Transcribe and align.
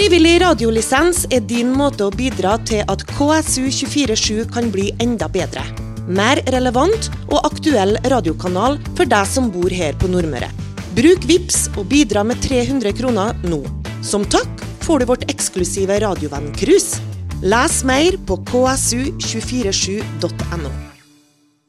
Frivillig 0.00 0.38
radiolisens 0.40 1.26
er 1.28 1.42
din 1.44 1.74
måte 1.76 2.06
å 2.08 2.12
bidra 2.14 2.54
til 2.64 2.80
at 2.88 3.02
KSU247 3.10 4.46
kan 4.48 4.70
bli 4.72 4.96
enda 5.04 5.28
bedre. 5.28 5.60
Mer 6.08 6.40
relevant 6.54 7.10
og 7.26 7.44
aktuell 7.44 7.98
radiokanal 8.08 8.78
for 8.94 9.04
deg 9.04 9.28
som 9.28 9.50
bor 9.52 9.68
her 9.68 9.92
på 10.00 10.08
Nordmøre. 10.08 10.48
Bruk 10.96 11.20
VIPS 11.28 11.68
og 11.74 11.84
bidra 11.92 12.24
med 12.24 12.40
300 12.40 12.96
kroner 12.96 13.36
nå. 13.44 13.60
Som 14.00 14.24
takk 14.24 14.48
får 14.86 15.04
du 15.04 15.06
vårt 15.10 15.28
eksklusive 15.28 16.00
radiovenn-cruise. 16.00 16.96
Les 17.44 17.84
mer 17.84 18.16
på 18.24 18.40
ksu247.no. 18.48 20.72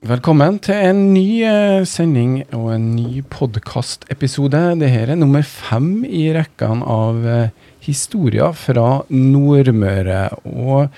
Velkommen 0.08 0.56
til 0.64 0.80
en 0.80 1.12
ny 1.12 1.44
eh, 1.46 1.84
sending 1.84 2.48
og 2.58 2.74
en 2.78 2.96
ny 2.96 3.22
podkastepisode. 3.28 4.80
Dette 4.80 5.04
er 5.04 5.16
nummer 5.20 5.44
fem 5.44 6.06
i 6.08 6.32
rekken 6.34 6.82
av 6.82 7.28
eh, 7.28 7.52
historier 7.86 8.56
fra 8.58 9.02
Nordmøre. 9.10 10.24
Og 10.46 10.90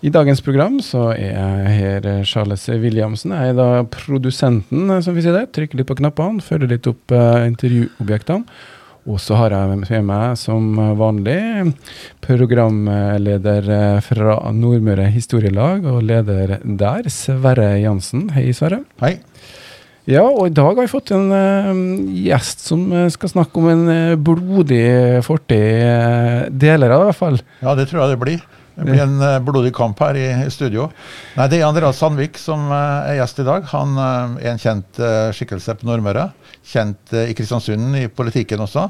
i 0.00 0.08
dagens 0.12 0.40
program 0.40 0.78
så 0.80 1.10
er 1.12 1.34
jeg 1.34 1.72
her 1.76 2.06
eh, 2.08 2.20
Charles 2.24 2.64
Williamsen. 2.72 3.34
Jeg 3.36 3.52
er 3.52 3.58
da 3.58 3.70
produsenten, 3.84 4.88
som 5.04 5.16
vi 5.16 5.24
sier 5.24 5.36
det. 5.36 5.50
Trykker 5.56 5.80
litt 5.80 5.90
på 5.90 5.98
knappene, 6.00 6.40
følger 6.44 6.72
litt 6.72 6.88
opp 6.88 7.12
uh, 7.12 7.44
intervjuobjektene. 7.44 8.48
Og 9.10 9.16
så 9.20 9.36
har 9.36 9.54
jeg 9.56 9.78
med 9.80 10.06
meg 10.08 10.36
som 10.36 10.76
vanlig 11.00 11.72
programleder 12.24 13.70
fra 14.04 14.36
Nordmøre 14.52 15.08
Historielag 15.12 15.88
og 15.88 16.04
leder 16.04 16.58
der, 16.64 17.08
Sverre 17.08 17.72
Jansen. 17.80 18.28
Hei, 18.36 18.50
Sverre. 18.56 18.82
Hei. 19.00 19.16
Ja, 20.10 20.24
og 20.26 20.48
i 20.48 20.54
dag 20.54 20.72
har 20.74 20.82
vi 20.82 20.90
fått 20.90 21.12
en 21.14 21.28
uh, 21.30 21.82
gjest 22.24 22.64
som 22.66 22.88
skal 23.14 23.30
snakke 23.30 23.60
om 23.60 23.68
en 23.70 23.84
uh, 23.86 24.16
blodig 24.18 25.22
fortid. 25.26 26.50
deler 26.50 26.90
av 26.90 27.04
det, 27.04 27.04
i 27.04 27.10
hvert 27.12 27.20
fall. 27.20 27.38
Ja, 27.62 27.76
det 27.78 27.86
tror 27.90 28.02
jeg 28.02 28.16
det 28.16 28.24
blir. 28.24 28.48
Det 28.80 28.86
blir 28.88 29.02
en 29.04 29.18
uh, 29.22 29.38
blodig 29.44 29.74
kamp 29.76 30.00
her 30.02 30.18
i, 30.18 30.26
i, 30.46 30.50
studio. 30.50 30.88
Nei, 31.36 31.46
Det 31.52 31.60
er 31.60 31.68
Andreas 31.68 32.00
Sandvik 32.02 32.40
som 32.40 32.72
er 32.74 33.20
gjest 33.20 33.42
i 33.42 33.46
dag. 33.46 33.70
Han 33.74 33.98
er 34.00 34.52
en 34.52 34.62
kjent 34.62 35.02
skikkelse 35.36 35.78
på 35.78 35.88
Nordmøre 35.88 36.30
kjent 36.66 37.14
eh, 37.14 37.30
i 37.30 37.36
Kristiansund 37.36 37.96
i 37.98 38.06
politikken 38.12 38.62
også. 38.64 38.86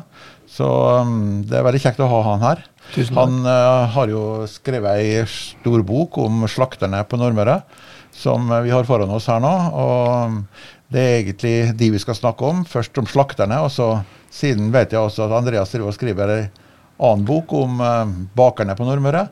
Så 0.50 0.66
um, 0.66 1.40
det 1.46 1.58
er 1.58 1.66
veldig 1.66 1.82
kjekt 1.82 2.02
å 2.02 2.10
ha 2.10 2.20
han 2.32 2.44
her. 2.44 2.64
Han 3.14 3.44
uh, 3.46 3.86
har 3.94 4.10
jo 4.10 4.24
skrevet 4.50 4.98
ei 4.98 5.22
stor 5.30 5.84
bok 5.86 6.18
om 6.22 6.44
slakterne 6.50 7.04
på 7.06 7.20
Nordmøre, 7.20 7.60
som 8.10 8.50
vi 8.64 8.72
har 8.74 8.88
foran 8.88 9.12
oss 9.14 9.30
her 9.30 9.42
nå. 9.42 9.52
og 9.70 10.08
um, 10.26 10.42
Det 10.90 11.00
er 11.00 11.20
egentlig 11.20 11.54
de 11.78 11.90
vi 11.94 12.00
skal 12.02 12.18
snakke 12.18 12.46
om. 12.46 12.64
Først 12.66 12.98
om 12.98 13.06
slakterne, 13.06 13.60
og 13.62 13.70
så 13.70 13.92
siden 14.34 14.72
vet 14.74 14.94
jeg 14.94 15.00
også 15.00 15.28
at 15.28 15.36
Andreas 15.38 15.70
driver 15.70 15.92
og 15.92 15.96
skriver 15.96 16.34
ei 16.34 16.42
annen 17.00 17.24
bok 17.26 17.54
om 17.56 17.78
uh, 17.80 18.10
bakerne 18.36 18.74
på 18.76 18.86
Nordmøre. 18.88 19.28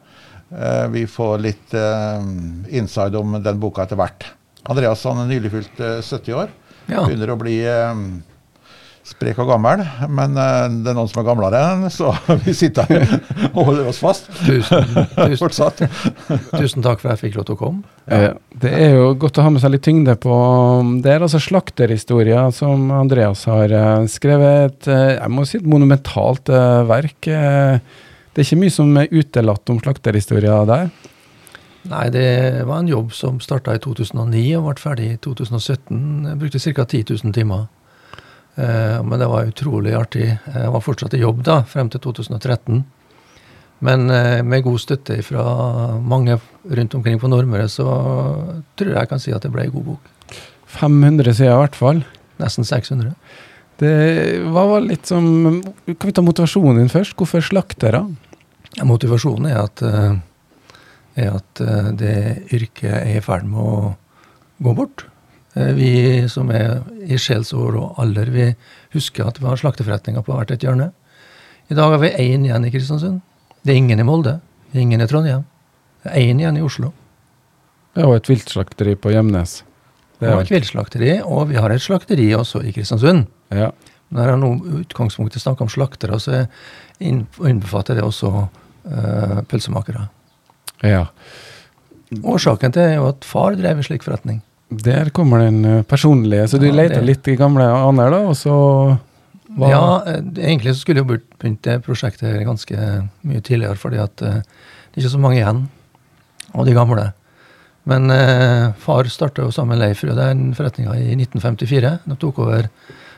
Uh, 0.49 0.87
vi 0.95 1.05
får 1.11 1.43
litt 1.45 1.75
inside 2.71 3.19
om 3.19 3.37
den 3.43 3.61
boka 3.61 3.85
etter 3.85 3.99
hvert. 3.99 4.31
Andreas 4.69 5.03
han 5.09 5.25
er 5.25 5.31
nylig 5.33 5.53
fylt 5.53 5.83
70 5.83 6.39
år. 6.39 6.55
Ja. 6.89 7.03
Begynner 7.03 7.35
å 7.35 7.41
bli 7.41 7.59
sprek 9.09 9.39
og 9.43 9.49
gammel, 9.51 9.83
men 10.13 10.37
uh, 10.37 10.67
det 10.69 10.91
er 10.91 10.97
noen 10.97 11.09
som 11.11 11.23
er 11.23 11.27
gamlere 11.27 11.61
enn, 11.73 11.87
så 11.93 12.13
vi 12.45 12.55
sitter 12.57 12.89
her 12.91 13.15
og 13.55 13.71
holder 13.71 13.91
oss 13.91 14.01
fast. 14.03 14.29
Tusen, 14.45 14.85
tusen, 15.17 15.91
tusen 16.53 16.85
takk 16.85 17.03
for 17.03 17.11
at 17.11 17.17
jeg 17.17 17.29
fikk 17.29 17.39
lov 17.39 17.49
til 17.49 17.57
å 17.57 17.61
komme. 17.63 17.97
Ja. 18.09 18.35
Det 18.59 18.73
er 18.73 18.97
jo 18.97 19.13
godt 19.21 19.41
å 19.41 19.45
ha 19.47 19.53
med 19.53 19.63
seg 19.63 19.75
litt 19.75 19.85
tyngde 19.85 20.15
på 20.19 20.35
Det 21.05 21.11
er 21.13 21.25
altså 21.25 21.41
slakterhistorier 21.43 22.53
som 22.57 22.89
Andreas 22.95 23.45
har 23.51 23.75
uh, 23.75 24.09
skrevet. 24.11 24.69
Et, 24.69 24.91
uh, 24.93 25.15
jeg 25.17 25.35
må 25.35 25.47
si 25.49 25.61
et 25.61 25.69
monumentalt 25.69 26.51
verk. 26.89 27.21
det 27.25 28.43
er 28.43 28.47
ikke 28.47 28.61
mye 28.61 28.75
som 28.75 28.97
er 29.01 29.13
utelatt 29.13 29.73
om 29.73 29.81
slakterhistorier 29.83 30.69
der? 30.69 30.91
Nei, 31.89 32.09
det 32.13 32.29
var 32.69 32.83
en 32.83 32.91
jobb 32.91 33.13
som 33.17 33.39
starta 33.41 33.77
i 33.77 33.81
2009 33.81 34.45
og 34.59 34.67
ble 34.67 34.81
ferdig 34.83 35.11
i 35.15 35.19
2017. 35.25 36.01
Jeg 36.29 36.41
brukte 36.41 36.61
ca. 36.61 36.85
10 36.85 37.05
000 37.25 37.37
timer. 37.37 37.69
Eh, 38.59 39.03
men 39.05 39.21
det 39.21 39.29
var 39.31 39.47
utrolig 39.47 39.95
artig. 39.95 40.27
Jeg 40.35 40.71
var 40.75 40.83
fortsatt 40.83 41.15
i 41.15 41.23
jobb 41.23 41.45
da, 41.47 41.61
frem 41.69 41.91
til 41.93 42.03
2013. 42.03 42.83
Men 43.87 44.09
eh, 44.11 44.41
med 44.43 44.65
god 44.67 44.81
støtte 44.83 45.21
fra 45.23 45.45
mange 46.03 46.41
rundt 46.67 46.97
omkring 46.99 47.21
på 47.23 47.31
Nordmøre, 47.31 47.69
så 47.71 47.87
tror 48.75 48.91
jeg 48.91 48.99
jeg 48.99 49.11
kan 49.13 49.23
si 49.23 49.35
at 49.35 49.45
det 49.47 49.53
ble 49.55 49.69
en 49.69 49.77
god 49.77 49.93
bok. 49.93 50.09
500 50.79 51.37
sider 51.39 51.55
i 51.55 51.61
hvert 51.63 51.79
fall. 51.79 52.03
Nesten 52.43 52.67
600. 52.67 53.15
Det 53.79 53.93
var 54.51 54.81
litt 54.83 55.07
som 55.07 55.25
Kan 55.63 56.09
vi 56.11 56.15
ta 56.15 56.23
motivasjonen 56.23 56.81
din 56.81 56.91
først? 56.91 57.15
Hvorfor 57.19 57.43
slaktere? 57.47 58.03
Motivasjonen 58.87 59.47
er 59.53 59.61
at, 59.63 59.83
eh, 59.87 60.19
er 61.23 61.39
at 61.39 61.63
det 61.99 62.19
yrket 62.55 62.91
er 62.91 63.17
i 63.19 63.23
ferd 63.23 63.47
med 63.47 63.63
å 63.63 63.95
gå 64.63 64.75
bort. 64.75 65.07
Eh, 65.55 65.73
vi 65.77 65.93
som 66.29 66.51
er 66.55 66.83
i 67.05 67.19
sjelsår 67.19 67.79
og 67.79 68.01
alder, 68.03 68.31
vi 68.33 68.49
husker 68.95 69.29
at 69.29 69.41
vi 69.41 69.49
har 69.49 69.61
slakteforretninger 69.61 70.25
på 70.25 70.37
hvert 70.37 70.53
et 70.55 70.65
hjørne. 70.65 70.91
I 71.69 71.77
dag 71.77 71.93
har 71.93 72.01
vi 72.03 72.13
én 72.17 72.47
igjen 72.47 72.65
i 72.65 72.73
Kristiansund. 72.73 73.21
Det 73.63 73.75
er 73.75 73.81
ingen 73.81 74.01
i 74.01 74.07
Molde. 74.07 74.39
Ingen 74.73 75.01
i 75.01 75.09
Trondheim. 75.09 75.45
Det 76.05 76.13
er 76.13 76.29
én 76.29 76.41
igjen 76.41 76.57
i 76.57 76.65
Oslo. 76.65 76.93
Det 77.95 78.05
er 78.05 78.09
jo 78.09 78.17
et 78.17 78.31
viltslakteri 78.31 78.95
på 79.01 79.13
Gjemnes. 79.13 79.63
Det 80.19 80.29
er 80.29 80.41
et 80.41 80.51
viltslakteri, 80.51 81.13
og 81.23 81.49
vi 81.53 81.59
har 81.61 81.71
et 81.71 81.83
slakteri 81.83 82.27
også 82.35 82.63
i 82.67 82.73
Kristiansund. 82.75 83.27
Ja. 83.55 83.71
Når 84.15 84.33
jeg 84.33 84.41
nå 84.41 84.51
utgangspunktet 84.81 85.43
snakk 85.43 85.61
om 85.63 85.71
slaktere, 85.71 86.19
så 86.21 86.47
innbefatter 86.99 87.99
det 87.99 88.07
også 88.07 88.31
uh, 88.33 89.39
pølsemakere. 89.51 90.07
Ja. 90.87 91.05
Årsaken 92.23 92.73
til 92.73 92.83
det 92.83 92.95
er 92.95 93.01
jo 93.03 93.11
at 93.13 93.27
far 93.29 93.57
drev 93.59 93.79
en 93.79 93.87
slik 93.87 94.07
forretning. 94.07 94.41
Der 94.69 95.11
kommer 95.17 95.45
den 95.47 95.65
eh, 95.65 95.83
personlige. 95.89 96.49
Så 96.49 96.61
du 96.61 96.67
ja, 96.69 96.75
leter 96.77 97.05
litt 97.05 97.29
i 97.29 97.37
gamle 97.41 97.65
aner, 97.65 98.11
da, 98.13 98.25
og 98.29 98.37
så 98.37 98.57
hva? 99.59 99.69
Ja, 99.73 99.85
eh, 100.07 100.21
egentlig 100.45 100.75
så 100.75 100.83
skulle 100.83 101.03
jeg 101.03 101.09
begynt 101.09 101.63
det 101.67 101.81
prosjektet 101.87 102.45
ganske 102.47 102.91
mye 103.27 103.41
tidligere, 103.41 103.79
fordi 103.81 104.03
at 104.03 104.23
uh, 104.23 104.43
det 104.43 105.01
er 105.01 105.07
ikke 105.07 105.15
så 105.17 105.23
mange 105.23 105.41
igjen 105.41 105.65
av 106.55 106.69
de 106.69 106.77
gamle. 106.77 107.07
Men 107.89 108.11
eh, 108.13 108.69
far 108.77 109.09
starta 109.09 109.47
jo 109.47 109.53
sammen 109.55 109.79
med 109.79 109.87
Leif 109.87 110.03
den 110.05 110.51
forretninga 110.57 110.93
i 110.99 111.15
1954. 111.17 111.93
De 112.05 112.17
tok 112.21 112.43
over 112.45 112.69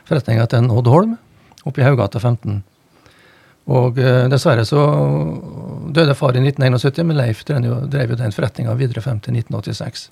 forretninga 0.07 0.45
til 0.47 0.61
en 0.61 0.71
Odd 0.71 0.87
Holm 0.87 1.17
oppe 1.67 1.81
i 1.81 1.85
Haugata 1.85 2.21
15. 2.21 2.61
Og 3.71 3.99
eh, 3.99 4.29
dessverre 4.31 4.63
så 4.67 4.85
døde 5.91 6.15
far 6.15 6.39
i 6.39 6.43
1971, 6.45 7.03
men 7.09 7.19
Leif 7.19 7.43
drev 7.47 7.67
jo, 7.67 7.81
drev 7.91 8.15
jo 8.15 8.21
den 8.21 8.35
forretninga 8.35 8.77
videre 8.79 9.03
frem 9.03 9.19
til 9.19 9.35
1986. 9.41 10.07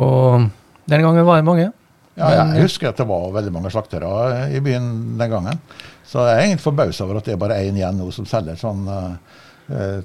Og 0.00 0.48
den 0.90 1.04
gangen 1.04 1.26
var 1.28 1.40
det 1.40 1.46
mange. 1.48 1.68
Ja, 2.18 2.32
jeg 2.34 2.66
husker 2.66 2.90
at 2.90 2.98
det 3.00 3.06
var 3.08 3.30
veldig 3.32 3.52
mange 3.54 3.70
slaktere 3.72 4.10
i 4.52 4.60
byen 4.64 5.16
den 5.20 5.32
gangen. 5.32 5.60
Så 6.04 6.24
jeg 6.26 6.36
er 6.36 6.46
egentlig 6.48 6.64
forbausa 6.64 7.06
over 7.06 7.20
at 7.20 7.28
det 7.28 7.36
er 7.36 7.40
bare 7.40 7.60
én 7.62 7.78
igjen 7.78 8.00
nå 8.00 8.10
som 8.12 8.26
selger 8.28 8.58
sånn 8.60 8.82
uh, 8.90 9.12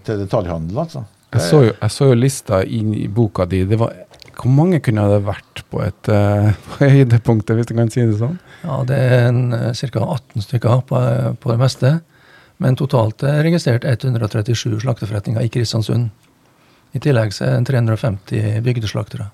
til 0.05 0.21
detaljhandel. 0.21 0.77
altså. 0.85 1.05
Jeg 1.33 1.43
så, 1.43 1.61
jo, 1.65 1.71
jeg 1.73 1.91
så 1.91 2.09
jo 2.11 2.17
lista 2.19 2.61
inn 2.63 2.93
i 2.95 3.07
boka 3.11 3.47
di. 3.49 3.63
Det 3.67 3.79
var, 3.81 3.95
hvor 4.37 4.53
mange 4.53 4.79
kunne 4.85 5.07
det 5.11 5.21
vært 5.25 5.63
på 5.71 5.81
et 5.83 6.11
uh, 6.13 6.51
høydepunkt, 6.79 7.51
hvis 7.57 7.71
du 7.71 7.75
kan 7.77 7.91
si 7.91 8.05
det 8.05 8.19
sånn? 8.21 8.37
Ja, 8.63 8.83
Det 8.87 8.99
er 8.99 9.31
ca. 9.73 10.05
18 10.05 10.45
stykker 10.45 10.85
på, 10.91 11.01
på, 11.41 11.51
det 11.51 11.61
meste. 11.61 11.95
Men 12.63 12.77
totalt 12.79 13.25
er 13.27 13.41
registrert 13.43 13.83
137 13.83 14.77
slakteforretninger 14.85 15.43
i 15.43 15.51
Kristiansund. 15.51 16.13
I 16.95 17.01
tillegg 17.03 17.33
så 17.35 17.49
er 17.49 17.57
det 17.57 17.73
350 17.73 18.61
bygdeslaktere. 18.63 19.27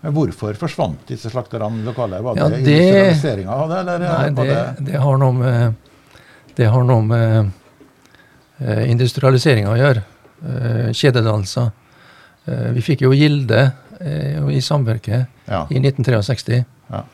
Men 0.00 0.14
hvorfor 0.16 0.56
forsvant 0.56 1.02
disse 1.10 1.30
slakterne 1.32 1.84
lokale? 1.84 2.22
Var 2.24 2.38
ja, 2.38 2.48
det, 2.48 2.62
det 2.64 2.76
industrialiseringa 2.76 3.56
av 3.56 3.72
det? 3.72 3.80
Eller 3.82 4.04
nei, 4.06 4.30
det, 4.38 4.60
det, 4.88 4.96
har 5.02 5.20
noe 5.20 5.36
med, 5.36 5.74
det 6.56 6.70
har 6.72 6.86
noe 6.88 7.04
med 7.04 7.50
uh, 8.62 8.82
industrialiseringa 8.88 9.74
å 9.74 9.76
gjøre. 9.80 10.04
Uh, 10.40 10.88
kjededanser. 10.96 11.68
Uh, 12.48 12.70
vi 12.76 12.84
fikk 12.86 13.04
jo 13.04 13.12
Gilde 13.12 13.66
uh, 14.00 14.48
i 14.48 14.62
samvirket 14.64 15.28
ja. 15.44 15.66
i 15.68 15.82
1963. 15.82 16.62
Ja. 16.94 17.04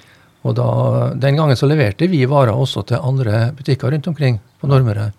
Og 0.46 0.54
da, 0.54 0.70
Den 1.18 1.38
gangen 1.38 1.58
så 1.58 1.66
leverte 1.66 2.06
vi 2.06 2.22
varer 2.30 2.54
også 2.54 2.86
til 2.86 3.02
andre 3.02 3.48
butikker 3.56 3.90
rundt 3.90 4.06
omkring 4.06 4.38
på 4.60 4.70
Nordmøre. 4.70 5.10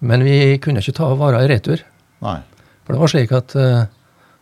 Men 0.00 0.24
vi 0.24 0.56
kunne 0.64 0.80
ikke 0.80 0.96
ta 0.96 1.12
varer 1.12 1.44
i 1.44 1.50
retur. 1.50 1.84
Nei. 2.24 2.38
For 2.86 2.96
det 2.96 3.02
var 3.02 3.12
slik 3.12 3.32
at 3.36 3.52
uh, 3.60 3.82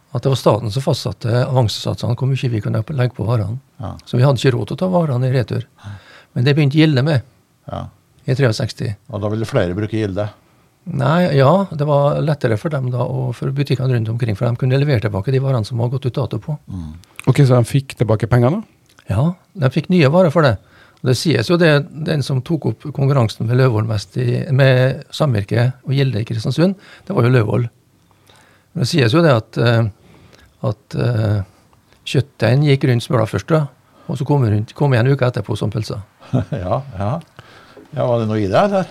at 0.09 0.25
det 0.25 0.33
var 0.33 0.41
staten 0.41 0.73
som 0.73 0.85
fastsatte 0.85 1.43
avansesatsene, 1.45 2.17
hvor 2.17 2.31
mye 2.31 2.51
vi 2.53 2.63
kunne 2.65 2.81
legge 2.97 3.17
på 3.17 3.27
varene. 3.29 3.59
Ja. 3.77 3.93
Så 4.09 4.17
vi 4.17 4.25
hadde 4.25 4.41
ikke 4.41 4.55
råd 4.57 4.71
til 4.71 4.79
å 4.79 4.81
ta 4.81 4.89
varene 4.93 5.29
i 5.29 5.35
retur. 5.35 5.67
Men 6.33 6.47
det 6.47 6.55
begynte 6.57 6.81
Gilde 6.81 7.05
med 7.05 7.21
ja. 7.69 7.83
i 8.25 8.37
63. 8.37 8.95
Og 9.13 9.25
da 9.25 9.33
ville 9.33 9.49
flere 9.49 9.77
bruke 9.77 10.01
Gilde? 10.01 10.31
Nei, 10.89 11.37
ja, 11.37 11.67
det 11.69 11.85
var 11.85 12.17
lettere 12.25 12.57
for 12.57 12.73
dem 12.73 12.89
da, 12.93 13.05
og 13.05 13.35
for 13.37 13.53
butikkene 13.53 13.93
rundt 13.93 14.09
omkring. 14.09 14.37
For 14.39 14.49
de 14.49 14.61
kunne 14.61 14.81
levere 14.81 15.05
tilbake 15.05 15.35
de 15.35 15.43
varene 15.45 15.69
som 15.69 15.81
var 15.83 15.93
gått 15.93 16.09
ut 16.09 16.17
dato 16.17 16.41
på. 16.41 16.57
Mm. 16.73 16.95
Ok, 17.29 17.43
Så 17.45 17.53
de 17.53 17.69
fikk 17.69 17.99
tilbake 17.99 18.31
pengene? 18.31 18.63
Ja, 19.09 19.35
de 19.53 19.71
fikk 19.73 19.91
nye 19.93 20.09
varer 20.13 20.33
for 20.33 20.47
det. 20.47 20.57
Det 21.05 21.15
sies 21.15 21.47
jo 21.51 21.59
det, 21.61 21.73
den 22.09 22.25
som 22.27 22.41
tok 22.43 22.73
opp 22.73 22.87
konkurransen 22.97 23.47
med 23.47 23.61
Løvold 23.61 23.87
mest 23.87 24.17
i, 24.19 24.41
med 24.51 25.05
samvirket 25.15 25.85
og 25.87 25.95
Gilde 25.95 26.23
i 26.23 26.27
Kristiansund, 26.27 26.75
det 27.07 27.15
var 27.15 27.29
jo 27.29 27.35
Løvold. 27.37 27.69
Det 28.79 28.89
sies 28.89 29.15
jo 29.15 29.23
det 29.23 29.35
at, 29.35 29.59
eh, 29.63 29.87
at 30.67 30.97
uh, 30.99 31.43
kjøttdeigen 32.09 32.65
gikk 32.67 32.89
rundt 32.89 33.05
smøla 33.05 33.27
først, 33.29 33.53
da, 33.53 33.67
og 34.09 34.19
så 34.19 34.27
kom 34.27 34.47
den 34.47 34.65
kom 34.75 34.97
en 34.97 35.11
uke 35.13 35.29
etterpå 35.29 35.57
som 35.59 35.71
pølser. 35.71 36.01
ja, 36.65 36.81
ja. 36.99 37.13
ja, 37.93 38.03
Var 38.03 38.23
det 38.23 38.29
noe 38.31 38.41
i 38.41 38.49
det, 38.49 38.65
eller? 38.65 38.91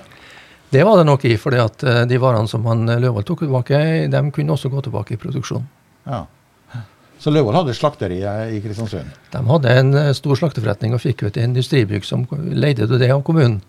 Det 0.70 0.84
var 0.84 1.00
det 1.00 1.06
nok 1.08 1.24
i, 1.26 1.36
for 1.40 1.56
de 1.56 2.18
varene 2.20 2.50
som 2.52 2.66
han 2.68 2.90
Løvold 3.00 3.26
tok 3.28 3.46
tilbake, 3.46 3.78
de 4.12 4.24
kunne 4.36 4.56
også 4.56 4.72
gå 4.72 4.82
tilbake 4.84 5.16
i 5.16 5.20
produksjon. 5.22 5.64
Ja. 6.08 6.26
Så 7.18 7.32
Løvold 7.34 7.56
hadde 7.58 7.74
slakteri 7.74 8.20
i 8.22 8.60
Kristiansund? 8.62 9.10
De 9.34 9.42
hadde 9.48 9.74
en 9.80 9.96
eh, 9.98 10.12
stor 10.18 10.38
slakteforretning 10.38 10.94
og 10.94 11.02
fikk 11.02 11.26
et 11.28 11.40
industribygg 11.42 12.06
som 12.06 12.28
leide 12.32 12.86
det 12.92 13.10
av 13.14 13.24
kommunen. 13.26 13.62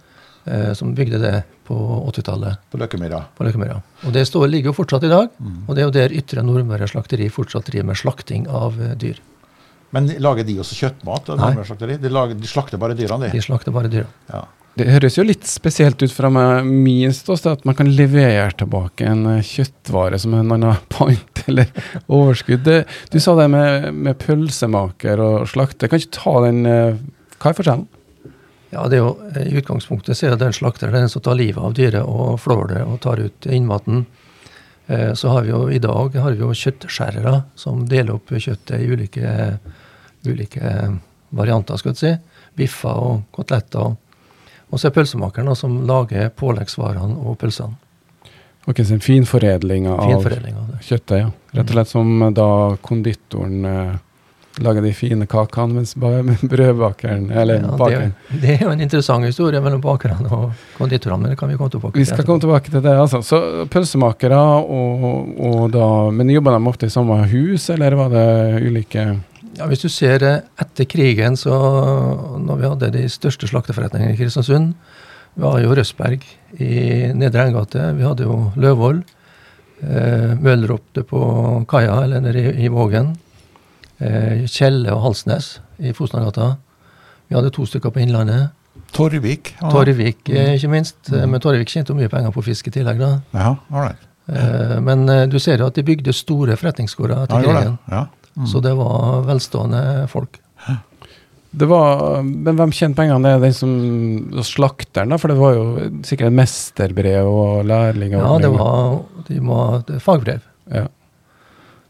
Eh, 0.48 0.72
som 0.72 0.94
bygde 0.94 1.18
det 1.18 1.42
på 1.68 1.76
80-tallet. 2.08 2.56
På 2.70 2.78
Løkkemyra. 2.80 3.22
På 3.36 3.44
Løkkemyra. 3.44 3.80
Og 4.06 4.12
det 4.14 4.24
står, 4.28 4.46
ligger 4.48 4.72
jo 4.72 4.78
fortsatt 4.78 5.04
i 5.04 5.10
dag. 5.12 5.32
Mm. 5.36 5.56
Og 5.66 5.74
det 5.74 5.82
er 5.82 5.88
jo 5.88 5.96
der 5.96 6.14
Ytre 6.16 6.44
Nordmøre 6.46 6.88
slakteri 6.88 7.28
fortsatt 7.32 7.68
driver 7.68 7.90
med 7.90 8.00
slakting 8.00 8.46
av 8.48 8.78
uh, 8.80 8.94
dyr. 8.96 9.18
Men 9.92 10.08
lager 10.24 10.46
de 10.48 10.58
også 10.62 10.78
kjøttmat? 10.78 11.28
Nei. 11.36 11.50
De, 11.58 12.12
lager, 12.12 12.38
de, 12.38 12.48
slakter 12.48 12.80
bare 12.80 12.96
dyrene, 12.96 13.28
de? 13.28 13.36
De 13.36 13.44
slakter 13.44 13.74
bare 13.74 13.92
dyra. 13.92 14.08
Ja. 14.32 14.46
Det 14.78 14.86
høres 14.92 15.16
jo 15.18 15.24
litt 15.26 15.44
spesielt 15.48 16.00
ut 16.04 16.12
fra 16.14 16.30
min 16.62 17.12
ståsted 17.12 17.58
at 17.58 17.64
man 17.66 17.76
kan 17.76 17.88
levere 17.90 18.52
tilbake 18.60 19.08
en 19.10 19.24
eh, 19.32 19.44
kjøttvare 19.44 20.20
som 20.22 20.36
en 20.38 20.54
annen 20.54 20.80
pant 20.94 21.44
eller 21.50 21.72
overskudd. 22.06 22.64
Det, 22.68 22.80
du 23.12 23.18
sa 23.20 23.34
det 23.40 23.48
med, 23.52 23.90
med, 23.92 24.20
pølsemaker 24.22 25.20
og 25.24 25.48
slakter. 25.50 25.90
Kan 25.90 26.00
ikke 26.00 26.16
ta 26.20 26.36
den 26.46 26.64
eh, 26.68 27.00
Hva 27.36 27.50
er 27.50 27.58
forskjellen? 27.58 27.88
Ja, 28.70 28.84
det 28.88 28.98
er 28.98 29.00
jo, 29.00 29.12
I 29.40 29.56
utgangspunktet 29.56 30.18
så 30.18 30.26
er 30.26 30.34
det 30.34 30.42
den 30.42 30.56
slakteren 30.56 30.92
den 30.92 31.08
som 31.08 31.24
tar 31.24 31.38
livet 31.38 31.62
av 31.64 31.76
dyret 31.76 32.04
og 32.04 32.36
flår 32.42 32.74
det 32.74 32.82
og 32.84 32.98
tar 33.04 33.22
ut 33.22 33.48
innmaten. 33.48 34.04
Eh, 34.86 35.12
så 35.16 35.32
har 35.32 35.46
vi 35.46 35.54
jo 35.54 35.62
i 35.72 35.80
dag 35.80 36.16
har 36.20 36.36
vi 36.36 36.44
jo 36.44 36.52
kjøttskjærere 36.52 37.42
som 37.56 37.86
deler 37.88 38.18
opp 38.18 38.32
kjøttet 38.32 38.76
i 38.80 38.90
ulike, 38.92 39.32
ulike 40.28 40.74
varianter, 41.30 41.80
skal 41.80 41.94
vi 41.94 42.02
si. 42.02 42.12
Biffer 42.58 43.02
og 43.08 43.24
koteletter. 43.32 43.96
Og 44.68 44.80
så 44.80 44.88
er 44.88 44.96
pølsemakeren 44.96 45.56
som 45.56 45.80
lager 45.88 46.28
påleggsvarene 46.36 47.20
og 47.24 47.38
pølsene. 47.40 47.76
Ok, 48.68 48.82
så 48.84 48.92
en 48.92 49.00
av, 49.00 49.04
finforedling 49.06 49.86
av 49.88 50.72
kjøttet, 50.84 51.14
ja. 51.22 51.28
Rett 51.56 51.70
og 51.70 51.72
slett 51.72 51.88
som 51.88 52.10
da 52.36 52.48
konditoren 52.84 53.64
eh, 53.64 53.94
lager 54.64 54.84
de 54.84 54.92
fine 54.96 55.26
kakene, 55.30 55.80
mens 55.80 55.94
brødbakeren 56.52 57.30
Eller 57.30 57.60
ja, 57.62 57.76
bakeren. 57.78 58.14
Det, 58.28 58.40
det, 58.42 58.54
er 58.54 58.66
jo 58.66 58.72
en 58.72 58.84
interessant 58.84 59.26
historie 59.26 59.60
mellom 59.64 59.82
bakerne 59.84 60.28
og 60.28 60.52
konditorene, 60.78 61.22
men 61.22 61.32
det 61.34 61.38
kan 61.40 61.50
vi 61.50 61.58
komme 61.58 61.72
tilbake 61.74 61.96
til. 61.96 62.02
Vi 62.02 62.08
skal 62.10 62.26
komme 62.26 62.42
tilbake 62.44 62.72
til 62.72 62.84
det, 62.84 62.94
altså. 62.98 63.22
Så 63.24 63.40
pølsemakere 63.70 64.38
og, 64.38 65.34
og 65.38 65.66
da 65.74 65.88
Men 66.14 66.30
jobber 66.32 66.56
de 66.56 66.70
ofte 66.70 66.88
i 66.88 66.92
samme 66.92 67.18
hus, 67.30 67.68
eller 67.74 67.96
var 67.98 68.12
det 68.14 68.28
ulike 68.66 69.04
ja, 69.58 69.66
Hvis 69.66 69.84
du 69.84 69.88
ser 69.92 70.24
eh, 70.26 70.40
etter 70.60 70.88
krigen, 70.88 71.36
så 71.36 71.54
når 72.38 72.60
vi 72.60 72.72
hadde 72.72 72.94
de 72.94 73.04
største 73.12 73.48
slakteforretningene 73.50 74.14
i 74.14 74.18
Kristiansund 74.18 74.74
Vi 75.34 75.44
hadde 75.44 75.64
jo 75.64 75.76
Røsberg 75.78 76.26
i 76.58 77.12
Nedre 77.14 77.48
Engate, 77.48 77.92
vi 77.94 78.06
hadde 78.06 78.26
jo 78.26 78.48
Løvold. 78.58 79.04
Eh, 79.78 80.34
Mølleropte 80.42 81.04
på 81.06 81.20
kaia, 81.70 82.00
eller 82.02 82.22
nede 82.24 82.40
i, 82.40 82.66
i 82.66 82.70
Vågen. 82.72 83.12
Eh, 83.98 84.44
Kjelle 84.46 84.92
og 84.94 85.02
Halsnes 85.02 85.56
i 85.82 85.92
Fosnagata. 85.96 86.52
Vi 87.28 87.36
hadde 87.36 87.50
to 87.54 87.66
stykker 87.66 87.92
på 87.94 88.02
Innlandet. 88.04 88.54
Torvik. 88.94 89.54
Ja. 89.58 89.70
Torvik, 89.74 90.28
eh, 90.30 90.54
ikke 90.56 90.70
minst. 90.72 90.98
Mm. 91.10 91.34
Men 91.34 91.42
Torvik 91.42 91.68
tjente 91.68 91.96
mye 91.96 92.08
penger 92.08 92.32
på 92.32 92.44
fisk 92.46 92.70
i 92.70 92.74
tillegg. 92.78 92.98
da. 92.98 93.20
Ja, 93.34 93.56
all 93.70 93.88
right. 93.88 94.04
Eh, 94.28 94.78
men 94.80 95.06
du 95.30 95.38
ser 95.38 95.58
jo 95.58 95.66
at 95.66 95.74
de 95.74 95.82
bygde 95.82 96.12
store 96.12 96.56
forretningsgårder 96.56 97.24
etter 97.24 97.42
ja, 97.42 97.48
krigen. 97.48 97.78
Ja. 97.90 98.06
Mm. 98.36 98.46
Så 98.46 98.62
det 98.62 98.74
var 98.78 99.24
velstående 99.26 100.08
folk. 100.08 100.38
Det 101.50 101.64
var, 101.64 102.22
men 102.22 102.58
hvem 102.58 102.72
tjente 102.76 103.00
pengene? 103.00 103.24
Det 103.24 103.30
er 103.32 103.40
den 103.40 103.54
som 103.56 104.42
slakteren, 104.44 105.08
da? 105.08 105.16
For 105.16 105.32
det 105.32 105.38
var 105.40 105.54
jo 105.56 105.64
sikkert 106.04 106.34
mesterbrev 106.36 107.24
og 107.24 107.64
lærling? 107.66 108.12
ja, 108.12 108.34
det 108.38 108.50
var, 108.52 108.98
de 109.26 109.40
må, 109.40 109.82
det 109.88 110.02
fagbrev. 110.04 110.44
Ja. 110.68 110.84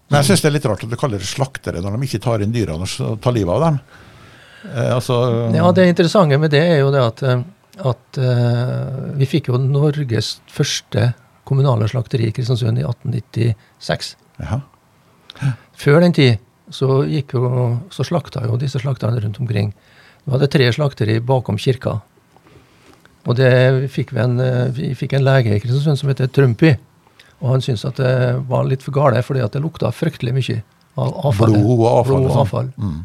Men 0.08 0.22
jeg 0.22 0.30
syns 0.30 0.42
det 0.44 0.48
er 0.48 0.54
litt 0.56 0.66
rart 0.68 0.84
at 0.86 0.92
du 0.92 0.96
kaller 0.98 1.20
det 1.20 1.28
slaktere 1.28 1.82
når 1.84 1.96
de 1.96 2.08
ikke 2.08 2.22
tar 2.24 2.44
inn 2.44 2.52
dyrene 2.54 2.86
og 2.88 3.18
tar 3.24 3.34
livet 3.36 3.52
av 3.52 3.64
dem. 3.66 3.78
Eh, 4.64 4.94
altså, 4.94 5.18
ja, 5.54 5.72
Det 5.72 5.88
interessante 5.88 6.38
med 6.40 6.50
det 6.50 6.64
er 6.64 6.80
jo 6.80 6.90
det 6.94 7.02
at, 7.04 7.22
eh, 7.22 7.42
at 7.92 8.18
uh, 8.18 9.12
vi 9.20 9.28
fikk 9.28 9.52
jo 9.52 9.60
Norges 9.60 10.38
første 10.50 11.12
kommunale 11.48 11.86
slakteri 11.88 12.28
i 12.28 12.34
Kristiansund 12.34 12.80
i 12.80 12.86
1896. 12.86 14.16
Ja. 14.42 14.60
Før 15.78 16.00
den 16.02 16.16
tid 16.16 16.40
så, 16.74 17.04
gikk 17.08 17.36
jo, 17.36 17.52
så 17.94 18.04
slakta 18.04 18.42
jo 18.48 18.58
disse 18.60 18.80
slakterne 18.82 19.20
rundt 19.22 19.38
omkring. 19.40 19.70
Vi 20.24 20.34
hadde 20.34 20.50
tre 20.52 20.66
slakteri 20.74 21.20
bakom 21.24 21.60
kirka. 21.60 22.00
Og 23.28 23.36
det, 23.38 23.52
fikk 23.92 24.12
vi, 24.16 24.24
en, 24.24 24.40
vi 24.74 24.90
fikk 24.96 25.14
en 25.16 25.24
lege 25.24 25.54
i 25.54 25.60
Kristiansund 25.62 26.00
som 26.00 26.10
heter 26.10 26.32
Trumpy. 26.32 26.74
Og 27.38 27.52
han 27.52 27.62
syntes 27.64 27.86
at 27.86 28.00
det 28.00 28.16
var 28.48 28.66
litt 28.66 28.82
for 28.82 28.96
gale, 28.96 29.22
fordi 29.22 29.44
at 29.44 29.54
det 29.54 29.62
lukta 29.62 29.92
fryktelig 29.94 30.34
mye 30.34 30.58
av 30.98 31.14
avfall. 31.30 31.54
Blod 31.54 31.72
og 31.78 31.88
avfall. 31.92 32.18
Blod 32.18 32.28
og 32.32 32.42
avfall. 32.42 32.70
Mm. 32.76 32.98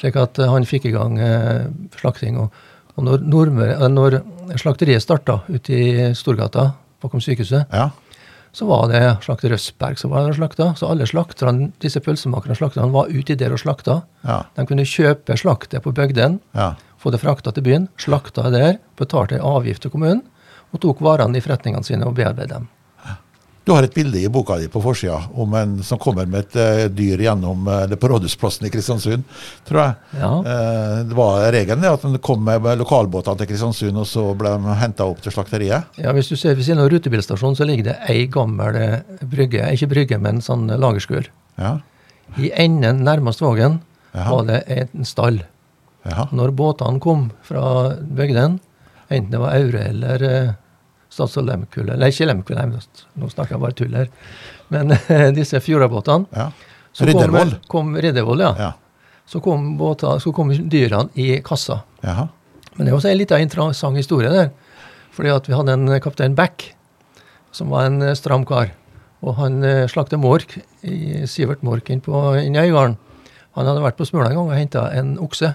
Slik 0.00 0.18
at 0.18 0.40
uh, 0.40 0.48
han 0.54 0.66
fikk 0.66 0.88
i 0.88 0.94
gang 0.94 1.18
eh, 1.22 1.68
slakting. 2.00 2.40
Og, 2.40 2.54
og 2.96 3.06
når, 3.06 3.24
Nordmøre, 3.28 3.76
uh, 3.78 3.86
når 3.92 4.20
slakteriet 4.58 5.04
starta 5.04 5.42
ute 5.46 5.76
i 5.76 6.10
Storgata 6.18 6.70
bakom 7.02 7.22
sykehuset, 7.22 7.68
ja 7.70 7.90
så 8.58 8.66
var 8.66 8.88
det 8.90 9.00
slakter 9.22 9.52
Røsberg 9.52 9.98
som 10.00 10.10
var 10.10 10.24
der 10.24 10.32
og 10.32 10.38
slakta. 10.38 10.72
Så 10.78 10.88
alle 10.90 11.06
slakterne, 11.06 11.70
disse 11.82 12.00
pølsemakerne 12.02 12.56
slakterne 12.58 12.90
var 12.94 13.10
ute 13.12 13.36
der 13.38 13.54
og 13.54 13.60
slakta. 13.62 14.00
Ja. 14.24 14.40
De 14.56 14.64
kunne 14.68 14.86
kjøpe 14.88 15.36
slaktet 15.38 15.84
på 15.84 15.92
bygdene, 15.94 16.40
ja. 16.56 16.72
få 16.98 17.12
det 17.14 17.22
frakta 17.22 17.52
til 17.54 17.66
byen, 17.68 17.86
slakta 18.00 18.48
der, 18.54 18.80
betalte 18.98 19.38
avgift 19.44 19.84
til 19.84 19.94
kommunen, 19.94 20.24
og 20.72 20.82
tok 20.82 21.04
varene 21.04 21.38
i 21.38 21.44
forretningene 21.44 21.86
sine 21.86 22.08
og 22.08 22.16
bearbeidet 22.18 22.56
dem. 22.56 22.66
Du 23.68 23.74
har 23.74 23.84
et 23.84 23.92
bilde 23.92 24.16
i 24.16 24.28
boka 24.32 24.54
di 24.56 24.64
på 24.72 24.80
forsida 24.80 25.18
om 25.36 25.52
en 25.54 25.72
som 25.84 25.98
kommer 26.00 26.24
med 26.24 26.46
et 26.46 26.54
uh, 26.56 26.86
dyr 26.88 27.20
gjennom 27.20 27.66
uh, 27.68 27.82
det 27.84 27.98
på 28.00 28.08
Rådhusplassen 28.08 28.64
i 28.64 28.70
Kristiansund, 28.72 29.26
tror 29.68 29.82
jeg. 29.82 29.96
Ja. 30.22 30.30
Uh, 30.40 30.92
det 31.04 31.16
var 31.18 31.42
regelen 31.52 31.82
at 31.84 32.06
den 32.06 32.14
kom 32.24 32.46
med 32.46 32.64
lokalbåtene 32.80 33.36
til 33.42 33.50
Kristiansund, 33.50 33.98
og 34.00 34.06
så 34.08 34.22
ble 34.40 34.54
de 34.54 34.76
henta 34.80 35.04
opp 35.04 35.20
til 35.20 35.34
slakteriet? 35.34 35.98
Ja, 36.00 36.14
hvis 36.16 36.30
du 36.32 36.36
ser 36.40 36.56
ved 36.56 36.64
siden 36.64 36.80
av 36.80 36.88
rutebilstasjonen, 36.94 37.58
så 37.58 37.66
ligger 37.68 37.90
det 37.90 37.96
ei 38.08 38.22
gammel 38.32 38.78
brygge, 39.34 39.66
ikke 39.76 39.90
brygge, 39.90 40.20
men 40.24 40.40
sånn 40.40 40.64
lagerskul. 40.72 41.28
Ja. 41.60 41.74
I 42.40 42.48
enden 42.64 43.02
nærmest 43.04 43.44
Vågen 43.44 43.82
var 44.14 44.48
det 44.48 44.62
en 44.78 45.04
stall. 45.04 45.42
Ja. 46.08 46.24
Når 46.32 46.56
båtene 46.56 47.04
kom 47.04 47.28
fra 47.44 47.92
bygdene, 48.00 48.62
enten 49.12 49.36
det 49.36 49.42
var 49.44 49.60
Aure 49.60 49.84
eller 49.90 50.26
Statsråd 51.18 51.48
Lemkulle 51.50 51.98
Nei, 51.98 52.12
ikke 52.14 52.28
Lemkulle, 52.30 52.66
nå 53.18 53.30
snakker 53.32 53.56
jeg 53.56 53.62
bare 53.64 53.78
tull 53.78 53.98
her. 53.98 54.10
Men 54.72 54.94
disse 55.38 55.60
fjordabåtene. 55.64 56.30
Ja. 56.36 56.50
Riddervoll. 56.98 57.56
Kom, 57.66 57.92
kom 57.92 58.00
Riddervoll, 58.02 58.42
ja. 58.46 58.54
ja. 58.58 58.72
Så 59.28 59.42
kom, 59.44 59.74
så 60.22 60.32
kom 60.32 60.50
dyrene 60.72 61.10
i 61.20 61.42
kassa. 61.44 61.82
Jaha. 62.00 62.28
Men 62.78 62.86
det 62.86 62.92
er 62.92 62.96
også 62.96 63.10
en 63.10 63.18
litt 63.18 63.34
interessant 63.34 63.98
historie 63.98 64.30
der. 64.32 64.52
Fordi 65.14 65.32
at 65.34 65.48
vi 65.50 65.56
hadde 65.58 65.74
en 65.74 65.98
kaptein 66.00 66.36
Beck, 66.38 66.70
som 67.52 67.72
var 67.74 67.88
en 67.88 68.02
eh, 68.06 68.16
stram 68.16 68.46
kar. 68.46 68.70
Og 69.26 69.34
han 69.40 69.58
eh, 69.66 69.88
slakte 69.90 70.20
mork, 70.20 70.54
i 70.86 71.26
Sivert 71.26 71.64
Mork 71.66 71.90
inn, 71.90 72.02
på, 72.04 72.14
Øygarden. 72.38 72.96
Han 73.58 73.66
hadde 73.66 73.82
vært 73.82 73.98
på 73.98 74.06
Smøla 74.06 74.30
en 74.30 74.38
gang 74.38 74.52
og 74.52 74.54
henta 74.54 74.84
en 74.94 75.16
okse. 75.18 75.50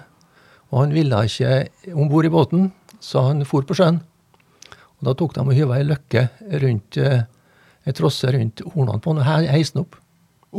Og 0.74 0.82
han 0.82 0.96
ville 0.96 1.22
ikke 1.30 1.94
om 1.96 2.10
bord 2.12 2.28
i 2.28 2.34
båten, 2.34 2.72
så 3.00 3.24
han 3.30 3.46
for 3.48 3.64
på 3.64 3.78
sjøen. 3.78 4.02
Og 5.04 5.10
Da 5.10 5.18
tok 5.20 5.34
de 5.36 5.44
og 5.44 5.58
hyva 5.58 5.76
ei 5.82 5.84
løkke 5.84 6.30
rundt 6.64 6.98
eh, 7.04 7.26
ei 7.84 7.96
trosse 7.96 8.32
rundt 8.32 8.64
hornene 8.72 9.04
på 9.04 9.12
den 9.12 9.20
og 9.20 9.50
heiste 9.52 9.76
den 9.76 9.84
opp. 9.84 9.98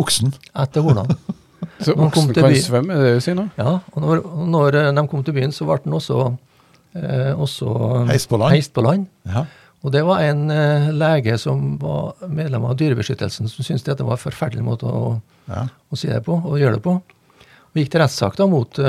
Oksen? 0.05 0.35
Etter 0.61 0.85
hornene. 0.85 1.17
så 1.85 1.95
oksen 1.97 2.35
kan 2.37 2.53
svømme, 2.61 2.93
er 2.93 3.07
det 3.07 3.13
du 3.17 3.25
sier 3.25 3.39
nå? 3.39 3.47
Ja. 3.57 3.79
Og 3.95 4.05
når, 4.05 4.25
når, 4.53 4.81
eh, 4.83 4.93
de 4.93 5.07
kom 5.09 5.25
til 5.25 5.37
byen, 5.39 5.55
så 5.55 5.65
ble 5.69 5.79
den 5.87 5.97
også, 5.97 6.19
eh, 7.01 7.33
også 7.33 7.73
heist 8.11 8.29
på 8.29 8.41
land. 8.43 8.57
Heist 8.59 8.75
på 8.77 8.85
land. 8.85 9.09
Ja. 9.31 9.47
Og 9.85 9.93
det 9.93 10.05
var 10.05 10.21
en 10.25 10.53
eh, 10.53 10.93
lege 10.93 11.37
som 11.41 11.79
var 11.81 12.29
medlem 12.29 12.69
av 12.69 12.77
Dyrebeskyttelsen, 12.81 13.49
som 13.49 13.65
syntes 13.65 13.89
dette 13.89 14.05
var 14.05 14.19
en 14.19 14.25
forferdelig 14.27 14.65
måte 14.65 14.89
å, 14.89 15.19
ja. 15.49 15.67
å 15.89 16.01
si 16.01 16.13
det 16.13 16.21
på, 16.29 16.37
og 16.37 16.61
gjøre 16.61 16.77
det 16.77 16.85
på. 16.85 16.99
Og 17.73 17.81
gikk 17.81 17.93
til 17.93 18.05
rettssak 18.05 18.37
da 18.39 18.47
mot, 18.49 18.81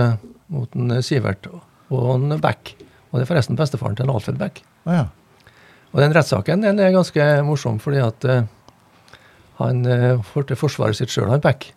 mot 0.54 0.76
en 0.78 1.00
Sivert 1.04 1.48
og 1.50 2.10
en 2.14 2.36
Beck. 2.44 2.76
Og 3.10 3.18
det 3.18 3.26
er 3.26 3.30
forresten 3.32 3.58
bestefaren 3.60 3.96
til 3.98 4.06
en 4.06 4.14
Alfred 4.14 4.38
Beck. 4.40 4.60
Ja. 4.86 5.08
Og 5.96 6.04
den 6.04 6.14
rettssaken 6.16 6.66
den 6.66 6.82
er 6.84 6.92
ganske 6.92 7.26
morsom, 7.48 7.80
fordi 7.80 8.02
at 8.04 8.28
uh, 8.28 8.44
han 9.62 9.82
uh, 9.88 10.36
forsvaret 10.60 10.98
sitt 11.00 11.14
sjøl, 11.14 11.32
han 11.32 11.44
Beck. 11.44 11.70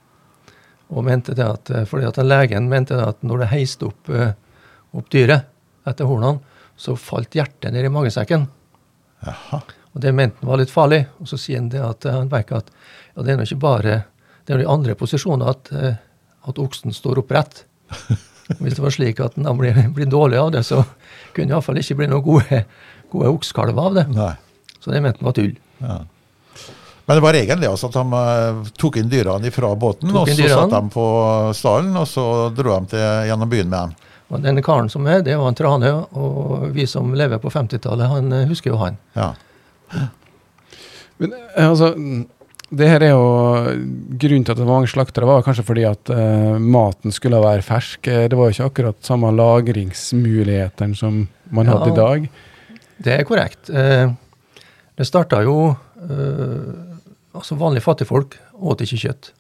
Og 0.91 1.07
mente 1.07 1.37
det 1.39 1.47
at, 1.47 1.71
uh, 1.71 1.87
fordi 1.87 2.09
at 2.11 2.19
legen 2.27 2.67
mente 2.73 2.99
det 2.99 3.07
at 3.15 3.23
når 3.23 3.45
det 3.45 3.51
heiste 3.55 3.93
opp, 3.93 4.11
uh, 4.11 4.33
opp 4.99 5.11
dyret 5.15 5.47
etter 5.87 6.11
hornene, 6.11 6.43
så 6.79 6.95
falt 6.99 7.35
hjertet 7.35 7.73
ned 7.75 7.87
i 7.87 7.91
magesekken. 7.95 8.47
Jaha. 9.27 9.63
Og 9.95 10.03
det 10.03 10.13
mente 10.15 10.39
han 10.43 10.51
var 10.53 10.61
litt 10.61 10.73
farlig. 10.73 11.03
Og 11.19 11.31
så 11.31 11.39
sier 11.41 11.59
han 11.59 11.71
det 11.73 11.83
at 11.83 12.07
eh, 12.07 12.15
han 12.15 12.31
merker 12.31 12.61
at 12.61 12.71
ja, 12.71 13.25
det 13.25 13.33
er 13.33 13.41
nå 13.41 13.47
ikke 13.49 13.65
bare 13.65 13.97
det 14.47 14.55
er 14.55 14.63
i 14.63 14.71
andre 14.71 14.95
posisjoner 14.97 15.51
at, 15.51 15.71
eh, 15.75 15.99
at 16.49 16.61
oksen 16.63 16.95
står 16.95 17.21
opprett. 17.25 17.65
Hvis 18.63 18.79
det 18.79 18.85
var 18.85 18.95
slik 18.95 19.19
at 19.21 19.35
han 19.37 19.59
blir, 19.59 19.77
blir 19.97 20.09
dårlig 20.09 20.39
av 20.41 20.53
det, 20.55 20.63
så 20.65 20.85
kunne 21.35 21.51
det 21.51 21.57
iallfall 21.57 21.83
ikke 21.83 21.99
bli 21.99 22.09
noen 22.09 22.25
gode, 22.25 22.63
gode 23.13 23.33
oksekalver 23.39 23.91
av 23.91 23.99
det. 23.99 24.07
Nei. 24.15 24.35
Så 24.79 24.95
det 24.95 25.03
mente 25.05 25.23
han 25.23 25.31
var 25.31 25.37
tull. 25.37 25.55
Ja. 25.83 25.99
Men 27.09 27.17
det 27.17 27.25
var 27.25 27.37
egentlig 27.39 27.69
altså, 27.71 27.89
at 27.89 27.95
de 27.97 28.19
eh, 28.19 28.73
tok 28.77 28.99
inn 29.01 29.09
dyrene 29.09 29.51
fra 29.55 29.73
båten, 29.81 30.11
og 30.13 30.29
så 30.29 30.35
dyrene. 30.37 30.57
satte 30.61 30.81
de 30.83 30.93
på 30.93 31.07
stallen, 31.57 31.95
og 31.97 32.05
så 32.11 32.25
dro 32.53 32.75
de 32.75 32.93
til, 32.93 33.07
gjennom 33.31 33.49
byen 33.49 33.71
med 33.73 33.79
dem. 33.79 34.09
Og 34.29 34.43
denne 34.45 34.61
karen 34.65 34.91
som 34.93 35.07
er, 35.09 35.23
det 35.25 35.39
var 35.41 35.49
en 35.49 35.57
trane, 35.57 35.93
og 36.13 36.67
vi 36.75 36.85
som 36.89 37.15
lever 37.17 37.41
på 37.41 37.53
50-tallet, 37.53 38.11
han 38.13 38.35
eh, 38.37 38.49
husker 38.51 38.75
jo 38.75 38.81
han. 38.83 38.99
Ja. 39.17 39.31
Men 41.17 41.33
eh, 41.33 41.65
altså, 41.65 41.95
det 42.69 42.91
her 42.91 43.07
er 43.07 43.15
jo 43.15 43.23
Grunnen 44.21 44.45
til 44.45 44.53
at 44.53 44.61
det 44.61 44.67
var 44.67 44.75
mange 44.75 44.91
slaktere, 44.93 45.31
var 45.31 45.47
kanskje 45.47 45.65
fordi 45.65 45.87
at 45.89 46.13
eh, 46.13 46.61
maten 46.61 47.15
skulle 47.15 47.41
være 47.41 47.65
fersk. 47.65 48.05
Det 48.05 48.37
var 48.37 48.51
jo 48.51 48.57
ikke 48.59 48.69
akkurat 48.69 49.01
samme 49.09 49.33
lagringsmulighetene 49.33 50.99
som 50.99 51.25
man 51.49 51.73
hadde 51.73 51.89
i 51.89 51.97
dag. 51.97 52.29
Det 52.99 53.15
er 53.15 53.27
korrekt. 53.27 53.71
Eh, 53.71 54.11
Det 54.99 55.07
starta 55.07 55.43
jo 55.47 55.77
eh, 56.03 56.85
Altså, 57.39 57.55
vanlige 57.55 57.85
fattigfolk 57.85 58.35
åt 58.59 58.81
ikke 58.83 58.99
kjøtt. 58.99 59.33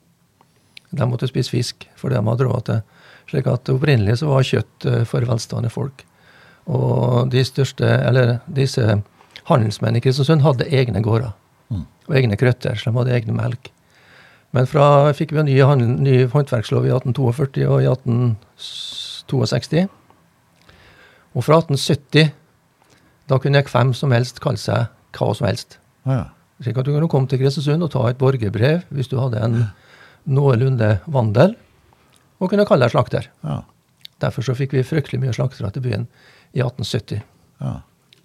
De 0.94 1.06
måtte 1.08 1.26
spise 1.26 1.50
fisk, 1.50 1.88
for 1.96 2.12
de 2.12 2.20
hadde 2.22 2.44
råd 2.46 2.64
til. 2.68 2.82
Slik 3.28 3.48
at 3.50 3.70
opprinnelig 3.72 4.20
så 4.20 4.28
var 4.30 4.46
kjøtt 4.46 4.86
eh, 4.86 5.04
for 5.08 5.26
velstående 5.26 5.70
folk. 5.72 6.04
Og 6.68 7.32
de 7.32 7.42
største, 7.44 7.88
eller 7.88 8.38
disse 8.46 8.84
handelsmennene 9.48 9.98
i 9.98 10.04
Kristiansund 10.04 10.44
hadde 10.44 10.68
egne 10.70 11.02
gårder. 11.02 11.32
Mm. 11.72 11.84
Og 12.06 12.16
egne 12.20 12.38
krøtter, 12.38 12.78
så 12.78 12.92
de 12.92 12.98
hadde 13.00 13.16
egne 13.16 13.34
melk. 13.34 13.72
Men 14.54 14.68
fra 14.68 15.10
fikk 15.16 15.34
vi 15.34 15.42
en 15.42 15.48
ny, 15.48 15.58
handel, 15.64 15.96
ny 16.04 16.18
håndverkslov 16.32 16.86
i 16.86 16.92
1842 16.94 17.66
og 17.66 17.82
i 17.82 17.88
1862. 17.90 19.88
Og 21.34 21.44
fra 21.44 21.58
1870 21.64 22.30
da 23.28 23.38
kunne 23.42 23.62
hvem 23.64 23.92
som 23.96 24.14
helst 24.14 24.40
kalle 24.44 24.60
seg 24.60 24.88
hva 25.18 25.30
som 25.36 25.48
helst. 25.48 25.78
Ja. 26.08 26.26
Slik 26.62 26.78
at 26.80 26.88
du 26.88 26.94
kunne 26.94 27.10
komme 27.10 27.30
til 27.30 27.40
Kristiansund 27.42 27.86
og 27.86 27.92
ta 27.94 28.04
et 28.08 28.18
borgerbrev 28.20 28.86
hvis 28.94 29.10
du 29.10 29.18
hadde 29.20 29.42
en 29.44 29.58
noenlunde 30.28 30.98
vandel, 31.06 31.54
og 32.38 32.50
kunne 32.52 32.66
kalle 32.68 32.86
deg 32.86 32.94
slakter. 32.94 33.28
Ja. 33.46 33.62
Derfor 34.22 34.46
så 34.46 34.54
fikk 34.58 34.74
vi 34.74 34.86
fryktelig 34.86 35.20
mye 35.22 35.34
slaktere 35.36 35.70
til 35.74 35.84
byen 35.84 36.08
i 36.56 36.62
1870. 36.64 37.22
Ja. 37.62 37.78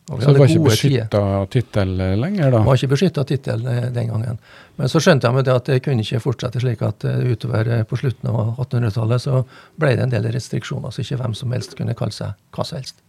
Så 0.03 0.33
det 0.33 0.36
var 0.36 0.51
ikke 0.51 0.65
beskytta 0.65 1.19
tittel 1.48 1.93
eh, 2.03 2.17
lenger, 2.19 2.50
da? 2.51 2.57
Det 2.57 2.67
var 2.67 2.79
ikke 2.79 2.91
beskytta 2.91 3.24
tittel 3.24 3.62
eh, 3.72 3.86
den 3.95 4.10
gangen. 4.12 4.41
Men 4.75 4.91
så 4.91 5.00
skjønte 5.00 5.29
jeg 5.29 5.38
med 5.38 5.48
det 5.48 5.53
at 5.55 5.69
det 5.72 5.77
kunne 5.86 6.03
ikke 6.03 6.19
fortsette 6.25 6.60
slik 6.60 6.83
at 6.83 7.05
eh, 7.07 7.22
utover 7.31 7.69
på 7.88 8.00
slutten 8.01 8.27
av 8.27 8.60
1800-tallet 8.65 9.24
så 9.24 9.39
ble 9.79 9.93
det 9.95 10.03
en 10.03 10.12
del 10.12 10.27
restriksjoner, 10.36 10.91
så 10.91 11.05
ikke 11.05 11.22
hvem 11.22 11.38
som 11.39 11.55
helst 11.55 11.77
kunne 11.79 11.95
kalle 11.95 12.15
seg 12.15 12.36
hva 12.51 12.67
som 12.67 12.81
helst. 12.81 13.00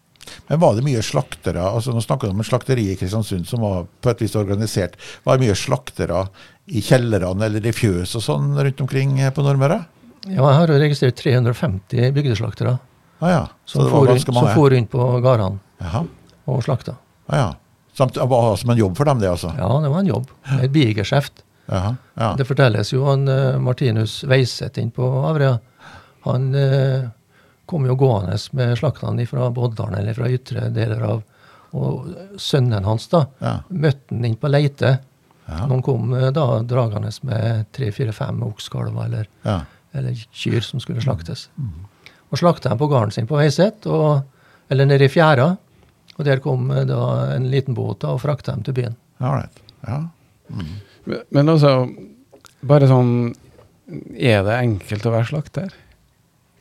Men 0.49 0.61
var 0.63 0.77
det 0.77 0.85
mye 0.87 1.03
slaktere 1.05 1.63
altså 1.65 1.95
Nå 1.95 2.03
snakker 2.05 2.29
vi 2.29 2.37
om 2.37 2.43
et 2.45 2.49
slakteri 2.49 2.87
i 2.93 2.97
Kristiansund 3.01 3.49
som 3.49 3.63
var 3.65 3.85
på 4.05 4.13
et 4.13 4.25
vis 4.25 4.37
organisert. 4.39 4.97
Var 5.25 5.37
det 5.39 5.47
mye 5.47 5.59
slaktere 5.59 6.25
i 6.67 6.81
kjellerne 6.85 7.49
eller 7.49 7.67
i 7.67 7.75
fjøs 7.77 8.17
og 8.19 8.25
sånn 8.25 8.55
rundt 8.57 8.81
omkring 8.85 9.19
på 9.35 9.45
Nordmøre? 9.45 9.83
Ja, 10.25 10.41
jeg 10.41 10.59
har 10.63 10.75
registrert 10.81 11.21
350 11.21 12.13
bygdeslaktere 12.17 12.79
Ah, 13.25 13.31
ja. 13.31 13.49
Som 13.65 13.89
for 13.89 14.19
som 14.19 14.35
for 14.55 14.71
rundt 14.71 14.91
på 14.91 15.05
gårdene 15.25 15.59
og 16.51 16.65
slakta. 16.67 16.97
Ah, 17.27 17.37
ja. 17.39 17.51
Samt, 17.95 18.17
var 18.17 18.57
som 18.57 18.71
en 18.71 18.79
jobb 18.79 18.97
for 18.99 19.07
dem, 19.09 19.21
det, 19.23 19.31
altså? 19.31 19.53
Ja, 19.57 19.69
det 19.81 19.89
var 19.89 20.03
en 20.03 20.11
jobb. 20.11 20.31
Et 20.61 20.73
bigeskjeft. 20.75 21.45
Ja. 21.71 21.95
Det 22.37 22.45
fortelles 22.45 22.91
jo 22.93 23.05
han 23.07 23.29
eh, 23.31 23.57
Martinus 23.63 24.19
Veiseth 24.29 24.81
inn 24.83 24.91
på 24.93 25.07
Averøya. 25.25 25.61
Han 26.27 26.51
eh, 26.59 27.07
kom 27.67 27.87
jo 27.89 27.95
gående 27.97 28.37
med 28.53 28.77
slaktene 28.79 29.27
fra 29.27 29.51
Boddalen 29.55 29.99
eller 30.01 30.15
fra 30.17 30.29
ytre 30.33 30.69
deler 30.75 31.03
av 31.03 31.23
Og 31.75 32.07
sønnen 32.39 32.85
hans 32.87 33.09
da, 33.11 33.25
Ja. 33.43 33.57
møtte 33.69 34.15
han 34.15 34.25
inn 34.25 34.37
på 34.39 34.47
leite. 34.49 35.01
Ja. 35.49 35.65
Noen 35.67 35.83
kom 35.83 36.13
eh, 36.15 36.29
da 36.31 36.61
dragende 36.63 37.11
med 37.27 37.67
tre-fire-fem 37.75 38.39
okskalver 38.47 39.05
eller, 39.09 39.27
Ja. 39.45 39.57
eller 39.93 40.15
kyr 40.31 40.61
som 40.63 40.79
skulle 40.79 41.03
slaktes. 41.03 41.49
Og 42.31 42.39
slakta 42.39 42.69
dem 42.69 42.79
på 42.79 42.87
gården 42.89 43.11
sin 43.13 43.27
på 43.27 43.37
Veiset, 43.41 43.85
eller 44.71 44.87
nede 44.87 45.05
i 45.05 45.09
fjæra. 45.11 45.57
Og 46.17 46.25
der 46.25 46.39
kom 46.39 46.71
eh, 46.71 46.85
da 46.87 47.35
en 47.35 47.51
liten 47.51 47.75
båt 47.75 47.99
da, 48.07 48.13
og 48.15 48.21
frakta 48.23 48.53
dem 48.55 48.63
til 48.63 48.75
byen. 48.75 48.97
Ja. 49.21 49.49
Ja. 49.89 49.99
Men, 50.49 51.19
men 51.33 51.49
altså, 51.49 51.89
bare 52.63 52.87
sånn 52.87 53.35
Er 54.17 54.45
det 54.47 54.61
enkelt 54.63 55.05
å 55.07 55.11
være 55.13 55.27
slakter? 55.29 55.75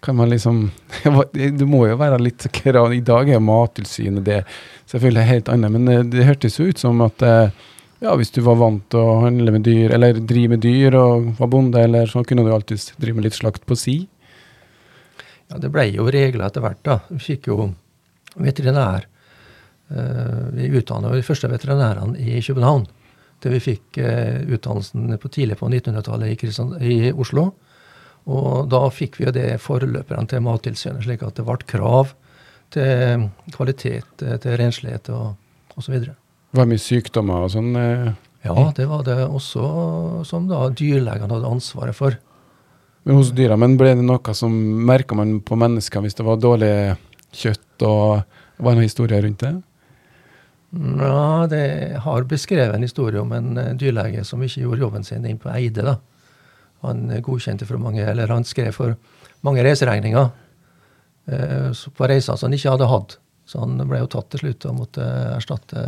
Kan 0.03 0.15
man 0.15 0.29
liksom 0.29 0.71
Det 1.33 1.65
må 1.67 1.85
jo 1.87 1.99
være 1.99 2.19
litt 2.21 2.45
krav. 2.51 2.93
I 2.93 3.03
dag 3.05 3.29
er 3.31 3.43
Mattilsynet 3.43 4.25
det 4.27 4.41
selvfølgelig 4.91 5.29
helt 5.29 5.51
annet, 5.53 5.71
men 5.71 5.87
eh, 5.91 6.03
det 6.03 6.27
hørtes 6.27 6.59
jo 6.59 6.67
ut 6.67 6.81
som 6.81 6.99
at 7.05 7.23
eh, 7.23 7.53
ja, 8.03 8.15
hvis 8.19 8.33
du 8.35 8.41
var 8.43 8.59
vant 8.59 8.83
til 8.91 8.99
å 8.99 9.21
handle 9.23 9.53
med 9.55 9.63
dyr, 9.63 9.93
eller 9.95 10.19
drive 10.19 10.57
med 10.57 10.63
dyr 10.65 10.97
og 10.99 11.29
var 11.37 11.51
bonde, 11.53 11.79
eller 11.79 12.09
så 12.11 12.25
kunne 12.27 12.43
du 12.43 12.51
alltid 12.51 12.83
drive 12.99 13.15
med 13.15 13.29
litt 13.29 13.37
slakt 13.37 13.63
på 13.69 13.77
si. 13.79 14.01
Ja, 15.47 15.61
Det 15.63 15.71
ble 15.71 15.87
jo 15.93 16.09
regler 16.11 16.49
etter 16.49 16.65
hvert. 16.65 16.83
da. 16.83 16.99
Vi 17.07 17.21
fikk 17.23 17.47
jo 17.53 17.69
veterinær. 18.35 19.07
Eh, 19.87 20.43
vi 20.57 20.73
utdanna 20.81 21.13
de 21.15 21.23
første 21.23 21.47
veterinærene 21.47 22.19
i 22.19 22.41
København. 22.43 22.89
Til 23.43 23.55
vi 23.55 23.59
fikk 23.59 23.97
utdannelsen 23.99 25.17
på 25.19 25.31
tidlig 25.31 25.57
på 25.59 25.67
1900-tallet 25.67 26.31
i, 26.31 26.91
i 26.91 27.11
Oslo. 27.11 27.49
Og 28.31 28.69
da 28.71 28.81
fikk 28.93 29.17
vi 29.19 29.27
jo 29.27 29.33
det 29.35 29.47
forløperne 29.59 30.29
til 30.31 30.43
Mattilsynet, 30.45 31.03
slik 31.03 31.23
at 31.25 31.35
det 31.35 31.45
ble 31.47 31.57
krav 31.67 32.13
til 32.73 33.25
kvalitet, 33.53 34.13
til 34.17 34.59
renslighet 34.59 35.09
og 35.13 35.79
osv. 35.79 35.97
Det 35.99 36.59
var 36.59 36.69
mye 36.69 36.81
sykdommer 36.81 37.47
og 37.47 37.51
sånn. 37.53 37.73
eh, 37.75 38.13
Ja, 38.43 38.71
det 38.75 38.85
var 38.89 39.03
det 39.07 39.17
også 39.23 40.25
som 40.27 40.47
da 40.49 40.69
dyrlegene 40.69 41.31
hadde 41.31 41.51
ansvaret 41.51 41.95
for. 41.95 42.17
Men 43.03 43.19
hos 43.19 43.31
dyra, 43.35 43.57
men 43.59 43.77
ble 43.79 43.93
det 43.95 44.03
noe 44.03 44.33
som 44.35 44.51
merka 44.87 45.15
man 45.15 45.41
på 45.43 45.55
mennesker 45.59 46.03
hvis 46.03 46.15
det 46.15 46.25
var 46.27 46.39
dårlig 46.39 46.73
kjøtt 47.35 47.83
og 47.87 48.23
var 48.59 48.71
det 48.71 48.79
noen 48.79 48.87
historier 48.87 49.23
rundt 49.25 49.43
det? 49.43 49.53
Ja, 50.73 51.45
det 51.51 51.63
har 52.01 52.23
beskrevet 52.25 52.75
en 52.75 52.85
historie 52.85 53.21
om 53.21 53.31
en 53.35 53.57
eh, 53.57 53.73
dyrlege 53.77 54.23
som 54.25 54.41
ikke 54.41 54.63
gjorde 54.63 54.81
jobben 54.81 55.03
sin 55.05 55.25
inn 55.29 55.37
på 55.41 55.51
Eide. 55.53 55.83
da. 55.85 55.97
Han 56.83 57.07
godkjente 57.23 57.67
for 57.69 57.81
mange, 57.81 58.03
eller 58.03 58.31
han 58.31 58.45
skrev 58.47 58.73
for 58.75 58.95
mange 59.43 59.63
reiseregninger 59.65 60.29
eh, 61.31 61.83
på 61.97 62.09
reiser 62.09 62.37
som 62.37 62.49
han 62.49 62.57
ikke 62.57 62.75
hadde 62.75 62.91
hatt. 62.91 63.17
Så 63.47 63.59
han 63.63 63.79
ble 63.87 64.03
jo 64.03 64.11
tatt 64.11 64.29
til 64.31 64.45
slutt 64.45 64.67
og 64.69 64.79
måtte 64.81 65.07
erstatte 65.35 65.83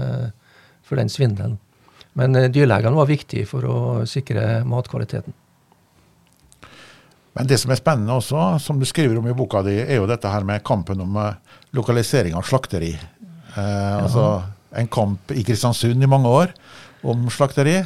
for 0.86 1.00
den 1.00 1.12
svindelen. 1.12 1.58
Men 2.20 2.36
eh, 2.40 2.50
dyrlegene 2.52 2.96
var 2.96 3.10
viktig 3.12 3.46
for 3.50 3.68
å 3.68 3.78
sikre 4.10 4.64
matkvaliteten. 4.68 5.36
Men 7.36 7.50
det 7.52 7.60
som 7.60 7.72
er 7.74 7.80
spennende 7.80 8.16
også, 8.16 8.44
som 8.64 8.80
du 8.80 8.88
skriver 8.88 9.20
om 9.20 9.26
i 9.28 9.36
boka 9.36 9.60
di, 9.66 9.76
er 9.84 10.00
jo 10.00 10.08
dette 10.08 10.32
her 10.32 10.46
med 10.48 10.64
kampen 10.68 11.04
om 11.04 11.18
eh, 11.20 11.58
lokalisering 11.76 12.38
av 12.40 12.48
slakteri. 12.48 12.94
Eh, 12.96 13.96
Altså 14.00 14.28
en 14.76 14.88
kamp 14.92 15.32
i 15.32 15.44
Kristiansund 15.48 16.04
i 16.04 16.10
mange 16.12 16.32
år 16.32 16.54
om 17.08 17.28
slakteri. 17.32 17.78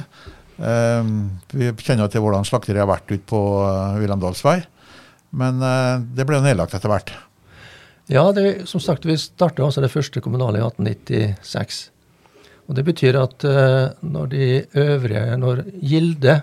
Eh, 0.59 1.13
vi 1.55 1.71
kjenner 1.79 2.11
til 2.11 2.23
hvordan 2.25 2.47
slakteriet 2.47 2.83
har 2.83 2.91
vært 2.91 3.11
ute 3.13 3.23
på 3.29 3.39
uh, 3.63 3.95
Wilhelmdalsvei. 3.99 4.59
Men 5.37 5.61
eh, 5.61 5.95
det 6.17 6.25
ble 6.27 6.39
jo 6.39 6.45
nedlagt 6.45 6.75
etter 6.75 6.91
hvert. 6.91 7.13
Ja, 8.09 8.25
det, 8.33 8.65
som 8.69 8.81
sagt, 8.81 9.05
vi 9.05 9.17
starta 9.21 9.61
altså 9.61 9.83
det 9.83 9.91
første 9.93 10.21
kommunale 10.25 10.61
i 10.61 10.65
1896. 10.65 11.81
Og 12.69 12.77
Det 12.77 12.85
betyr 12.85 13.17
at 13.21 13.45
eh, 13.45 13.89
når 14.01 14.31
de 14.33 14.47
øvrige, 14.77 15.37
når 15.37 15.63
Gilde, 15.81 16.41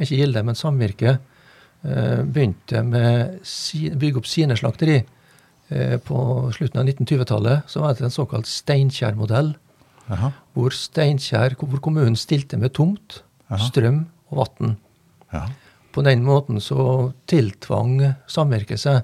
ikke 0.00 0.16
Gilde, 0.16 0.42
men 0.42 0.58
samvirket, 0.58 1.20
eh, 1.86 2.22
begynte 2.22 2.82
med 2.86 3.38
å 3.42 3.98
bygge 4.02 4.22
opp 4.22 4.30
sine 4.30 4.58
slakteri 4.58 4.98
eh, 5.00 5.96
på 6.02 6.18
slutten 6.54 6.82
av 6.82 6.90
1920-tallet, 6.90 7.70
så 7.70 7.82
var 7.82 7.94
det 7.94 8.06
en 8.06 8.14
såkalt 8.14 8.50
Steinkjer-modell, 8.50 9.54
hvor 10.54 10.70
Steinkjer, 10.70 11.56
hvor 11.58 11.80
kommunen 11.82 12.14
stilte 12.14 12.58
med 12.62 12.70
tomt, 12.78 13.24
Strøm 13.68 14.00
og 14.32 14.40
vann. 14.42 14.76
Ja. 15.32 15.44
På 15.94 16.02
den 16.04 16.24
måten 16.26 16.58
så 16.60 17.12
tiltvang 17.30 18.00
samvirket 18.28 18.80
seg 18.82 19.02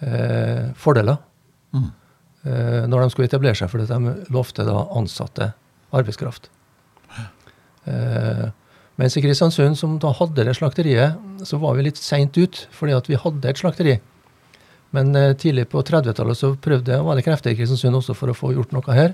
eh, 0.00 0.70
fordeler 0.78 1.18
Mm. 1.74 1.90
eh, 2.46 2.86
når 2.88 3.02
de 3.02 3.10
skulle 3.12 3.26
etablere 3.28 3.54
seg, 3.58 3.68
fordi 3.68 3.84
de 3.90 4.12
lovte 4.32 4.64
da 4.64 4.86
ansatte 4.96 5.50
arbeidskraft. 5.92 6.48
Eh, 7.84 8.46
mens 8.98 9.16
i 9.16 9.22
Kristiansund, 9.22 9.76
som 9.78 9.98
da 10.02 10.10
hadde 10.16 10.44
det 10.46 10.54
slakteriet, 10.56 11.18
så 11.46 11.58
var 11.60 11.76
vi 11.76 11.84
litt 11.86 12.00
seint 12.00 12.36
ut, 12.38 12.64
fordi 12.74 12.96
at 12.96 13.08
vi 13.10 13.18
hadde 13.20 13.48
et 13.50 13.60
slakteri. 13.60 13.98
Men 14.96 15.12
eh, 15.16 15.34
tidlig 15.38 15.68
på 15.68 15.82
30-tallet 15.84 16.38
så 16.40 16.54
prøvde 16.56 16.94
jeg, 16.96 17.04
var 17.04 17.18
det 17.18 17.26
krefter 17.26 17.52
i 17.52 17.58
Kristiansund 17.58 18.00
også 18.00 18.16
for 18.16 18.32
å 18.32 18.36
få 18.38 18.54
gjort 18.56 18.72
noe 18.72 18.96
her. 18.96 19.12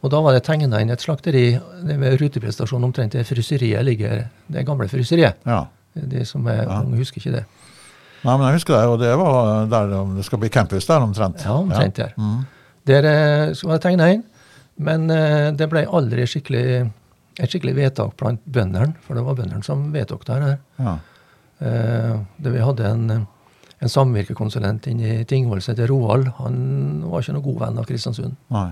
Og 0.00 0.10
da 0.12 0.20
var 0.24 0.32
det 0.32 0.44
tegna 0.46 0.80
inn 0.80 0.90
et 0.94 1.02
slakteri 1.02 1.44
ved 1.84 2.14
ruteprestasjonen 2.20 2.86
omtrent 2.88 3.12
der 3.12 3.26
fryseriet 3.28 3.84
ligger. 3.84 4.22
Det 4.48 4.64
gamle 4.66 4.88
fryseriet. 4.88 5.36
Ja. 5.46 5.66
De 5.94 6.24
som 6.24 6.46
er 6.48 6.62
Ja. 6.64 6.80
unge, 6.80 6.96
husker 6.96 7.20
ikke 7.20 7.32
det. 7.36 7.44
Nei, 8.24 8.36
men 8.36 8.46
jeg 8.46 8.54
husker 8.60 8.74
det, 8.76 8.86
og 8.88 8.98
det 9.00 9.12
var 9.18 9.66
der 9.66 9.92
det 10.16 10.24
skal 10.24 10.38
bli 10.38 10.48
campus 10.48 10.86
der 10.86 11.00
omtrent. 11.00 11.44
Ja, 11.44 11.52
omtrent 11.56 11.96
der. 11.96 12.12
Mm. 12.16 12.46
Der 12.86 13.04
eh, 13.04 13.54
var 13.64 13.78
det 13.78 13.82
tegna 13.82 14.10
inn, 14.12 14.24
men 14.78 15.10
eh, 15.10 15.50
det 15.52 15.68
ble 15.72 15.86
aldri 15.86 16.26
skikkelig, 16.28 16.90
et 17.40 17.48
skikkelig 17.52 17.74
vedtak 17.76 18.16
blant 18.16 18.40
bøndene, 18.44 18.94
for 19.06 19.14
det 19.16 19.24
var 19.24 19.34
bøndene 19.34 19.64
som 19.64 19.92
vedtok 19.92 20.24
det 20.28 20.36
her. 20.42 20.58
Ja. 20.78 20.98
Eh, 21.60 22.14
det 22.40 22.52
vi 22.52 22.58
hadde 22.64 22.86
en, 22.88 23.26
en 23.80 23.88
samvirkekonsulent 23.88 24.86
inne 24.86 25.20
i 25.20 25.24
Tingvoll 25.24 25.60
som 25.60 25.74
heter 25.74 25.88
Roald. 25.92 26.28
Han 26.38 27.02
var 27.04 27.20
ikke 27.24 27.32
noen 27.36 27.44
god 27.48 27.58
venn 27.66 27.78
av 27.82 27.88
Kristiansund. 27.88 28.36
Nei. 28.52 28.70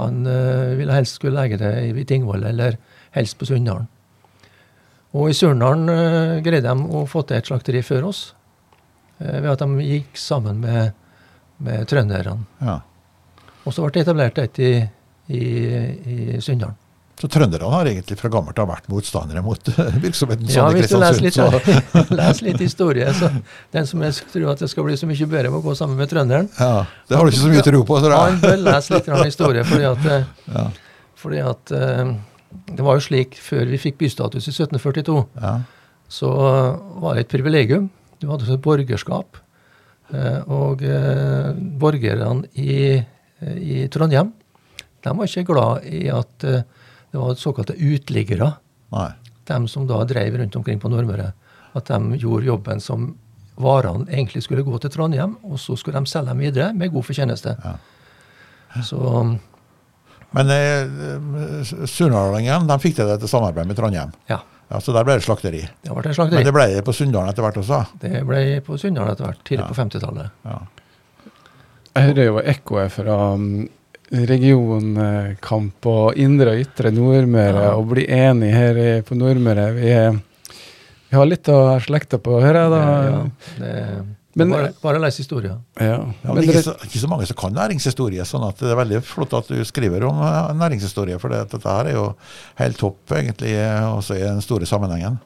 Han 0.00 0.26
eh, 0.26 0.76
ville 0.80 0.96
helst 0.96 1.18
skulle 1.18 1.36
legge 1.36 1.58
det 1.60 1.72
i 1.92 2.04
Tingvoll, 2.08 2.44
eller 2.48 2.78
helst 3.16 3.38
på 3.38 3.48
Sunndalen. 3.48 3.88
Og 5.10 5.30
i 5.30 5.34
Surndalen 5.34 5.90
uh, 5.90 6.38
greide 6.44 6.70
de 6.70 6.94
å 6.94 7.02
få 7.10 7.24
til 7.26 7.40
et 7.40 7.48
slakteri 7.48 7.82
før 7.82 8.10
oss, 8.12 8.20
eh, 9.18 9.40
ved 9.40 9.50
at 9.52 9.64
de 9.64 9.86
gikk 9.88 10.20
sammen 10.20 10.62
med, 10.62 10.92
med 11.58 11.88
trønderne. 11.90 12.46
Ja. 12.62 12.78
Og 13.64 13.74
så 13.74 13.82
ble 13.82 13.92
det 13.96 14.04
etablert 14.06 14.38
et 14.40 14.62
i, 14.62 14.72
i, 15.34 15.42
i 16.14 16.20
Sunndalen. 16.38 16.78
Så 17.20 17.28
trønderne 17.28 17.68
har 17.68 17.84
egentlig 17.90 18.16
fra 18.16 18.30
gammelt 18.32 18.56
av 18.62 18.68
vært 18.70 18.86
motstandere 18.88 19.42
mot 19.44 19.66
eh, 19.74 19.96
virksomheten 20.00 20.48
Ja, 20.48 20.62
sånn 20.70 20.76
i 20.78 20.80
hvis 20.80 20.92
du 20.92 20.96
leser 21.02 21.26
litt, 21.26 21.36
Så, 21.36 22.04
les 22.20 22.38
litt 22.46 22.62
historie, 22.64 23.10
så 23.18 23.28
den 23.76 23.88
som 23.90 24.00
jeg 24.06 24.16
tror 24.32 24.46
at 24.54 24.62
det 24.64 24.70
skal 24.72 24.86
bli 24.86 24.96
så 24.96 25.08
mye 25.10 25.28
bedre 25.28 25.50
med 25.52 25.58
å 25.60 25.64
gå 25.66 25.74
sammen 25.76 26.00
med 26.00 26.08
trønderen, 26.12 26.48
ja, 26.56 26.86
det 27.10 27.18
har 27.18 27.28
du 27.28 27.32
ikke 27.34 27.42
så 27.42 27.52
mye 27.52 27.66
tro 27.66 27.82
på, 27.90 27.98
tror 28.00 28.16
han 28.16 28.40
bør 28.40 28.56
lese 28.64 28.94
litt 28.96 29.10
historie. 29.28 29.66
fordi 29.68 29.84
at, 29.90 30.08
eh, 30.16 30.24
Ja. 30.56 30.64
fordi 31.20 31.42
at 31.44 31.74
eh, 31.76 32.14
det 32.72 32.88
var 32.88 32.96
jo 32.96 33.04
slik 33.10 33.36
før 33.36 33.68
vi 33.70 33.82
fikk 33.84 34.00
bystatus 34.00 34.48
i 34.48 34.54
1742, 34.56 35.20
Ja. 35.44 35.54
så 36.08 36.32
var 37.04 37.14
det 37.20 37.26
et 37.26 37.34
privilegium. 37.36 37.90
Du 38.20 38.30
hadde 38.32 38.48
et 38.52 38.64
borgerskap. 38.64 39.36
Og 40.50 40.80
borgerne 41.78 42.48
i, 42.58 42.98
i 43.60 43.84
Trondheim 43.92 44.32
de 45.04 45.12
var 45.16 45.28
ikke 45.30 45.46
glad 45.48 45.86
i 45.86 46.08
at 46.12 46.44
det 47.10 47.18
var 47.18 47.34
såkalte 47.34 47.74
utliggere. 47.76 48.52
Nei. 48.92 49.10
de 49.50 49.68
som 49.68 49.86
da 49.86 50.04
drev 50.04 50.36
rundt 50.38 50.56
omkring 50.56 50.78
på 50.82 50.88
Nordmøre, 50.90 51.32
at 51.74 51.86
de 51.90 52.18
gjorde 52.22 52.46
jobben 52.46 52.80
som 52.80 53.16
varene 53.60 54.06
egentlig 54.10 54.42
skulle 54.44 54.62
gå 54.62 54.78
til 54.80 54.90
Trondheim, 54.94 55.36
og 55.42 55.58
så 55.58 55.74
skulle 55.78 55.98
de 55.98 56.06
selge 56.10 56.30
dem 56.30 56.38
videre 56.38 56.72
med 56.74 56.92
god 56.94 57.02
fortjeneste. 57.08 57.56
Ja. 57.64 57.72
Så 58.86 59.00
Men 60.32 60.50
eh, 60.54 61.64
Surnadalingen 61.90 62.66
de 62.70 62.76
fikk 62.78 62.94
til 63.00 63.08
dette 63.10 63.26
samarbeidet 63.30 63.66
med 63.72 63.76
Trondheim. 63.80 64.12
ja, 64.30 64.38
Ja, 64.70 64.78
så 64.78 64.92
der 64.94 65.02
ble 65.02 65.16
det 65.18 65.24
slakteri. 65.26 65.64
det 65.82 65.90
ble 65.90 66.12
slakteri. 66.14 66.36
Men 66.38 66.44
det 66.46 66.52
ble 66.54 66.66
det 66.76 66.84
på 66.86 66.92
Sunndalen 66.94 67.32
etter 67.32 67.42
hvert 67.42 67.56
også. 67.58 67.80
Det 67.98 68.20
ble 68.26 68.60
på 68.62 68.76
Sunndalen 68.78 69.10
etter 69.16 69.26
hvert, 69.26 69.40
tidlig 69.44 69.64
Ja. 69.64 69.68
på 69.68 69.74
50-tallet. 69.74 70.30
Ja. 70.44 70.58
Jeg 71.96 72.06
hører 72.06 72.24
jo 72.28 72.38
ekkoet 72.38 72.92
fra 72.94 73.16
um, 73.34 73.68
regionkamp 74.10 75.86
og 75.90 76.16
indre 76.18 76.54
og 76.56 76.62
ytre 76.64 76.90
Nordmøre, 76.94 77.64
Ja. 77.66 77.74
og 77.76 77.88
bli 77.92 78.06
enig 78.06 78.52
her 78.54 78.76
i, 78.78 79.02
på 79.02 79.14
Nordmøre. 79.18 79.68
Vi, 79.76 79.90
vi 81.10 81.16
har 81.18 81.26
litt 81.26 81.48
av 81.48 81.80
slekta 81.84 82.18
på, 82.22 82.40
hører 82.42 82.62
jeg 82.64 82.70
da. 82.70 82.80
Ja, 82.80 83.20
det, 83.58 84.06
Men- 84.36 84.50
bare, 84.54 84.72
bare 84.82 85.00
les 85.02 85.16
historier. 85.18 85.56
Ja. 85.80 85.96
Ja, 86.22 86.32
men 86.32 86.38
er 86.38 86.42
ikke, 86.48 86.62
så, 86.62 86.74
ikke 86.86 87.00
så 87.02 87.08
mange 87.10 87.26
som 87.26 87.36
kan 87.36 87.52
næringshistorie, 87.52 88.22
sånn 88.24 88.46
at 88.48 88.58
det 88.62 88.70
er 88.70 88.76
veldig 88.78 89.00
flott 89.02 89.32
at 89.34 89.48
du 89.50 89.58
skriver 89.66 90.04
om 90.06 90.20
eh, 90.22 90.52
næringshistorie, 90.54 91.18
for 91.18 91.28
det, 91.34 91.50
dette 91.50 91.66
her 91.68 91.90
er 91.90 91.96
jo 91.98 92.04
helt 92.60 92.78
topp, 92.78 93.00
egentlig, 93.10 93.54
eh, 93.58 93.88
også 93.90 94.14
i 94.16 94.22
den 94.22 94.40
store 94.40 94.66
sammenhengen. 94.70 95.18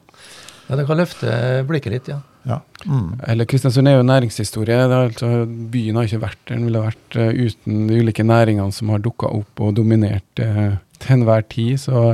Ja, 0.69 0.75
Det 0.75 0.87
kan 0.87 0.97
løfte 0.97 1.35
blikket 1.69 1.91
litt, 1.93 2.07
ja. 2.09 2.17
Ja. 2.45 2.59
Mm. 2.85 3.19
eller 3.25 3.47
Kristiansund 3.49 3.89
er 3.89 3.97
jo 3.97 4.05
næringshistorie. 4.05 4.77
Det 4.89 4.99
altså, 4.99 5.29
byen 5.47 5.97
har 5.97 6.05
ikke 6.05 6.21
vært 6.21 6.41
der 6.45 6.59
den 6.59 6.67
ville 6.67 6.83
vært 6.83 7.17
uh, 7.17 7.31
uten 7.33 7.87
de 7.89 7.99
ulike 8.03 8.25
næringene 8.25 8.75
som 8.75 8.93
har 8.93 9.01
dukka 9.01 9.31
opp 9.33 9.65
og 9.65 9.73
dominert 9.79 10.43
uh, 10.43 10.77
til 11.01 11.17
enhver 11.17 11.47
tid. 11.49 11.79
Så 11.81 12.05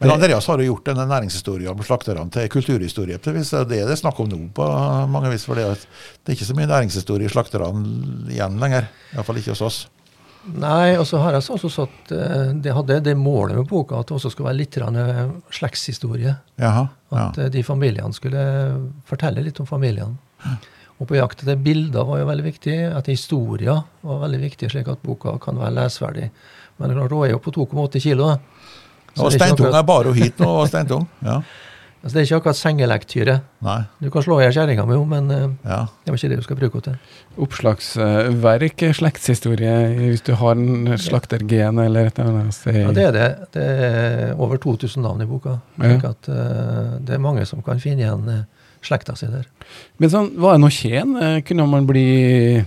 Men 0.00 0.14
Andreas 0.16 0.48
har 0.48 0.58
jo 0.58 0.72
gjort 0.72 0.88
denne 0.88 1.06
næringshistorien 1.06 1.70
om 1.70 1.84
slakterne 1.86 2.24
til 2.32 2.48
kulturhistorie. 2.50 3.20
Hvis 3.20 3.28
et 3.28 3.36
vis. 3.38 3.68
Det 3.70 3.82
er 3.82 3.90
det 3.92 4.00
snakk 4.00 4.18
om 4.24 4.30
nå 4.30 4.40
på 4.56 4.68
mange 5.12 5.30
vis, 5.30 5.44
for 5.46 5.60
det 5.60 5.68
det 5.76 6.32
er 6.32 6.38
ikke 6.38 6.48
så 6.48 6.56
mye 6.58 6.70
næringshistorie 6.72 7.28
i 7.28 7.32
slakterne 7.32 7.84
igjen 8.32 8.58
lenger. 8.62 8.88
Iallfall 9.12 9.42
ikke 9.42 9.54
hos 9.54 9.66
oss. 9.68 9.82
Nei, 10.42 10.96
og 10.98 11.04
så 11.06 11.20
har 11.22 11.36
jeg 11.36 11.44
også 11.54 11.68
satt 11.70 12.10
eh, 12.16 12.48
Det 12.64 12.72
hadde 12.74 12.96
det 13.06 13.14
målet 13.18 13.60
med 13.60 13.68
boka 13.70 14.00
at 14.00 14.08
det 14.10 14.16
også 14.16 14.32
skulle 14.32 14.48
være 14.50 14.58
litt 14.58 14.78
eh, 14.82 15.20
slektshistorie. 15.54 16.34
Jaha. 16.58 16.86
Ja. 17.12 17.26
At 17.28 17.38
eh, 17.38 17.50
de 17.54 17.62
familiene 17.66 18.10
skulle 18.16 18.42
fortelle 19.06 19.44
litt 19.44 19.60
om 19.62 19.68
familiene. 19.68 20.18
Og 20.98 21.08
på 21.10 21.16
jakt 21.18 21.44
etter 21.44 21.58
bilder 21.58 22.06
var 22.06 22.22
jo 22.22 22.28
veldig 22.28 22.46
viktig. 22.46 22.76
At 22.90 23.10
historier 23.10 23.84
var 24.02 24.22
veldig 24.24 24.42
viktig, 24.42 24.70
slik 24.70 24.90
at 24.90 25.02
boka 25.06 25.36
kan 25.42 25.58
være 25.58 25.76
lesverdig. 25.78 26.30
Men 26.82 26.94
klart, 26.96 27.14
hun 27.14 27.26
er 27.26 27.34
jo 27.34 27.42
på 27.42 27.54
2,8 27.54 28.02
kilo. 28.02 28.32
da. 28.32 28.38
Så 29.12 29.26
Og 29.26 29.34
Steintung 29.34 29.74
er 29.74 29.84
bare 29.86 30.10
å 30.10 30.16
hit 30.16 30.40
nå, 30.40 30.48
og 30.62 30.68
Steintung. 30.70 31.06
Ja. 31.22 31.42
Altså, 32.02 32.12
det 32.12 32.20
er 32.20 32.26
ikke 32.26 32.38
akkurat 32.42 32.58
sengelektyre. 32.58 33.36
Nei. 33.64 33.78
Du 34.02 34.10
kan 34.10 34.22
slå 34.26 34.38
i 34.40 34.44
hjel 34.44 34.54
kjerringa 34.58 34.84
med 34.86 34.98
henne, 34.98 35.08
men 35.08 35.30
eh, 35.30 35.70
Ja. 35.70 35.80
det 36.04 36.12
var 36.12 36.18
ikke 36.18 36.28
det 36.32 36.38
du 36.42 36.46
skal 36.46 36.56
bruke 36.60 36.80
henne 36.80 36.98
til. 36.98 37.18
oppslagsverk, 37.46 38.84
slektshistorie, 38.98 39.74
hvis 40.10 40.24
du 40.26 40.34
har 40.38 40.52
en 40.58 40.96
slaktergen 40.98 41.78
eller 41.82 42.10
et 42.10 42.18
eller 42.18 42.40
annet. 42.42 42.54
Så, 42.56 42.74
Ja, 42.74 42.92
det 42.92 43.04
er 43.08 43.12
det. 43.16 43.28
Det 43.54 43.62
er 43.62 44.34
over 44.38 44.56
2000 44.56 45.02
navn 45.02 45.22
i 45.22 45.26
boka. 45.26 45.58
Ja. 45.82 45.94
at 46.12 46.28
uh, 46.28 46.98
det 47.00 47.14
er 47.16 47.22
mange 47.22 47.46
som 47.46 47.62
kan 47.62 47.80
finne 47.80 48.04
igjen 48.04 48.28
uh, 48.28 48.44
slekta 48.82 49.14
si 49.16 49.26
der. 49.30 49.46
Men 49.98 50.10
sånn, 50.10 50.32
var 50.42 50.56
det 50.56 50.62
noe 50.64 50.74
tjen? 50.74 51.16
Eh, 51.16 51.40
Kunne 51.46 51.66
man 51.70 51.86
bli 51.86 52.62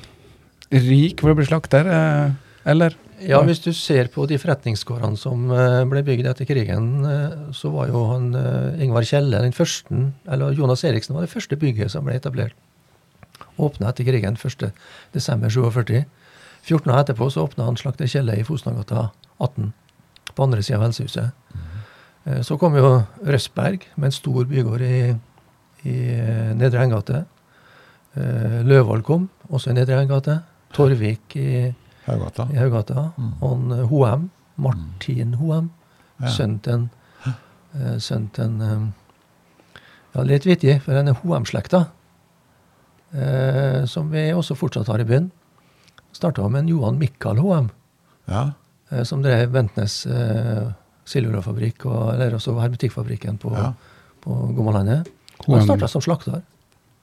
rik 0.71 1.21
for 1.21 1.31
å 1.31 1.35
bli 1.37 1.45
slakter, 1.47 1.85
uh, 1.87 2.31
eller? 2.65 2.95
Ja, 3.25 3.39
hvis 3.45 3.61
du 3.63 3.71
ser 3.73 4.09
på 4.13 4.25
de 4.29 4.37
forretningsgårdene 4.41 5.17
som 5.17 5.47
eh, 5.53 5.81
ble 5.89 6.03
bygd 6.05 6.27
etter 6.29 6.47
krigen, 6.47 6.89
eh, 7.09 7.37
så 7.57 7.71
var 7.73 7.89
jo 7.89 8.03
han 8.11 8.27
eh, 8.37 8.83
Ingvar 8.85 9.05
Kjelle 9.07 9.41
den 9.41 9.55
første, 9.55 10.11
eller 10.29 10.53
Jonas 10.53 10.83
Eriksen 10.85 11.15
var 11.15 11.25
det 11.25 11.31
første 11.33 11.57
bygget 11.59 11.93
som 11.93 12.05
ble 12.05 12.17
etablert. 12.19 12.57
Åpna 13.57 13.89
etter 13.89 14.05
krigen 14.07 14.37
1.12.47. 14.37 16.03
14 16.65 16.91
år 16.91 16.99
etterpå 17.01 17.29
så 17.33 17.45
åpna 17.45 17.67
han 17.69 17.79
Slakter 17.79 18.09
Kjelle 18.09 18.37
i 18.39 18.45
Fosnagata 18.45 19.09
18, 19.39 19.71
på 20.33 20.45
andre 20.45 20.65
sida 20.65 20.79
av 20.79 20.87
Helsehuset. 20.87 21.31
Mm. 21.53 22.41
Så 22.45 22.57
kom 22.57 22.73
jo 22.77 22.89
Røsberg 23.21 23.85
med 23.95 24.09
en 24.09 24.15
stor 24.15 24.47
bygård 24.49 24.81
i, 24.81 25.13
i 25.85 25.95
Nedre 26.57 26.81
Engate. 26.81 27.21
Løvold 28.65 29.05
kom, 29.05 29.27
også 29.53 29.69
i 29.69 29.77
Nedre 29.77 29.99
Engate. 30.01 30.39
Torvik 30.73 31.37
i 31.37 31.51
Haugata. 32.05 32.47
i 32.53 32.57
Haugata. 32.57 33.11
Mm. 33.17 33.33
Og 33.41 33.51
en, 33.57 33.71
eh, 33.79 33.85
Hoem, 33.87 34.29
Martin 34.57 35.33
Hoem, 35.33 35.71
Ja. 36.21 36.27
sønnen 36.27 36.59
til 36.63 36.73
en 36.73 36.89
sønt 37.75 38.01
sønnen 38.01 38.29
til 38.33 38.43
en, 38.45 38.61
eh, 38.61 38.91
Ja, 40.15 40.21
litt 40.23 40.45
vittig, 40.45 40.81
for 40.81 40.93
denne 40.93 41.11
Hoem-slekta, 41.13 41.87
eh, 43.13 43.85
som 43.85 44.09
vi 44.11 44.29
også 44.31 44.55
fortsatt 44.55 44.87
har 44.87 45.01
i 45.03 45.07
byen, 45.07 45.31
starta 46.15 46.45
med 46.49 46.63
en 46.63 46.69
Johan 46.71 46.97
Mikael 46.99 47.37
Hoem, 47.43 47.69
Ja. 48.27 48.51
eh, 48.91 49.03
som 49.03 49.21
drev 49.21 49.51
Ventnes 49.51 50.05
eh, 50.05 50.71
silurafabrikk, 51.05 51.85
og, 51.85 52.13
eller 52.13 52.31
også 52.37 52.55
hermetikkfabrikken 52.61 53.37
på, 53.39 53.51
Ja. 53.57 53.73
på 54.21 54.55
Gommalandet. 54.55 55.07
Han 55.47 55.61
starta 55.61 55.87
som 55.89 56.01
slakter. 56.01 56.41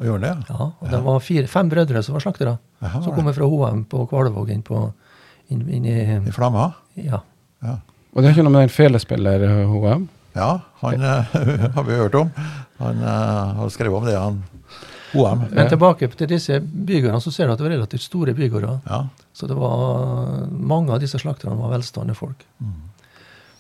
Og 0.00 0.06
gjorde 0.06 0.20
det? 0.22 0.46
Ja, 0.48 0.54
og 0.56 0.74
Ja. 0.82 0.88
det 0.96 1.04
var 1.04 1.20
fire, 1.20 1.46
fem 1.46 1.68
brødre 1.68 2.02
som 2.02 2.14
var 2.14 2.20
slaktere. 2.20 2.58
Jaha, 2.82 3.02
Som 3.04 3.14
kommer 3.14 3.34
fra 3.36 3.46
Hoem 3.46 3.84
på 3.86 4.04
Kvalvågen 4.10 4.58
inn, 4.58 4.62
på, 4.66 4.80
inn, 5.54 5.62
inn 5.70 5.86
i 5.86 5.98
I 6.18 6.34
Flamma? 6.34 6.72
Ja. 6.98 7.22
Ja. 7.62 7.76
Og 8.12 8.20
det 8.20 8.28
er 8.28 8.34
ikke 8.34 8.44
noe 8.44 8.56
med 8.56 8.66
den 8.66 8.74
felespiller 8.74 9.44
HM? 9.70 10.08
Ja, 10.34 10.50
han 10.80 11.04
eh, 11.06 11.36
har 11.76 11.86
vi 11.86 12.00
hørt 12.00 12.16
om. 12.18 12.32
Han 12.80 13.04
eh, 13.04 13.54
har 13.60 13.70
skrevet 13.70 14.00
om 14.00 14.08
det, 14.08 14.16
han 14.18 14.42
OM. 15.12 15.44
Men 15.52 15.68
tilbake 15.68 16.08
til 16.16 16.30
disse 16.30 16.58
bygårdene, 16.60 17.20
så 17.20 17.30
ser 17.32 17.46
du 17.46 17.54
at 17.54 17.60
det 17.60 17.66
var 17.66 17.74
relativt 17.74 18.06
store 18.06 18.34
bygårder. 18.34 18.78
Ja. 18.88 19.02
Så 19.36 19.46
det 19.46 19.56
var, 19.56 20.46
mange 20.50 20.94
av 20.94 21.02
disse 21.02 21.20
slakterne 21.20 21.58
var 21.58 21.74
velstående 21.74 22.16
folk. 22.16 22.46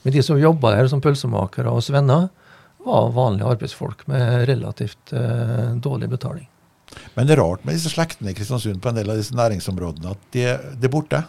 Men 0.02 0.14
de 0.14 0.22
som 0.24 0.40
jobba 0.40 0.72
der 0.74 0.88
som 0.90 1.02
pølsemakere 1.04 1.70
og 1.70 1.84
svenner, 1.84 2.30
var 2.82 3.12
vanlige 3.14 3.46
arbeidsfolk 3.52 4.06
med 4.10 4.48
relativt 4.48 5.12
uh, 5.14 5.76
dårlig 5.78 6.08
betaling. 6.10 6.48
Men 7.16 7.28
det 7.28 7.36
er 7.36 7.42
rart 7.42 7.64
med 7.66 7.76
disse 7.76 7.92
slektene 7.92 8.32
i 8.32 8.36
Kristiansund 8.36 8.80
på 8.82 8.90
en 8.90 8.98
del 8.98 9.12
av 9.12 9.20
disse 9.20 9.36
næringsområdene, 9.36 10.16
at 10.16 10.34
de, 10.34 10.48
de 10.78 10.88
er 10.88 10.92
borte. 10.92 11.22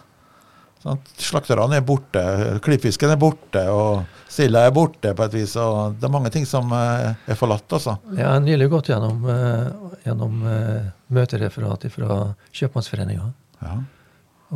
Sånn, 0.84 1.00
slakterne 1.16 1.78
er 1.80 1.84
borte, 1.88 2.22
klippfisken 2.64 3.14
er 3.14 3.20
borte, 3.20 3.62
og 3.72 4.02
silda 4.32 4.66
er 4.68 4.74
borte 4.76 5.14
på 5.16 5.28
et 5.30 5.36
vis. 5.38 5.54
og 5.56 5.96
Det 5.96 6.10
er 6.10 6.12
mange 6.12 6.32
ting 6.34 6.48
som 6.48 6.74
eh, 6.76 7.14
er 7.24 7.38
forlatt, 7.40 7.70
altså. 7.72 7.96
Jeg 8.18 8.28
har 8.28 8.42
nylig 8.44 8.68
gått 8.74 8.90
gjennom, 8.92 9.22
eh, 9.32 9.70
gjennom 10.04 10.42
eh, 10.52 10.90
møtereferat 11.16 11.88
fra 11.94 12.18
Kjøpmannsforeninga. 12.52 13.30
Ja. 13.64 13.78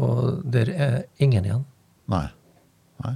Og 0.03 0.41
der 0.43 0.73
er 0.75 0.97
ingen 1.23 1.47
igjen. 1.47 1.63
Nei. 2.11 2.25
Nei. 3.05 3.13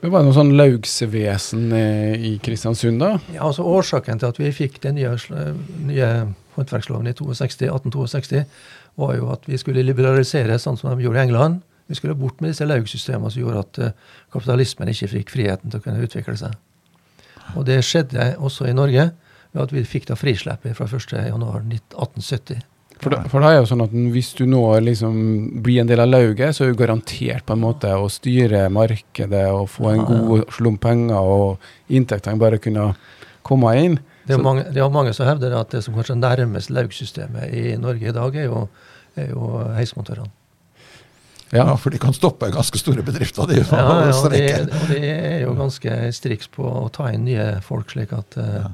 Men 0.00 0.14
Var 0.14 0.22
det 0.22 0.30
noe 0.30 0.38
sånn 0.38 0.56
laugsvesen 0.56 1.68
i 2.16 2.32
Kristiansund, 2.40 3.04
da? 3.04 3.18
Ja, 3.34 3.42
altså 3.50 3.68
Årsaken 3.68 4.22
til 4.22 4.32
at 4.32 4.40
vi 4.40 4.48
fikk 4.56 4.80
den 4.86 4.96
nye, 4.96 5.12
nye 5.84 6.08
håndverksloven 6.56 7.10
i 7.10 7.14
62, 7.16 7.68
1862, 7.68 8.44
var 9.00 9.14
jo 9.18 9.30
at 9.34 9.48
vi 9.50 9.58
skulle 9.60 9.84
liberalisere 9.86 10.58
sånn 10.62 10.78
som 10.80 10.92
de 10.92 11.06
gjorde 11.06 11.22
i 11.22 11.26
England. 11.28 11.62
Vi 11.90 11.98
skulle 11.98 12.16
bort 12.16 12.40
med 12.40 12.54
disse 12.54 12.66
laugsystemene 12.66 13.32
som 13.32 13.42
gjorde 13.42 13.64
at 13.64 13.80
eh, 13.82 13.96
kapitalismen 14.32 14.92
ikke 14.92 15.10
fikk 15.18 15.34
friheten 15.34 15.72
til 15.72 15.82
å 15.82 15.84
kunne 15.84 16.04
utvikle 16.06 16.36
seg. 16.40 16.54
Og 17.54 17.66
det 17.68 17.82
skjedde 17.84 18.34
også 18.40 18.70
i 18.70 18.76
Norge 18.76 19.10
ved 19.54 19.66
at 19.66 19.74
vi 19.74 19.84
fikk 19.86 20.08
da 20.08 20.16
frislippet 20.18 20.78
fra 20.78 20.88
1.1.1870. 20.88 22.62
For, 23.02 23.12
da, 23.12 23.24
for 23.28 23.42
da 23.42 23.50
er 23.50 23.58
jo 23.58 23.68
sånn 23.68 23.82
at 23.84 23.92
hvis 24.14 24.30
du 24.38 24.44
nå 24.48 24.62
liksom 24.86 25.16
blir 25.64 25.82
en 25.82 25.90
del 25.90 26.00
av 26.00 26.08
lauget, 26.08 26.54
så 26.54 26.64
er 26.64 26.72
du 26.72 26.78
garantert 26.78 27.44
på 27.44 27.56
en 27.56 27.62
måte 27.64 27.90
å 27.90 28.08
styre 28.12 28.68
markedet 28.72 29.44
og 29.52 29.66
få 29.72 29.90
en 29.90 30.04
god 30.08 30.44
slump 30.54 30.80
penger, 30.86 31.18
og 31.18 31.92
inntektene 31.92 32.40
bare 32.40 32.62
kunne 32.62 32.92
komme 33.44 33.74
inn. 33.82 33.98
Det 34.24 34.32
er, 34.34 34.38
Så- 34.38 34.42
mange, 34.42 34.64
det 34.72 34.80
er 34.80 34.88
mange 34.90 35.12
som 35.14 35.26
hevder 35.26 35.58
at 35.60 35.70
det 35.70 35.82
som 35.84 35.94
kanskje 35.94 36.16
nærmest 36.16 36.70
laugsystemet 36.70 37.52
i 37.52 37.76
Norge 37.76 38.08
i 38.08 38.12
dag, 38.12 38.36
er 38.36 38.44
jo, 38.44 38.68
er 39.16 39.28
jo 39.30 39.50
heismontørene. 39.76 40.30
Ja. 41.52 41.74
For 41.76 41.90
de 41.90 41.98
kan 42.02 42.12
stoppe 42.16 42.48
ganske 42.50 42.78
store 42.80 43.02
bedrifter. 43.02 43.46
De, 43.46 43.60
Ja, 43.60 44.06
ja, 44.08 44.14
og 44.16 44.30
de, 44.32 44.40
og 44.64 44.88
de 44.88 44.96
er 45.06 45.42
jo 45.44 45.52
ganske 45.54 45.98
striks 46.16 46.48
på 46.48 46.64
å 46.64 46.88
ta 46.90 47.12
inn 47.12 47.24
nye 47.28 47.60
folk, 47.62 47.92
slik 47.92 48.12
at 48.16 48.34
ja 48.40 48.72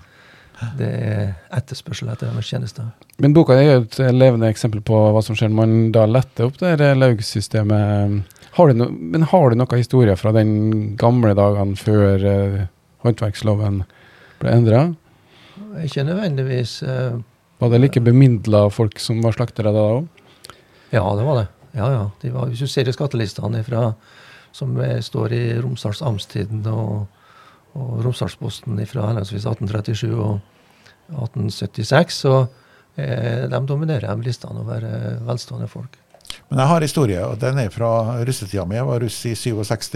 det 0.76 0.88
er 0.88 1.30
etterspørsel 1.56 2.10
etter 2.12 2.30
deres 2.30 2.48
tjenester. 2.50 2.90
Men 3.20 3.34
boka 3.36 3.56
er 3.56 3.66
jo 3.66 3.76
et 3.84 3.98
levende 4.12 4.50
eksempel 4.50 4.82
på 4.84 4.98
hva 5.14 5.22
som 5.24 5.36
skjer 5.38 5.50
når 5.52 5.58
man 5.60 5.76
da 5.94 6.06
letter 6.08 6.48
opp 6.48 6.58
det 6.60 6.90
laugsystemet. 6.98 8.36
Har 8.56 8.68
du 8.70 8.80
no, 8.80 8.88
men 8.90 9.24
har 9.30 9.50
du 9.50 9.58
noen 9.60 9.80
historier 9.80 10.18
fra 10.20 10.32
den 10.36 10.96
gamle 11.00 11.32
dagene 11.38 11.78
før 11.80 12.26
eh, 12.32 12.58
håndverksloven 13.06 13.82
ble 14.42 14.56
endra? 14.56 14.82
Ikke 15.84 16.04
nødvendigvis 16.04 16.82
eh, 16.82 17.18
Var 17.60 17.70
det 17.70 17.80
like 17.80 18.02
bemidla 18.02 18.68
folk 18.72 18.98
som 18.98 19.20
var 19.22 19.36
slaktere 19.36 19.72
da 19.74 19.86
òg? 19.98 20.08
Ja, 20.90 21.04
det 21.14 21.24
var 21.26 21.38
det. 21.38 21.46
Ja, 21.76 21.90
ja. 21.92 22.04
De 22.22 22.32
var, 22.34 22.50
hvis 22.50 22.62
du 22.64 22.70
ser 22.70 22.88
i 22.88 22.94
skattelistene 22.94 23.62
fra, 23.62 23.92
som 24.52 24.74
står 24.74 25.34
i 25.36 25.42
Romsdals 25.62 26.00
Amtstiden 26.02 26.64
og, 26.66 27.04
og 27.78 28.00
Romsdalsposten 28.02 28.80
fra 28.90 29.06
henholdsvis 29.12 29.46
1837 29.46 30.16
og 30.16 30.40
1876, 31.10 32.22
så 32.24 32.34
eh, 32.96 33.46
de 33.50 33.60
dominerer 33.68 34.08
de 34.08 34.26
listene 34.26 34.64
over 34.64 34.86
eh, 34.86 35.20
velstående 35.26 35.68
folk. 35.70 36.00
Men 36.50 36.62
jeg 36.62 36.70
har 36.72 36.86
historie, 36.86 37.20
og 37.26 37.38
den 37.42 37.58
er 37.62 37.70
fra 37.74 37.92
russetida 38.26 38.64
mi. 38.66 38.78
Jeg 38.78 38.88
var 38.88 39.04
russ 39.04 39.20
i 39.26 39.36
67. 39.38 39.94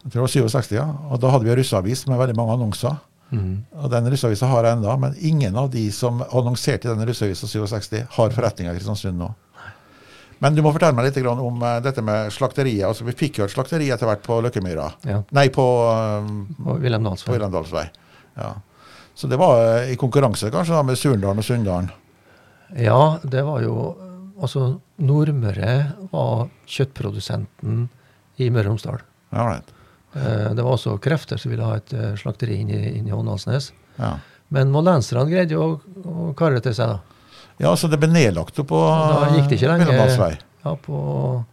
Jeg 0.00 0.10
tror 0.10 0.16
det 0.16 0.26
var 0.26 0.34
67, 0.34 0.74
ja. 0.74 0.86
Og 1.10 1.20
da 1.22 1.30
hadde 1.30 1.46
vi 1.46 1.52
en 1.52 1.60
russeavis 1.60 2.06
med 2.08 2.18
veldig 2.18 2.36
mange 2.38 2.56
annonser. 2.58 2.98
Og 3.30 3.90
den 3.92 4.08
russeavisa 4.10 4.48
har 4.50 4.66
jeg 4.66 4.78
ennå, 4.78 4.96
men 4.98 5.14
ingen 5.18 5.56
av 5.56 5.70
de 5.70 5.84
som 5.94 6.22
annonserte 6.26 6.88
i 6.88 6.90
den 6.90 7.06
russeavisa 7.06 7.46
67, 7.46 8.02
har 8.16 8.34
forretninger 8.34 8.74
i 8.74 8.80
Kristiansund 8.80 9.20
nå. 9.20 9.30
Men 10.40 10.56
du 10.56 10.62
må 10.64 10.72
fortelle 10.72 10.96
meg 10.96 11.10
litt 11.10 11.18
om 11.28 11.62
eh, 11.68 11.78
dette 11.84 12.02
med 12.04 12.32
slakteriet. 12.32 12.86
Altså, 12.88 13.04
vi 13.04 13.12
fikk 13.12 13.38
jo 13.38 13.44
et 13.44 13.52
slakteri 13.52 13.90
etter 13.92 14.08
hvert 14.08 14.22
på 14.24 14.38
Løkkemyra. 14.40 14.86
Ja. 15.04 15.18
Nei, 15.36 15.50
på, 15.52 15.64
um, 16.24 16.46
på 16.56 16.78
Wilhelm 16.80 17.10
på 17.12 17.84
Ja. 18.40 18.54
Så 19.14 19.28
det 19.28 19.36
var 19.36 19.60
eh, 19.60 19.92
i 19.92 19.98
konkurranse 20.00 20.48
kanskje 20.50 20.78
da 20.78 20.82
med 20.86 20.96
Surndalen 20.96 21.42
og 21.42 21.44
Sunndalen. 21.44 21.90
Ja, 22.78 23.18
det 23.22 23.42
var 23.44 23.60
jo 23.66 23.74
Altså, 24.40 24.78
Nordmøre 25.04 25.72
var 26.14 26.46
kjøttprodusenten 26.64 27.82
i 28.40 28.46
Møre 28.48 28.70
og 28.70 28.70
Romsdal. 28.70 29.02
Ja, 29.34 29.42
right. 29.44 29.74
Eh, 30.14 30.50
Det 30.54 30.62
var 30.64 30.72
også 30.74 30.96
krefter 31.00 31.38
som 31.38 31.50
ville 31.52 31.64
ha 31.64 31.76
et 31.76 31.92
eh, 31.94 32.14
slakteri 32.18 32.56
inn 32.60 32.70
i, 32.70 32.80
inn 32.98 33.06
i 33.08 33.12
Åndalsnes. 33.14 33.72
ja. 33.98 34.16
Men 34.50 34.72
moldenserne 34.74 35.28
greide 35.30 35.54
jo 35.54 35.62
å, 35.62 35.74
å 36.10 36.32
kare 36.34 36.56
det 36.58 36.64
til 36.64 36.74
seg, 36.74 36.88
da. 36.90 36.98
ja, 37.62 37.70
så 37.78 37.86
det 37.86 38.00
ble 38.02 38.08
nedlagt 38.10 38.56
på 38.66 38.78
Da 38.82 39.28
gikk 39.36 39.46
det 39.52 39.60
ikke 39.60 39.68
lenge. 39.70 40.38
Ja, 40.64 40.72
På 40.74 41.44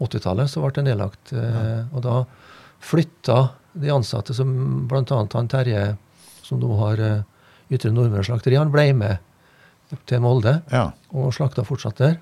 80-tallet 0.00 0.48
så 0.48 0.62
ble 0.64 0.70
det 0.78 0.84
nedlagt. 0.86 1.32
Ja. 1.36 1.82
Og 1.92 2.00
da 2.06 2.14
flytta 2.80 3.50
de 3.76 3.92
ansatte, 3.92 4.32
som 4.32 4.48
bl.a. 4.88 5.04
han 5.34 5.48
Terje, 5.52 5.82
som 6.42 6.58
nå 6.62 6.72
har 6.80 6.98
eh, 7.04 7.20
Ytre 7.72 7.92
Nordmøre 7.92 8.24
slakteri, 8.24 8.56
han 8.56 8.72
ble 8.72 8.88
med 8.96 9.18
til 10.08 10.20
Molde 10.24 10.62
Ja. 10.72 10.86
og 11.12 11.34
slakta 11.36 11.66
fortsatt 11.68 12.00
der. 12.00 12.16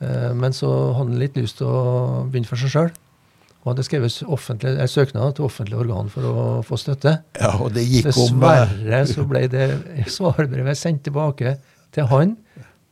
Eh, 0.00 0.32
Men 0.32 0.56
så 0.56 0.72
hadde 0.96 1.10
han 1.12 1.18
litt 1.20 1.36
lyst 1.36 1.60
til 1.60 1.68
å 1.68 2.24
begynne 2.32 2.48
for 2.48 2.56
seg 2.56 2.72
sjøl. 2.72 2.90
Og 3.64 3.72
hadde 3.72 3.84
skrevet 3.84 4.14
offentlig, 4.30 4.74
en 4.80 4.88
søknad 4.88 5.34
til 5.36 5.44
offentlige 5.48 5.80
organ 5.82 6.08
for 6.12 6.24
å 6.28 6.42
få 6.64 6.76
støtte. 6.78 7.16
ja, 7.40 7.50
og 7.58 7.72
det 7.74 7.82
gikk 7.88 8.06
om 8.14 8.42
eh, 8.46 8.60
Dessverre 8.76 9.00
så 9.10 9.24
ble 9.28 9.42
det 9.52 9.64
svarbrevet 10.16 10.78
sendt 10.78 11.02
tilbake 11.08 11.56
til 11.92 12.06
han, 12.12 12.36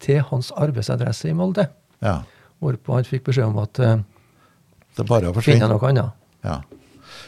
til 0.03 0.21
hans 0.31 0.51
arbeidsadresse 0.57 1.31
i 1.31 1.37
Molde. 1.39 1.69
Ja. 2.05 2.19
Hvorpå 2.61 2.97
han 2.99 3.05
fikk 3.09 3.25
beskjed 3.29 3.47
om 3.51 3.59
at 3.63 3.79
uh, 3.81 3.99
Det 4.97 5.05
er 5.05 5.09
bare 5.09 5.31
å 5.31 5.43
finne 5.45 5.69
noe 5.71 5.89
annet. 5.89 6.13
Ja. 6.45 6.59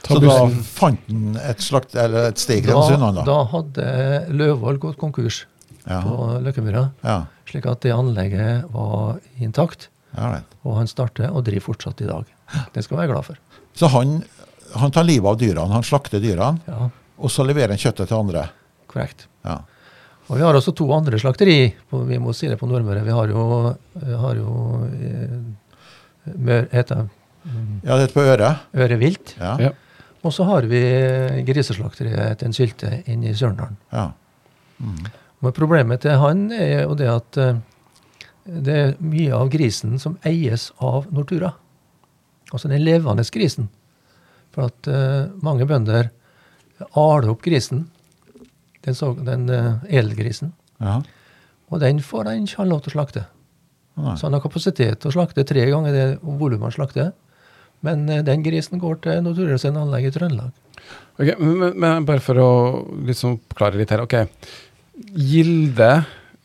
Så 0.04 0.18
da 0.22 0.34
fant 0.64 1.00
han 1.08 1.36
et, 1.42 1.60
slakt, 1.64 1.94
eller 1.98 2.30
et 2.30 2.40
steg 2.40 2.62
i 2.62 2.66
Kristiansund, 2.68 3.20
da? 3.20 3.24
da 3.28 3.38
hadde 3.52 3.86
Løvvoll 4.34 4.78
gått 4.82 4.98
konkurs 5.00 5.44
Ja. 5.88 6.02
på 6.04 6.40
Løkkemyra, 6.44 6.90
Ja. 7.04 7.22
slik 7.48 7.64
at 7.70 7.80
det 7.86 7.92
anlegget 7.94 8.66
var 8.74 9.20
intakt. 9.40 9.88
ja. 10.16 10.40
Og 10.64 10.76
han 10.76 10.86
starter 10.90 11.30
og 11.30 11.44
driver 11.46 11.70
fortsatt 11.72 12.02
i 12.04 12.08
dag. 12.08 12.24
Det 12.74 12.82
skal 12.84 12.96
vi 12.96 13.00
være 13.02 13.12
glad 13.12 13.26
for. 13.26 13.38
Så 13.78 13.90
han, 13.92 14.18
han 14.80 14.90
tar 14.94 15.04
livet 15.06 15.28
av 15.30 15.36
dyrene, 15.40 15.72
han 15.74 15.84
slakter 15.86 16.20
dyrene, 16.22 16.60
Ja, 16.68 16.88
og 17.18 17.30
så 17.34 17.44
leverer 17.46 17.74
han 17.74 17.80
kjøttet 17.82 18.08
til 18.08 18.16
andre. 18.18 18.46
korrekt. 18.88 19.26
Ja. 19.44 19.58
Og 20.28 20.36
vi 20.36 20.42
har 20.44 20.54
også 20.54 20.72
to 20.76 20.86
andre 20.92 21.18
slakteri. 21.18 21.74
På, 21.90 22.02
vi 22.04 22.18
må 22.20 22.32
si 22.36 22.48
det 22.48 22.58
på 22.60 22.66
Nordmøre. 22.68 23.02
Vi 23.04 23.10
har 23.16 23.28
jo, 23.32 23.44
har 24.22 24.34
jo 24.36 24.54
eh, 24.92 26.32
mør, 26.36 26.66
heter 26.72 27.02
det, 27.02 27.08
ja, 27.82 27.94
det 27.96 28.02
heter 28.02 28.14
på 28.14 28.24
Øre. 28.28 28.48
Øre 28.76 28.98
vilt. 29.00 29.34
Ja. 29.40 29.54
Ja. 29.60 29.70
Og 30.26 30.32
så 30.34 30.44
har 30.44 30.66
vi 30.68 30.80
griseslakteriet 31.48 32.40
til 32.40 32.48
en 32.50 32.56
sylte 32.56 32.90
inne 33.08 33.30
i 33.30 33.36
Sørendalen. 33.38 33.76
Ja. 33.94 34.10
Men 34.82 35.54
problemet 35.56 36.02
til 36.04 36.18
han 36.20 36.48
er 36.52 36.82
jo 36.84 36.96
det 36.98 37.08
at 37.12 37.38
eh, 37.40 37.60
det 38.48 38.76
er 38.82 38.92
mye 39.00 39.32
av 39.36 39.48
grisen 39.52 39.96
som 40.02 40.16
eies 40.28 40.70
av 40.80 41.06
Nortura. 41.14 41.54
Altså 42.52 42.70
den 42.70 42.84
levende 42.84 43.24
grisen. 43.34 43.68
For 44.54 44.68
at 44.70 44.88
uh, 44.90 45.28
mange 45.44 45.66
bønder 45.68 46.10
aler 46.96 47.32
opp 47.32 47.42
grisen, 47.44 47.86
den, 48.86 48.94
så, 48.96 49.12
den 49.14 49.48
uh, 49.50 49.82
edelgrisen, 49.90 50.54
ja. 50.80 51.00
og 51.68 51.82
den 51.82 52.00
får 52.04 52.30
han 52.30 52.46
ikke 52.46 52.68
lov 52.70 52.84
til 52.84 52.94
å 52.94 52.96
slakte. 52.96 53.24
Nei. 53.98 54.14
Så 54.16 54.28
han 54.28 54.36
har 54.36 54.44
kapasitet 54.44 55.00
til 55.02 55.10
å 55.10 55.16
slakte 55.16 55.44
tre 55.46 55.64
ganger 55.68 55.94
det 55.94 56.06
volumet 56.22 56.68
han 56.68 56.76
slakter. 56.76 57.10
Men 57.84 58.06
uh, 58.10 58.22
den 58.26 58.44
grisen 58.46 58.80
går 58.82 59.02
til 59.04 59.58
sin 59.60 59.76
anlegg 59.78 60.08
i 60.08 60.14
Trøndelag. 60.14 60.54
Ok, 61.18 61.34
men, 61.42 61.74
men- 61.74 62.06
bare 62.08 62.22
for 62.22 62.38
å 62.40 62.50
liksom 63.06 63.40
oppklare 63.40 63.80
litt 63.80 63.90
her. 63.92 64.06
ok. 64.06 64.22
Gilde. 65.14 65.90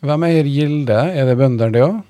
Hvem 0.03 0.25
eier 0.27 0.49
Gilde? 0.49 0.97
Er 1.13 1.29
det 1.29 1.37
bøndene, 1.39 1.73
det 1.73 1.85
òg? 1.85 2.01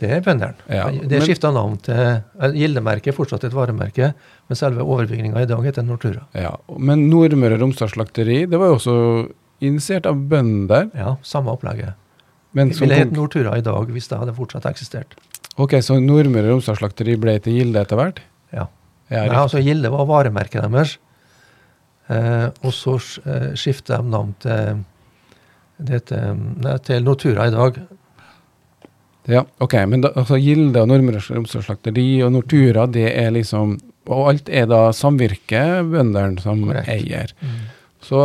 Det 0.00 0.10
er 0.12 0.20
bøndene. 0.20 0.54
Ja, 0.68 0.90
det 0.92 1.16
er 1.16 1.24
skifta 1.24 1.48
navn 1.56 1.78
til 1.86 1.96
eh, 1.96 2.50
Gildemerket 2.52 3.14
er 3.14 3.16
fortsatt 3.16 3.46
et 3.48 3.54
varemerke, 3.56 4.10
men 4.48 4.58
selve 4.60 4.84
overbygninga 4.84 5.40
i 5.40 5.48
dag 5.48 5.62
heter 5.64 5.86
Nortura. 5.86 6.26
Ja. 6.36 6.50
Men 6.76 7.06
Nordmøre 7.08 7.56
Romsdal 7.62 7.88
slakteri, 7.94 8.42
det 8.50 8.60
var 8.60 8.74
jo 8.74 8.76
også 8.80 8.96
initiert 9.64 10.04
av 10.10 10.18
bønder. 10.28 10.90
Ja, 10.98 11.14
samme 11.24 11.54
opplegget. 11.56 11.96
Men 12.56 12.68
Det 12.74 12.80
ville 12.80 13.00
hett 13.00 13.16
Nortura 13.16 13.56
i 13.56 13.64
dag 13.64 13.88
hvis 13.92 14.08
det 14.12 14.20
hadde 14.20 14.36
fortsatt 14.36 14.68
eksistert. 14.68 15.16
ok, 15.56 15.78
så 15.80 15.96
Nordmøre 16.00 16.50
Romsdal 16.52 16.76
slakteri 16.76 17.16
ble 17.20 17.38
til 17.40 17.56
Gilde 17.56 17.80
etter 17.80 17.96
hvert? 18.00 18.20
Ja. 18.52 18.68
Ja, 19.08 19.24
Nei, 19.24 19.36
altså 19.38 19.60
Gilde 19.64 19.88
var 19.92 20.04
varemerket 20.08 20.64
deres. 20.66 20.96
Eh, 22.12 22.48
og 22.62 22.72
så 22.74 22.96
eh, 23.24 23.52
skiftet 23.58 23.96
de 23.96 24.12
navn 24.12 24.34
til, 24.42 24.82
det 25.78 26.00
heter, 26.00 26.34
nei, 26.36 26.76
til 26.86 27.04
Nortura 27.06 27.48
i 27.48 27.54
dag. 27.54 27.80
Ja, 29.26 29.42
ok, 29.58 29.74
men 29.90 30.04
da, 30.04 30.12
altså 30.14 30.38
Gilde 30.38 30.82
og 30.84 30.90
Nordmøre 30.90 31.22
og 31.34 31.48
og 32.26 32.32
Nortura, 32.32 32.86
det 32.86 33.08
er 33.10 33.32
liksom 33.34 33.78
Og 34.06 34.28
alt 34.30 34.48
er 34.48 34.68
da 34.70 34.92
samvirkebøndene 34.94 36.38
som 36.40 36.62
Correct. 36.62 36.88
eier. 36.88 37.32
Så 38.06 38.20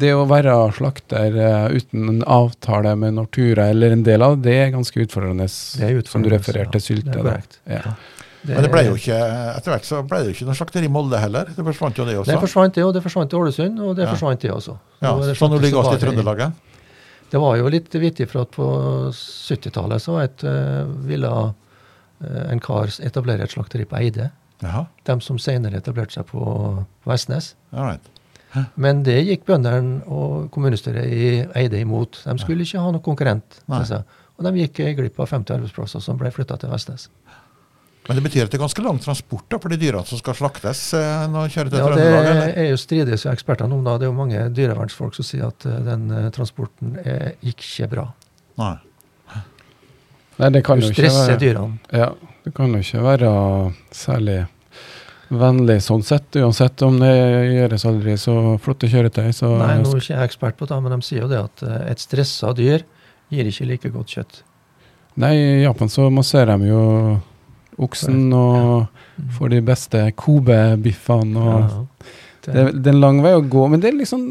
det 0.00 0.14
å 0.16 0.24
være 0.24 0.54
slakter 0.72 1.34
uh, 1.36 1.66
uten 1.68 2.08
en 2.08 2.22
avtale 2.24 2.94
med 2.96 3.18
Nortura, 3.18 3.66
eller 3.68 3.92
en 3.92 4.04
del 4.06 4.24
av 4.24 4.38
det, 4.40 4.54
er 4.56 4.72
ganske 4.72 4.96
utfordrende, 5.04 5.44
Det 5.44 5.90
er 5.90 6.00
som 6.08 6.24
du 6.24 6.30
refererte 6.32 6.80
til 6.80 6.80
ja. 6.80 6.86
sylte. 6.86 7.18
Det 7.20 7.34
er. 7.34 7.82
Ja. 7.82 7.96
Men 8.46 8.62
det 8.62 8.70
ble 8.70 8.82
jo 8.86 8.94
ikke, 8.96 9.16
etter 9.58 9.74
hvert 9.74 9.88
så 9.88 10.00
ble 10.06 10.22
det 10.22 10.30
jo 10.30 10.36
ikke 10.36 10.48
noe 10.48 10.56
slakteri 10.56 10.88
i 10.88 10.92
Molde 10.92 11.18
heller. 11.20 11.50
Det 11.52 11.64
forsvant 11.66 11.98
jo 11.98 12.06
det 12.06 12.14
også. 12.20 12.30
Det 12.30 12.38
forsvant 12.46 12.78
det, 12.78 12.84
og 12.86 12.92
det 12.94 13.02
forsvant 13.04 13.34
i 13.34 13.38
Ålesund, 13.40 13.80
og 13.82 13.96
det 13.98 14.06
Ja. 14.06 14.12
forsvant 14.14 14.40
det 14.40 14.52
også. 14.54 14.76
ja, 15.02 15.12
er 15.12 15.26
det 15.26 15.36
så 15.36 15.48
nå 15.50 15.58
ligger 15.60 15.82
alt 15.82 15.98
i 15.98 16.06
Trøndelaget. 16.06 16.52
Det 17.30 17.40
var 17.42 17.56
jo 17.58 17.70
litt 17.72 17.94
vittig, 17.94 18.28
for 18.30 18.44
at 18.44 18.52
på 18.54 18.66
70-tallet 19.12 20.02
så 20.02 20.18
et, 20.22 20.44
uh, 20.46 20.84
ville 21.08 21.30
uh, 21.30 22.42
en 22.46 22.62
kar 22.62 22.92
etablere 23.04 23.46
et 23.46 23.54
slakteri 23.54 23.86
på 23.88 23.98
Eide. 23.98 24.30
Jaha. 24.62 24.86
De 25.04 25.16
som 25.24 25.40
senere 25.42 25.82
etablerte 25.82 26.16
seg 26.16 26.28
på 26.30 26.44
Vestnes. 27.08 27.54
Right. 27.74 28.12
Men 28.80 29.02
det 29.04 29.18
gikk 29.26 29.44
bøndene 29.48 29.98
og 30.08 30.46
kommunestyret 30.54 31.10
i 31.12 31.26
Eide 31.58 31.82
imot. 31.82 32.22
De 32.24 32.36
skulle 32.40 32.64
ikke 32.64 32.80
ha 32.80 32.92
noen 32.94 33.04
konkurrent. 33.04 33.58
Seg. 33.84 34.06
Og 34.36 34.46
de 34.46 34.62
gikk 34.62 34.80
glipp 34.96 35.20
av 35.20 35.28
50 35.32 35.58
arbeidsplasser 35.58 36.04
som 36.04 36.16
ble 36.20 36.32
flytta 36.32 36.56
til 36.60 36.72
Vestnes. 36.72 37.10
Men 38.06 38.18
det 38.20 38.22
betyr 38.28 38.44
at 38.46 38.52
det 38.52 38.58
er 38.58 38.62
ganske 38.62 38.82
lang 38.84 38.98
transport 39.02 39.46
da, 39.50 39.58
for 39.58 39.72
de 39.72 39.78
dyrene 39.80 40.06
som 40.06 40.20
skal 40.20 40.36
slaktes 40.38 40.80
eh, 40.94 41.24
når 41.32 41.48
kjører 41.54 41.70
til 41.72 41.80
Ja, 41.80 41.86
det 41.90 42.04
Trøndelag? 42.06 42.50
er 42.62 42.68
jo 42.70 42.76
strides 42.78 43.24
jo 43.26 43.32
ekspertene 43.32 43.74
om. 43.74 43.82
da. 43.86 43.96
Det 43.98 44.06
er 44.06 44.12
jo 44.12 44.16
mange 44.18 44.42
dyrevernsfolk 44.54 45.16
som 45.18 45.26
sier 45.26 45.48
at 45.48 45.66
eh, 45.66 45.80
den 45.88 46.04
eh, 46.14 46.28
transporten 46.34 46.94
er 47.02 47.32
ikke 47.42 47.88
bra. 47.90 48.04
Nei. 48.62 48.74
Nei, 50.36 50.50
det 50.52 50.62
kan 50.66 50.78
Du 50.78 50.84
jo 50.86 50.92
ikke 50.92 51.00
stresser 51.08 51.32
være 51.32 51.40
dyrene. 51.40 51.78
Ja, 51.96 52.10
det 52.44 52.52
kan 52.54 52.74
jo 52.76 52.82
ikke 52.84 53.02
være 53.06 53.30
særlig 53.96 54.38
vennlig 55.26 55.80
sånn 55.82 56.04
sett, 56.06 56.36
uansett 56.38 56.82
om 56.86 57.00
det 57.02 57.10
gjøres 57.56 57.86
aldri 57.88 58.14
så 58.20 58.34
flotte 58.62 58.86
kjøretøy. 58.92 59.32
Så 59.34 59.48
Nei, 59.58 59.72
nå 59.82 59.94
er 59.96 60.02
ikke 60.04 60.12
jeg 60.14 60.28
ekspert 60.30 60.58
på 60.60 60.68
det, 60.70 60.78
men 60.84 60.94
de 60.94 61.00
sier 61.02 61.24
jo 61.24 61.30
det 61.32 61.40
at 61.40 61.64
et 61.90 62.04
stressa 62.04 62.52
dyr 62.54 62.84
gir 63.34 63.48
ikke 63.50 63.66
like 63.72 63.90
godt 63.96 64.12
kjøtt. 64.14 64.44
Nei, 65.18 65.32
i 65.34 65.64
Japan 65.64 65.90
så 65.90 66.06
masserer 66.12 66.60
de 66.60 66.68
jo 66.70 66.82
oksen 67.82 68.30
og 68.36 68.86
får 69.36 69.52
de 69.52 69.60
beste 69.64 70.04
Kobe-biffene. 70.16 71.42
og 71.42 72.06
det, 72.46 72.68
det 72.78 72.90
er 72.90 72.94
en 72.94 73.02
lang 73.02 73.22
vei 73.24 73.34
å 73.34 73.42
gå, 73.42 73.66
men 73.68 73.82
det 73.82 73.90
er 73.90 73.98
liksom 73.98 74.22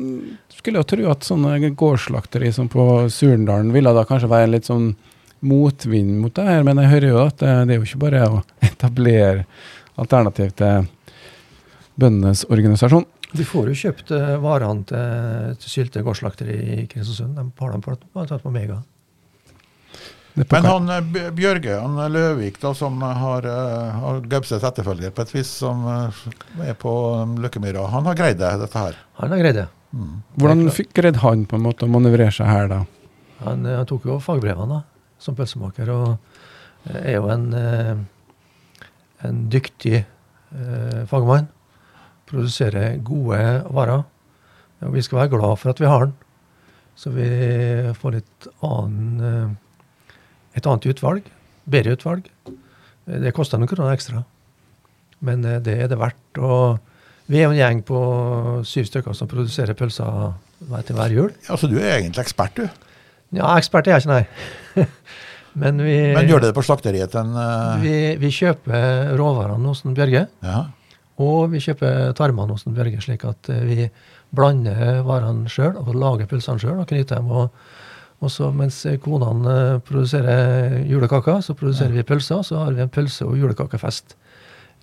skulle 0.65 0.81
jo 0.81 0.87
tro 0.89 1.09
at 1.11 1.25
sånne 1.27 1.73
gårdsslakteri 1.77 2.49
som 2.55 2.69
på 2.71 3.05
Surendalen 3.13 3.73
ville 3.75 3.91
da 3.93 4.05
kanskje 4.07 4.31
være 4.31 4.53
litt 4.55 4.69
sånn 4.69 4.93
motvind 5.45 6.15
mot 6.23 6.33
det 6.33 6.45
her, 6.47 6.63
men 6.65 6.79
jeg 6.81 6.93
hører 6.93 7.11
jo 7.11 7.19
at 7.21 7.37
det, 7.41 7.51
det 7.67 7.75
er 7.75 7.81
jo 7.81 7.85
ikke 7.85 8.01
bare 8.01 8.23
å 8.31 8.39
etablere 8.71 9.45
alternativ 10.01 10.55
til 10.57 10.87
bøndenes 12.01 12.47
organisasjon. 12.49 13.05
Du 13.35 13.43
får 13.45 13.69
jo 13.69 13.77
kjøpt 13.83 14.11
eh, 14.15 14.33
varene 14.41 14.87
til, 14.89 15.53
til 15.61 15.71
Sylte 15.71 16.03
gårdsslakteri 16.05 16.57
i 16.79 16.85
Kristiansund. 16.89 17.37
De 17.37 17.45
har 17.61 17.79
på, 17.83 17.95
tatt 18.23 18.43
på 18.43 18.53
Mega. 18.53 18.79
Men 20.35 20.67
han 20.67 20.91
eh, 20.91 21.29
Bjørge 21.35 21.77
han 21.79 21.99
eh, 22.01 22.11
Løvik, 22.11 22.59
da, 22.59 22.73
som 22.75 22.99
har, 23.01 23.45
uh, 23.47 24.01
har 24.01 24.19
Gaupses 24.31 24.65
etterfølger 24.67 25.13
på 25.15 25.23
et 25.23 25.31
vis, 25.31 25.51
som 25.63 25.85
eh, 25.87 26.23
er 26.71 26.75
på 26.79 26.91
um, 27.21 27.37
Løkkemyra, 27.43 27.85
han 27.93 28.09
har 28.09 28.17
greid 28.19 28.41
det, 28.41 28.51
dette 28.65 28.81
her. 28.87 28.97
Han 29.21 29.31
har 29.31 29.43
greid 29.43 29.61
det. 29.61 29.69
Hvordan 30.35 30.65
er 30.67 30.75
fikk 30.75 30.91
greid 30.97 31.21
han 31.23 31.45
på 31.47 31.55
en 31.55 31.63
måte 31.63 31.87
å 31.87 31.91
manøvrere 31.91 32.33
seg 32.35 32.49
her, 32.51 32.67
da? 32.71 32.81
Han, 33.43 33.65
eh, 33.65 33.77
han 33.79 33.87
tok 33.89 34.07
jo 34.09 34.19
fagbrevene 34.23 34.79
da, 34.79 34.81
som 35.21 35.37
pølsemaker, 35.37 35.91
og 35.93 36.09
eh, 36.89 36.99
er 36.99 37.17
jo 37.17 37.29
en, 37.31 37.47
eh, 37.55 37.93
en 39.27 39.41
dyktig 39.51 40.01
eh, 40.01 41.01
fagmann. 41.11 41.49
Produserer 42.25 42.97
gode 43.05 43.39
varer. 43.71 44.03
Og 44.83 44.95
vi 44.95 45.03
skal 45.05 45.23
være 45.23 45.35
glad 45.35 45.59
for 45.61 45.71
at 45.71 45.81
vi 45.81 45.89
har 45.89 46.07
den. 46.07 46.15
Så 46.95 47.11
vi 47.13 47.27
får 47.99 48.17
litt 48.17 48.47
annen, 48.63 49.29
eh, 49.29 49.53
et 50.55 50.65
annet 50.69 50.87
utvalg. 50.93 51.27
Bedre 51.65 51.95
utvalg. 51.97 52.29
Det 53.05 53.33
koster 53.35 53.59
noen 53.61 53.69
kroner 53.69 53.93
ekstra. 53.95 54.23
Men 55.25 55.45
eh, 55.45 55.61
det 55.63 55.77
er 55.83 55.91
det 55.91 55.99
verdt. 55.99 56.39
Og 56.41 56.79
vi 57.31 57.39
er 57.41 57.47
jo 57.47 57.53
en 57.55 57.59
gjeng 57.59 57.83
på 57.85 57.99
syv 58.67 58.89
stykker 58.89 59.15
som 59.17 59.29
produserer 59.29 59.77
pølser 59.77 60.33
til 60.85 60.97
hver 60.97 61.13
jul. 61.13 61.31
Altså, 61.49 61.69
du 61.69 61.77
er 61.79 61.97
egentlig 61.99 62.25
ekspert, 62.25 62.59
du. 62.59 62.67
Ja, 63.35 63.55
ekspert 63.57 63.89
er 63.89 63.97
jeg 63.97 64.05
ikke, 64.05 64.15
nei. 64.15 64.87
Men 65.61 65.79
vi, 65.79 65.95
Men 66.15 66.27
gjør 66.27 66.43
det 66.43 66.55
på 66.55 66.63
slakteriet 66.67 67.13
til 67.13 67.21
en 67.21 67.35
uh... 67.39 67.77
vi, 67.79 67.95
vi 68.19 68.31
kjøper 68.35 69.13
råvarene 69.15 69.71
hos 69.71 69.85
Bjørge, 69.87 70.25
Ja. 70.43 70.57
og 71.23 71.53
vi 71.53 71.61
kjøper 71.63 72.11
tarmene 72.17 72.57
hos 72.57 72.67
Bjørge, 72.67 72.99
slik 73.05 73.23
at 73.29 73.49
eh, 73.53 73.63
vi 73.63 73.87
blander 74.35 74.99
varene 75.07 75.47
sjøl 75.51 75.77
og 75.79 75.93
lager 75.95 76.27
pølsene 76.27 76.59
sjøl 76.59 76.81
og 76.81 76.89
knyter 76.89 77.21
dem. 77.21 77.31
Og, 77.31 77.55
og 78.25 78.31
så 78.33 78.49
mens 78.55 78.81
konene 79.03 79.55
eh, 79.75 79.81
produserer 79.85 80.79
julekaker, 80.89 81.41
så 81.45 81.55
produserer 81.57 81.93
vi 81.95 82.03
pølser. 82.07 82.41
Så 82.45 82.57
har 82.63 82.73
vi 82.75 82.83
en 82.85 82.91
pølse- 82.93 83.27
og 83.27 83.37
julekakefest 83.39 84.17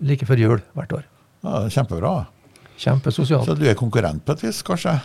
like 0.03 0.25
før 0.27 0.39
jul 0.41 0.61
hvert 0.77 0.95
år. 1.01 1.03
ja, 1.43 1.65
Kjempebra. 1.69 2.15
Kjempesosialt. 2.79 3.45
Så 3.45 3.53
du 3.59 3.67
er 3.69 3.75
konkurrent 3.77 4.23
på 4.25 4.33
et 4.33 4.47
vis, 4.47 4.63
kanskje? 4.65 4.95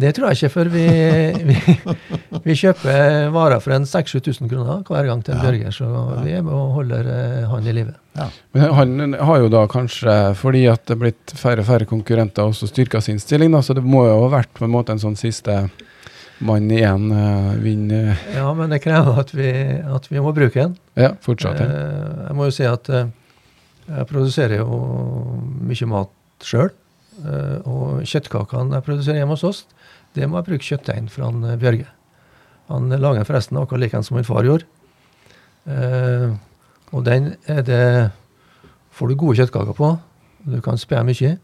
Det 0.00 0.08
tror 0.16 0.30
jeg 0.32 0.38
ikke, 0.40 0.48
for 0.54 0.68
vi, 0.72 0.82
vi, 1.50 1.56
vi 2.46 2.54
kjøper 2.56 3.28
varer 3.34 3.60
for 3.60 3.74
en 3.76 3.84
6000-7000 3.84 4.48
kroner 4.48 4.80
hver 4.88 5.06
gang 5.10 5.20
til 5.22 5.34
en 5.34 5.42
Ja. 5.42 5.50
Bjørger, 5.50 5.74
så 5.76 5.88
vi 6.24 6.32
er 6.32 6.42
med 6.46 6.54
og 6.56 6.72
holder 6.78 7.10
eh, 7.12 7.44
han 7.50 7.68
i 7.68 7.74
live. 7.76 7.92
Ja. 8.16 8.26
Men 8.56 8.72
han 8.78 9.16
har 9.20 9.42
jo 9.44 9.50
da 9.52 9.62
kanskje, 9.70 10.16
fordi 10.40 10.64
at 10.72 10.82
det 10.88 10.96
er 10.96 11.02
blitt 11.04 11.34
færre 11.36 11.60
og 11.62 11.68
færre 11.68 11.88
konkurrenter, 11.88 12.48
også 12.48 12.68
styrka 12.72 13.00
sin 13.04 13.20
stilling, 13.22 13.52
da, 13.52 13.60
så 13.64 13.76
det 13.76 13.84
må 13.84 14.06
jo 14.08 14.16
ha 14.24 14.32
vært 14.38 14.52
på 14.56 14.64
en 14.66 14.72
måte 14.74 14.96
en 14.96 15.00
sånn 15.04 15.16
siste 15.20 15.60
mann 16.42 16.70
igjen 16.72 17.08
uh, 17.14 17.52
vinner 17.62 18.12
Ja, 18.34 18.48
men 18.58 18.72
det 18.72 18.82
krever 18.84 19.20
at 19.22 19.32
vi, 19.34 19.50
at 19.82 20.08
vi 20.10 20.22
må 20.22 20.34
bruke 20.36 20.58
den. 20.58 20.76
Ja, 20.98 21.12
fortsatt. 21.22 21.60
ja. 21.62 21.68
Uh, 21.68 22.24
jeg 22.28 22.38
må 22.38 22.48
jo 22.48 22.56
si 22.56 22.66
at 22.68 22.90
uh, 22.92 23.06
jeg 23.88 24.08
produserer 24.10 24.60
jo 24.62 24.80
mye 25.62 25.90
mat 25.90 26.46
sjøl. 26.46 26.70
og 27.68 28.02
kjøttkakene 28.08 28.78
jeg 28.78 28.84
produserer 28.86 29.18
hjemme 29.20 29.34
hos 29.36 29.44
oss, 29.44 29.58
det 30.16 30.28
må 30.28 30.38
jeg 30.38 30.48
bruke 30.48 30.66
kjøttdeigen 30.66 31.10
fra 31.12 31.28
han 31.28 31.44
eh, 31.46 31.58
Bjørge. 31.60 31.88
Han 32.68 32.92
lager 32.92 33.26
forresten 33.28 33.58
akkurat 33.60 33.82
like 33.82 33.96
en 33.96 34.04
som 34.06 34.18
min 34.18 34.28
far 34.28 34.46
gjorde. 34.46 34.68
Eh, 35.68 36.28
og 36.92 37.06
den 37.08 37.34
er 37.48 37.62
det 37.64 37.86
får 38.92 39.08
du 39.08 39.16
gode 39.16 39.38
kjøttkaker 39.40 39.76
på. 39.76 39.94
Du 40.52 40.60
kan 40.64 40.80
spe 40.80 41.00
mye. 41.06 41.36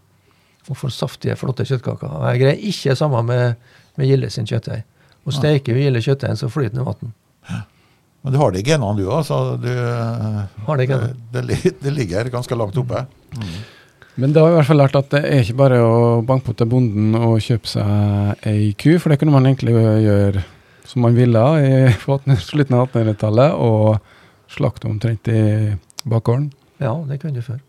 Og 0.68 0.76
får 0.76 0.92
saftige, 0.92 1.36
flotte 1.40 1.64
kjøttkaker. 1.64 2.12
Jeg 2.28 2.40
greier 2.42 2.64
ikke 2.70 2.92
sammen 2.92 2.98
samme 2.98 3.22
med, 3.24 3.70
med 3.98 4.08
Gilde 4.10 4.30
sin 4.30 4.46
kjøttdeig. 4.48 4.84
Og 5.26 5.34
steker 5.36 5.76
vi 5.76 5.84
Gilde 5.86 6.00
kjøttdeigen, 6.04 6.38
så 6.40 6.48
flyter 6.52 6.76
den 6.78 6.84
i 6.84 6.88
vann. 6.88 7.12
Men 8.24 8.34
du 8.34 8.38
har 8.40 8.52
det 8.52 8.60
i 8.62 8.66
genene, 8.66 8.96
du 8.98 9.06
òg, 9.06 9.22
så 9.26 9.36
du, 9.60 9.68
Har 10.66 10.78
det 10.80 10.88
genene. 10.90 11.14
det, 11.32 11.74
det 11.82 11.92
ligger 11.94 12.30
ganske 12.32 12.56
langt 12.58 12.76
oppe. 12.80 13.04
Men 14.18 14.32
da 14.34 14.42
har 14.42 14.50
vi 14.50 14.56
i 14.56 14.58
hvert 14.58 14.66
fall 14.66 14.80
lært 14.82 14.96
at 14.98 15.10
det 15.14 15.20
er 15.28 15.44
ikke 15.44 15.58
bare 15.60 15.76
å 15.84 15.98
banke 16.26 16.48
på 16.48 16.54
til 16.58 16.66
bonden 16.70 17.14
og 17.14 17.36
kjøpe 17.44 17.70
seg 17.70 18.46
ei 18.50 18.72
ku, 18.74 18.96
for 18.98 19.12
det 19.14 19.20
kunne 19.20 19.36
man 19.36 19.46
egentlig 19.46 19.76
gjøre 19.78 20.42
som 20.88 21.04
man 21.04 21.14
ville 21.14 21.44
i 21.62 21.70
på 22.02 22.16
18 22.16 22.40
slutten 22.42 22.74
av 22.78 22.88
1800-tallet, 22.88 23.54
og 23.54 24.50
slakte 24.50 24.88
omtrent 24.90 25.28
i 25.30 25.42
bakgården. 26.08 26.48
Ja, 26.82 26.94
det 27.06 27.20
kunne 27.22 27.36
du 27.38 27.44
før. 27.44 27.60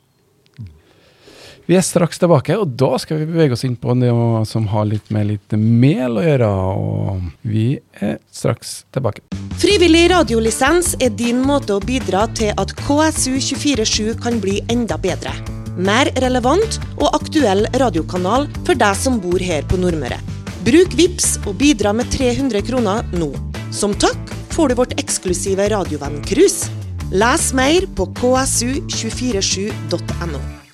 Vi 1.69 1.75
er 1.77 1.83
straks 1.85 2.17
tilbake, 2.17 2.55
og 2.57 2.71
da 2.81 2.97
skal 2.97 3.19
vi 3.19 3.27
bevege 3.29 3.53
oss 3.53 3.61
inn 3.67 3.75
på 3.77 3.93
det 4.01 4.09
som 4.49 4.63
har 4.71 4.87
litt 4.89 5.11
med 5.13 5.27
litt 5.29 5.53
mel 5.53 6.17
å 6.17 6.23
gjøre. 6.25 6.47
Og 6.73 7.21
vi 7.45 7.77
er 8.01 8.17
straks 8.33 8.89
tilbake. 8.89 9.21
Frivillig 9.61 10.09
radiolisens 10.09 10.97
er 10.97 11.13
din 11.13 11.45
måte 11.45 11.77
å 11.77 11.79
bidra 11.83 12.25
til 12.33 12.49
at 12.57 12.73
KSU247 12.79 14.17
kan 14.23 14.39
bli 14.41 14.65
enda 14.73 14.97
bedre. 14.97 15.29
Mer 15.77 16.09
relevant 16.25 16.81
og 16.97 17.13
aktuell 17.19 17.69
radiokanal 17.77 18.49
for 18.63 18.73
deg 18.73 18.97
som 18.97 19.21
bor 19.21 19.37
her 19.37 19.61
på 19.69 19.77
Nordmøre. 19.77 20.17
Bruk 20.65 20.97
VIPS 20.97 21.45
og 21.45 21.53
bidra 21.61 21.93
med 21.93 22.09
300 22.15 22.65
kroner 22.65 23.05
nå. 23.13 23.29
Som 23.69 23.93
takk 23.93 24.17
får 24.55 24.73
du 24.73 24.75
vårt 24.81 24.97
eksklusive 24.97 25.69
radiovenn-cruise. 25.69 26.65
Les 27.13 27.53
mer 27.53 27.85
på 27.93 28.09
ksu247.no. 28.17 30.68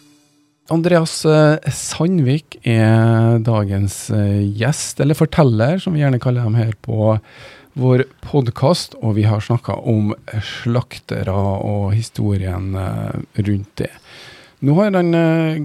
Andreas 0.73 1.19
eh, 1.29 1.61
Sandvik 1.69 2.57
er 2.65 3.37
dagens 3.45 4.07
eh, 4.09 4.41
gjest, 4.57 4.97
eller 5.03 5.17
forteller, 5.17 5.77
som 5.81 5.93
vi 5.93 6.01
gjerne 6.01 6.19
kaller 6.21 6.47
dem 6.47 6.57
her 6.57 6.71
på 6.81 7.13
vår 7.77 8.05
podkast. 8.25 8.97
Og 9.05 9.13
vi 9.19 9.27
har 9.29 9.43
snakka 9.45 9.77
om 9.85 10.15
slaktere 10.63 11.35
og 11.35 11.91
historien 11.93 12.73
eh, 12.81 13.21
rundt 13.45 13.75
det. 13.83 13.91
Nå 14.65 14.73
har 14.79 14.95
han 14.95 15.11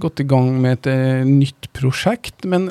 gått 0.02 0.20
i 0.20 0.26
gang 0.28 0.50
med 0.60 0.82
et 0.82 1.24
nytt 1.24 1.70
prosjekt, 1.72 2.42
men 2.44 2.66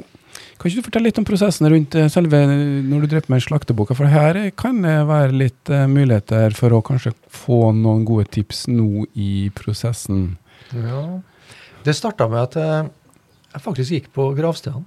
kan 0.60 0.68
ikke 0.68 0.84
du 0.84 0.86
fortelle 0.86 1.08
litt 1.08 1.22
om 1.22 1.26
prosessen 1.26 1.70
rundt 1.72 1.96
selve 2.12 2.42
når 2.44 3.06
du 3.06 3.08
drev 3.10 3.30
med 3.32 3.42
slakteboka? 3.42 3.96
For 3.98 4.12
her 4.12 4.38
kan 4.60 4.84
det 4.84 4.98
være 5.10 5.32
litt 5.40 5.72
muligheter 5.90 6.54
for 6.54 6.76
å 6.76 6.84
kanskje 6.86 7.16
få 7.34 7.72
noen 7.74 8.04
gode 8.06 8.28
tips 8.36 8.68
nå 8.70 9.08
i 9.18 9.48
prosessen. 9.56 10.36
Ja. 10.76 11.24
Det 11.84 11.96
starta 11.96 12.28
med 12.28 12.42
at 12.44 12.56
jeg 13.54 13.64
faktisk 13.64 13.96
gikk 13.96 14.10
på 14.14 14.32
gravstedene. 14.38 14.86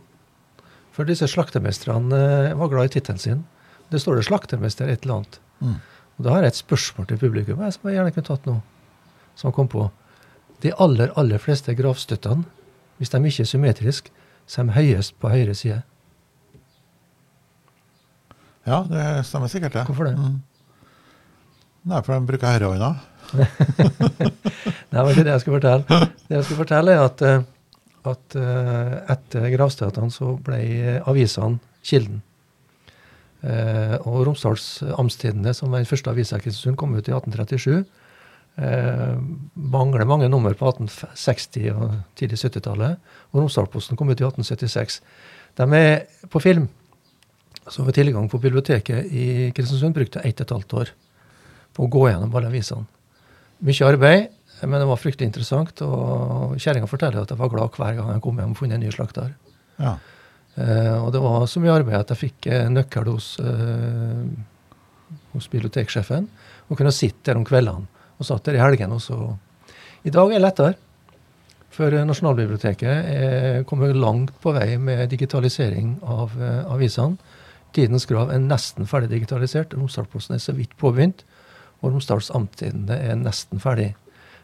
For 0.93 1.09
disse 1.09 1.27
slaktermestrene 1.31 2.19
eh, 2.51 2.55
var 2.59 2.69
glad 2.69 2.91
i 2.91 2.93
tittelen 2.99 3.21
sin. 3.21 3.45
Det 3.89 4.01
står 4.01 4.17
det 4.17 4.27
'slaktermester' 4.29 4.89
et 4.89 5.05
eller 5.05 5.15
annet. 5.15 5.41
Mm. 5.61 5.75
Og 6.19 6.25
Da 6.25 6.31
har 6.31 6.43
jeg 6.43 6.53
et 6.53 6.61
spørsmål 6.61 7.07
til 7.07 7.19
publikum 7.19 7.61
jeg 7.61 7.73
som 7.73 7.89
jeg 7.89 7.97
gjerne 7.97 8.13
kunne 8.13 8.29
tatt 8.29 8.47
nå. 8.47 8.61
Som 9.35 9.53
kom 9.53 9.69
på. 9.69 9.91
De 10.63 10.73
aller, 10.79 11.11
aller 11.17 11.39
fleste 11.39 11.75
gravstøttene, 11.75 12.45
hvis 12.99 13.09
de 13.09 13.19
ikke 13.19 13.43
er 13.43 13.51
symmetriske, 13.51 14.11
så 14.47 14.61
er 14.61 14.65
de 14.65 14.73
høyest 14.73 15.19
på 15.19 15.29
høyre 15.29 15.55
side. 15.55 15.83
Ja, 18.67 18.85
det 18.87 19.27
stemmer 19.27 19.49
sikkert, 19.49 19.73
det. 19.73 19.87
Hvorfor 19.87 20.05
det? 20.05 20.19
Mm. 20.19 20.43
Nei, 21.85 22.03
for 22.03 22.15
de 22.15 22.27
bruker 22.27 22.47
heroina. 23.33 25.03
var 25.03 25.11
ikke 25.13 25.27
det 25.27 25.35
jeg 25.35 25.45
skal 25.45 25.57
fortelle. 25.57 26.01
Det 26.29 26.37
jeg 26.39 26.49
skal 26.49 26.61
fortelle, 26.61 26.97
er 26.97 27.07
at, 27.07 27.25
eh, 27.29 27.47
at 28.13 28.37
eh, 28.39 28.99
etter 29.17 29.49
gravstøtene 29.57 30.13
så 30.15 30.35
ble 30.45 30.61
avisene 31.09 31.61
Kilden. 31.83 32.21
Eh, 33.43 33.97
og 34.07 34.23
Romsdals 34.29 34.85
Amtstidende, 34.95 35.55
som 35.55 35.73
var 35.73 35.83
den 35.83 35.91
første 35.91 36.13
avisa 36.13 36.39
i 36.39 36.45
Kristiansund, 36.45 36.79
kom 36.79 36.95
ut 36.95 37.09
i 37.09 37.15
1837. 37.15 37.83
Eh, 38.63 39.17
mangler 39.55 40.05
mange 40.07 40.29
nummer 40.29 40.55
på 40.55 40.69
1860- 40.71 41.73
og 41.73 41.97
tidlig 42.19 42.39
70-tallet. 42.39 43.01
Og 43.33 43.43
Romsdalsposten 43.43 43.99
kom 43.99 44.13
ut 44.13 44.21
i 44.21 44.27
1876. 44.29 45.01
De 45.59 45.69
er 45.79 46.07
på 46.31 46.43
film. 46.43 46.69
Så 47.69 47.85
ved 47.87 47.95
tilgang 47.95 48.29
på 48.31 48.41
biblioteket 48.43 49.11
i 49.11 49.51
Kristiansund 49.55 49.95
brukte 49.95 50.21
ett 50.21 50.41
og 50.41 50.47
et 50.47 50.55
halvt 50.57 50.75
år 50.81 50.93
på 51.73 51.87
å 51.87 51.91
gå 51.91 52.09
gjennom 52.11 52.35
alle 52.37 52.51
avisene. 52.51 52.87
Mye 53.63 53.87
arbeid, 53.87 54.33
men 54.63 54.81
det 54.81 54.89
var 54.91 54.99
fryktelig 55.01 55.31
interessant. 55.31 55.83
Og 55.87 56.57
kjerringa 56.59 56.91
forteller 56.91 57.23
at 57.23 57.31
jeg 57.31 57.41
var 57.41 57.53
glad 57.53 57.79
hver 57.79 57.99
gang 57.99 58.11
jeg 58.15 58.25
kom 58.25 58.41
hjem 58.41 58.55
og 58.55 58.59
funnet 58.59 58.79
en 58.79 58.85
ny 58.87 58.93
slakter. 58.95 59.33
Ja. 59.79 59.97
Eh, 60.55 60.97
og 60.99 61.13
det 61.15 61.23
var 61.23 61.47
så 61.49 61.63
mye 61.63 61.75
arbeid 61.79 62.01
at 62.01 62.13
jeg 62.13 62.23
fikk 62.27 62.51
nøkkel 62.75 63.09
hos, 63.09 63.35
eh, 63.41 64.25
hos 65.33 65.49
biblioteksjefen 65.53 66.27
og 66.69 66.79
kunne 66.79 66.93
sitte 66.95 67.31
der 67.31 67.41
om 67.41 67.47
kveldene. 67.49 67.89
Og 68.19 68.29
satt 68.29 68.45
der 68.47 68.59
i 68.59 68.63
helgene 68.63 68.99
også. 68.99 69.19
I 70.07 70.11
dag 70.15 70.31
er 70.31 70.39
det 70.39 70.47
lettere. 70.47 70.75
For 71.73 71.95
Nasjonalbiblioteket 72.05 73.07
er 73.15 73.63
kommet 73.65 73.97
langt 73.97 74.35
på 74.45 74.53
vei 74.53 74.77
med 74.77 75.07
digitalisering 75.09 75.97
av 76.05 76.35
eh, 76.37 76.65
avisene. 76.69 77.17
Tidens 77.73 78.05
Grav 78.05 78.29
er 78.29 78.43
nesten 78.43 78.89
ferdig 78.89 79.09
digitalisert. 79.15 79.73
Romsdalsposten 79.73 80.37
er 80.37 80.43
så 80.45 80.53
vidt 80.53 80.75
påbegynt. 80.81 81.25
Og 81.83 81.91
Romsdals 81.93 82.31
Amtstidende 82.35 82.95
er 82.95 83.17
nesten 83.19 83.61
ferdig. 83.63 83.93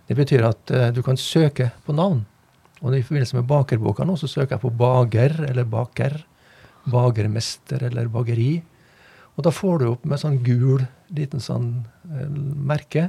Det 0.08 0.16
betyr 0.18 0.44
at 0.48 0.70
eh, 0.74 0.88
du 0.96 1.02
kan 1.06 1.16
søke 1.20 1.70
på 1.86 1.94
navn. 1.94 2.24
Og 2.82 2.94
i 2.94 3.02
forbindelse 3.02 3.36
med 3.38 3.46
bakerboka 3.50 4.04
nå, 4.06 4.16
så 4.18 4.28
søker 4.30 4.56
jeg 4.56 4.62
på 4.62 4.70
bager 4.78 5.34
eller 5.48 5.64
baker. 5.68 6.20
Bagermester 6.88 7.82
eller 7.88 8.08
bageri. 8.10 8.60
Og 9.38 9.44
da 9.46 9.52
får 9.54 9.78
du 9.82 9.88
opp 9.92 10.04
med 10.08 10.18
sånn 10.22 10.40
gul 10.46 10.82
liten 11.14 11.42
sånn 11.42 11.68
eh, 12.10 12.28
merke 12.28 13.08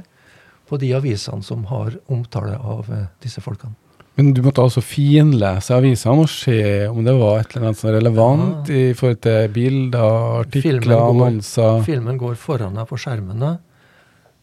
på 0.70 0.78
de 0.78 0.92
avisene 0.94 1.42
som 1.42 1.64
har 1.70 1.96
omtale 2.12 2.54
av 2.58 2.90
eh, 2.94 3.06
disse 3.24 3.42
folkene. 3.42 3.74
Men 4.18 4.34
du 4.36 4.42
måtte 4.44 4.60
altså 4.60 4.82
finlese 4.84 5.72
avisene 5.72 6.24
og 6.26 6.28
se 6.28 6.58
om 6.90 6.98
det 7.06 7.14
var 7.16 7.40
et 7.40 7.54
eller 7.54 7.70
annet 7.70 7.78
som 7.80 7.90
relevant 7.94 8.42
relevant 8.68 8.70
i 8.74 8.82
forhold 8.98 9.20
til 9.24 9.52
bilder, 9.54 10.16
artikler, 10.42 10.62
Filmen 10.66 10.88
går- 10.90 11.10
annonser. 11.30 11.82
Filmen 11.86 12.18
går 12.20 12.34
foran 12.42 12.76
deg 12.76 12.88
på 12.90 12.98
skjermene. 13.00 13.52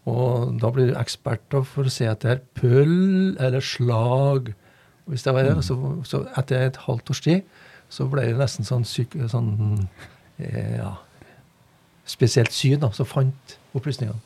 Og 0.08 0.54
da 0.62 0.70
blir 0.72 0.92
du 0.92 0.96
ekspert 1.00 1.58
for 1.68 1.88
å 1.90 1.92
se 1.92 2.06
etter 2.08 2.40
pøll 2.56 3.36
eller 3.44 3.64
slag. 3.64 4.54
Hvis 5.08 5.24
det 5.26 5.34
var 5.36 5.48
det, 5.48 5.58
så, 5.68 5.76
så 6.08 6.22
etter 6.40 6.68
et 6.70 6.80
halvt 6.88 7.12
års 7.14 7.22
tid 7.26 7.44
så 7.92 8.04
ble 8.12 8.26
det 8.28 8.36
nesten 8.40 8.68
sånn, 8.68 8.84
syk, 8.88 9.14
sånn 9.32 9.52
eh, 10.44 10.74
ja, 10.82 10.90
spesielt 12.08 12.52
syn 12.52 12.82
da, 12.82 12.90
som 12.96 13.08
fant 13.08 13.58
opplysningene. 13.78 14.20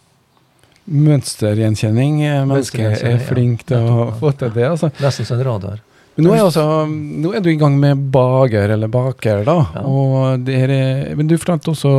Mønstergjenkjenning. 0.90 2.24
eh, 2.26 2.42
Mennesket 2.50 3.04
er 3.06 3.20
flink 3.22 3.66
til 3.70 3.86
å 3.86 4.08
få 4.18 4.32
til 4.38 4.50
det. 4.56 4.66
altså. 4.72 4.90
Nesten 5.02 5.28
som 5.30 5.38
en 5.40 5.46
radar. 5.46 5.82
Men 6.18 6.26
nå 6.28 6.34
er, 6.36 6.42
også, 6.44 6.64
nå 6.90 7.32
er 7.38 7.44
du 7.46 7.50
i 7.54 7.58
gang 7.60 7.78
med 7.80 8.02
bager 8.12 8.74
eller 8.74 8.90
baker, 8.92 9.46
da. 9.48 9.58
Ja. 9.78 9.84
Og 9.88 10.42
det 10.46 10.58
er, 10.66 10.74
men 11.16 11.30
du 11.30 11.38
fortalte 11.40 11.72
også 11.72 11.92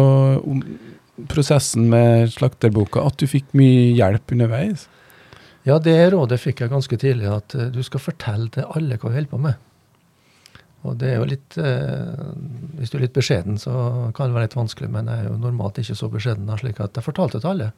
om 0.43 0.61
prosessen 1.29 1.91
med 1.93 2.33
slakterboka, 2.33 3.03
at 3.05 3.21
du 3.21 3.29
fikk 3.29 3.53
mye 3.59 3.93
hjelp 3.97 4.33
underveis. 4.35 4.89
Ja, 5.69 5.77
det 5.79 5.95
rådet 6.11 6.41
fikk 6.43 6.65
jeg 6.65 6.73
ganske 6.73 6.97
tidlig, 6.99 7.29
at 7.31 7.55
eh, 7.55 7.71
du 7.71 7.83
skal 7.87 8.03
fortelle 8.03 8.49
til 8.55 8.67
alle 8.67 8.99
hva 8.99 9.13
du 9.13 9.17
holder 9.19 9.31
på 9.31 9.43
med. 9.45 9.69
Og 10.83 10.97
det 10.99 11.13
er 11.13 11.21
jo 11.21 11.29
litt 11.31 11.55
eh, 11.63 12.25
Hvis 12.79 12.91
du 12.91 12.97
er 12.99 13.05
litt 13.05 13.15
beskjeden, 13.15 13.61
så 13.63 13.71
kan 14.17 14.31
det 14.31 14.35
være 14.35 14.49
litt 14.49 14.59
vanskelig, 14.59 14.91
men 14.91 15.11
jeg 15.11 15.23
er 15.23 15.29
jo 15.31 15.39
normalt 15.39 15.79
ikke 15.79 15.99
så 15.99 16.09
beskjeden, 16.11 16.51
slik 16.59 16.83
at 16.83 16.99
jeg 16.99 17.07
fortalte 17.07 17.39
til 17.39 17.53
alle. 17.53 17.71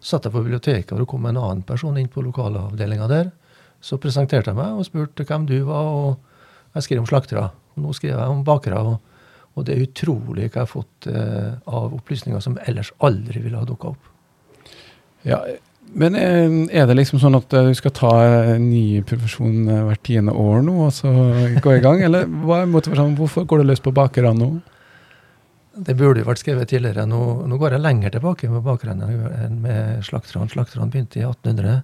Så 0.00 0.16
satt 0.16 0.26
jeg 0.26 0.34
på 0.34 0.42
biblioteket, 0.42 0.90
og 0.94 1.04
det 1.04 1.08
kom 1.12 1.28
en 1.30 1.38
annen 1.38 1.62
person 1.66 1.98
inn 2.00 2.10
på 2.10 2.24
lokalavdelinga 2.26 3.06
der. 3.12 3.30
Så 3.82 4.00
presenterte 4.02 4.50
jeg 4.50 4.58
meg 4.58 4.74
og 4.74 4.86
spurte 4.88 5.26
hvem 5.26 5.46
du 5.46 5.60
var, 5.68 5.86
og 5.86 6.74
jeg 6.74 6.88
skrev 6.88 7.04
om 7.04 7.08
slaktere. 7.10 7.46
Og 7.76 7.86
nå 7.86 7.94
skriver 7.94 8.18
jeg 8.18 8.34
om 8.34 8.42
bakere. 8.46 8.82
Og, 8.82 9.11
og 9.54 9.66
det 9.66 9.74
er 9.74 9.84
utrolig 9.84 10.46
hva 10.46 10.62
jeg 10.62 10.62
har 10.62 10.70
fått 10.70 11.10
eh, 11.10 11.52
av 11.68 11.92
opplysninger 11.96 12.40
som 12.40 12.56
ellers 12.64 12.92
aldri 13.04 13.42
ville 13.44 13.58
ha 13.58 13.68
dukka 13.68 13.92
opp. 13.92 14.08
Ja, 15.28 15.42
men 15.92 16.16
eh, 16.16 16.78
er 16.80 16.86
det 16.88 16.96
liksom 16.96 17.20
sånn 17.20 17.36
at 17.36 17.52
eh, 17.52 17.68
du 17.68 17.76
skal 17.76 17.92
ta 17.96 18.12
en 18.54 18.70
ny 18.70 19.02
profesjon 19.06 19.68
eh, 19.68 19.82
hvert 19.88 20.04
tiende 20.06 20.32
år 20.32 20.62
nå, 20.64 20.76
og 20.86 20.92
så 20.96 21.12
gå 21.62 21.76
i 21.76 21.82
gang? 21.84 22.00
Eller 22.06 22.28
hva 22.44 22.62
er 22.62 22.70
motivasjonen? 22.72 23.16
Hvorfor 23.18 23.44
går 23.48 23.60
du 23.60 23.68
løs 23.68 23.82
på 23.84 23.92
bakerne 23.94 24.32
nå? 24.38 24.50
Det 25.72 25.96
burde 25.96 26.20
jo 26.20 26.28
vært 26.28 26.42
skrevet 26.42 26.68
tidligere. 26.68 27.04
Nå, 27.08 27.20
nå 27.48 27.58
går 27.60 27.76
jeg 27.76 27.84
lenger 27.84 28.12
tilbake 28.12 28.48
med 28.52 28.64
bakerne 28.64 29.08
enn 29.40 29.60
med 29.64 30.04
slakterne. 30.04 30.48
Slakterne 30.52 30.88
begynte 30.92 31.20
i 31.20 31.24
1800. 31.24 31.80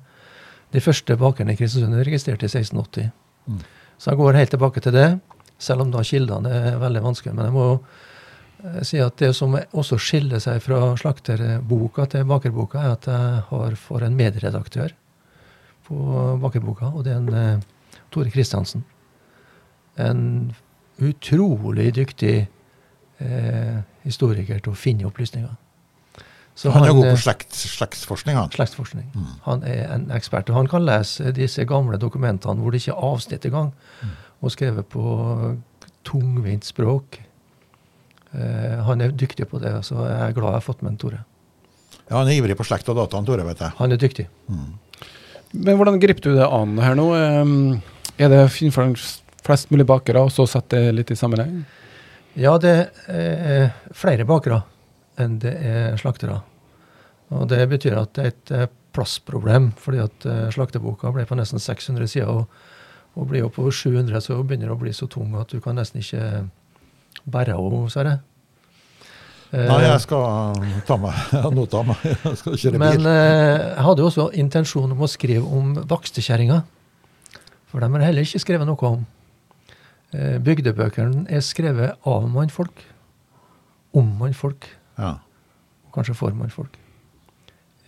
De 0.76 0.82
første 0.84 1.16
bakerne 1.20 1.54
i 1.54 1.60
Kristiansund 1.60 1.96
er 1.96 2.08
registrert 2.08 2.44
i 2.44 2.50
1680. 2.50 3.12
Mm. 3.48 3.62
Så 3.98 4.12
jeg 4.12 4.20
går 4.20 4.36
helt 4.38 4.52
tilbake 4.52 4.82
til 4.84 4.94
det, 4.94 5.06
selv 5.58 5.82
om 5.84 5.90
da 5.94 6.04
kildene 6.06 6.52
er 6.72 6.78
veldig 6.82 7.02
vanskelig. 7.02 7.34
Men 7.34 7.48
jeg 7.48 7.54
må 7.56 7.64
jo 7.68 8.82
si 8.86 8.98
at 9.02 9.18
det 9.20 9.32
som 9.38 9.54
også 9.54 9.98
skiller 10.02 10.42
seg 10.42 10.60
fra 10.64 10.80
slakterboka 10.98 12.08
til 12.10 12.24
bakerboka, 12.26 12.80
er 12.82 12.96
at 12.96 13.06
jeg 13.10 13.42
har 13.50 13.76
for 13.78 14.02
en 14.02 14.16
medredaktør 14.18 14.94
på 15.88 15.98
bakerboka, 16.42 16.90
og 16.92 17.04
det 17.06 17.14
er 17.14 17.20
en 17.22 17.34
eh, 17.34 18.00
Tore 18.12 18.30
Kristiansen. 18.34 18.82
En 19.98 20.52
utrolig 20.98 21.92
dyktig 21.96 22.34
eh, 23.22 23.78
historiker 24.04 24.60
til 24.60 24.74
å 24.74 24.78
finne 24.78 25.06
opplysninger. 25.08 25.54
Så 26.58 26.72
Han 26.74 26.88
er 26.88 26.94
god 26.96 27.06
eh, 27.06 27.14
på 27.14 27.22
slekt, 27.22 27.54
slektsforskning, 27.54 28.36
han. 28.36 28.50
slektsforskning. 28.50 29.06
Mm. 29.14 29.26
Han 29.46 29.62
er 29.62 29.84
en 29.94 30.08
ekspert. 30.14 30.50
og 30.50 30.58
Han 30.58 30.70
kan 30.70 30.82
lese 30.86 31.30
disse 31.36 31.62
gamle 31.70 32.00
dokumentene 32.02 32.58
hvor 32.58 32.74
det 32.74 32.82
ikke 32.82 32.96
er 32.96 33.12
avsnitt 33.12 33.46
engang, 33.46 33.72
Mm. 33.98 34.16
Og 34.38 34.52
skrevet 34.54 34.86
på 34.92 35.04
tungvint 36.06 36.66
språk. 36.66 37.20
Eh, 38.32 38.76
han 38.86 39.02
er 39.02 39.14
dyktig 39.16 39.48
på 39.50 39.60
det, 39.62 39.72
så 39.86 39.98
jeg 40.06 40.18
er 40.28 40.36
glad 40.36 40.52
jeg 40.52 40.60
har 40.60 40.66
fått 40.66 40.84
med 40.84 40.94
en 40.94 41.00
Tore. 41.00 41.22
Ja, 42.08 42.18
Han 42.20 42.28
er 42.28 42.38
ivrig 42.38 42.56
på 42.56 42.64
slekt 42.64 42.88
og 42.88 42.96
data, 42.96 43.18
han 43.18 43.26
Tore, 43.28 43.44
vet 43.44 43.60
jeg. 43.64 43.74
Han 43.80 43.92
er 43.92 44.00
dyktig. 44.00 44.28
Men 45.52 45.76
hvordan 45.76 46.00
griper 46.00 46.24
du 46.24 46.36
det 46.36 46.46
an 46.46 46.78
her 46.80 46.96
nå? 46.96 47.08
Er 48.18 48.32
det 48.32 48.40
å 48.46 48.70
for 48.72 48.96
flest 49.44 49.70
mulig 49.72 49.86
bakere, 49.88 50.22
og 50.24 50.32
så 50.32 50.46
sette 50.48 50.80
det 50.88 50.94
litt 50.96 51.12
i 51.12 51.16
sammenheng? 51.16 51.62
Ja, 52.38 52.56
det 52.60 52.74
er 53.08 53.72
flere 53.96 54.28
bakere 54.28 54.62
enn 55.18 55.38
det 55.42 55.54
er 55.56 55.96
slaktere. 56.00 56.40
Og 57.34 57.48
det 57.50 57.64
betyr 57.68 57.96
at 58.00 58.14
det 58.16 58.24
er 58.24 58.68
et 58.68 58.76
plassproblem, 58.96 59.72
fordi 59.78 60.00
at 60.02 60.26
eh, 60.26 60.48
slakteboka 60.54 61.12
ble 61.14 61.26
på 61.28 61.36
nesten 61.38 61.60
600 61.62 62.10
sider. 62.10 62.30
Og, 62.32 62.48
og 63.18 63.26
blir 63.32 63.44
oppover 63.48 63.74
700, 63.74 64.20
så 64.22 64.36
begynner 64.46 64.70
det 64.70 64.76
å 64.76 64.80
bli 64.80 64.92
så 64.94 65.08
tung 65.10 65.32
at 65.40 65.50
du 65.50 65.58
kan 65.64 65.74
nesten 65.78 65.98
ikke 66.02 66.46
bære 67.28 67.56
henne, 67.58 67.88
Sverre. 67.90 68.12
Eh, 69.50 69.64
Nei, 69.66 69.78
jeg 69.88 70.00
skal 70.04 70.58
ta 70.86 70.96
meg 71.00 71.18
meg. 71.88 72.02
Jeg 72.04 72.36
skal 72.42 72.58
kjøre 72.62 72.78
bil. 72.78 72.82
Men 72.84 73.06
jeg 73.08 73.84
hadde 73.88 74.04
også 74.06 74.28
intensjon 74.38 74.92
om 74.94 75.02
å 75.02 75.08
skrive 75.10 75.42
om 75.58 75.72
vakstekjerringa. 75.88 76.60
For 77.72 77.80
dem 77.84 77.96
jeg 78.04 78.12
heller 78.12 78.28
ikke 78.28 78.42
skrevet 78.44 78.68
noe 78.68 78.90
om. 78.92 79.06
Eh, 80.14 80.36
bygdebøkene 80.44 81.26
er 81.32 81.42
skrevet 81.44 81.98
av 82.08 82.28
mannfolk, 82.32 82.84
om 83.98 84.14
mannfolk, 84.20 84.68
Ja. 85.00 85.16
og 85.88 85.92
kanskje 85.96 86.14
for 86.16 86.30
mannfolk. 86.36 86.76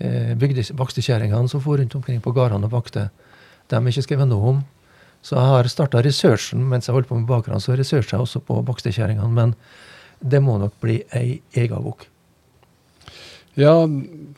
Eh, 0.00 0.34
Vakstekjerringene 0.76 1.48
som 1.48 1.60
for 1.60 1.76
rundt 1.76 1.94
omkring 1.94 2.20
på 2.24 2.32
gårdene 2.32 2.64
og 2.64 2.72
vakte, 2.72 3.10
dem 3.68 3.86
er 3.86 3.92
ikke 3.92 4.06
skrevet 4.08 4.28
noe 4.28 4.48
om. 4.56 4.62
Så 5.22 5.36
jeg 5.36 5.50
har 5.52 5.68
starta 5.68 6.00
researchen 6.02 6.62
mens 6.68 6.86
jeg 6.88 6.94
holdt 6.96 7.08
på 7.10 7.18
med 7.18 7.28
bakerne, 7.28 7.60
så 7.60 7.76
researcher 7.76 8.16
jeg 8.16 8.24
også 8.24 8.40
på 8.46 8.62
bakstekjerringene. 8.64 9.28
Men 9.36 9.54
det 10.20 10.40
må 10.44 10.58
nok 10.60 10.72
bli 10.80 11.02
ei 11.16 11.40
ega 11.56 11.76
bok. 11.80 12.06
Ja, 13.58 13.74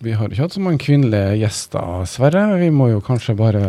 vi 0.03 0.13
har 0.17 0.29
ikke 0.33 0.47
hatt 0.47 0.55
så 0.57 0.63
mange 0.65 0.81
kvinnelige 0.83 1.37
gjester, 1.43 2.07
Sverre. 2.11 2.47
Vi 2.59 2.71
må 2.75 2.89
jo 2.91 3.03
kanskje 3.05 3.35
bare 3.39 3.63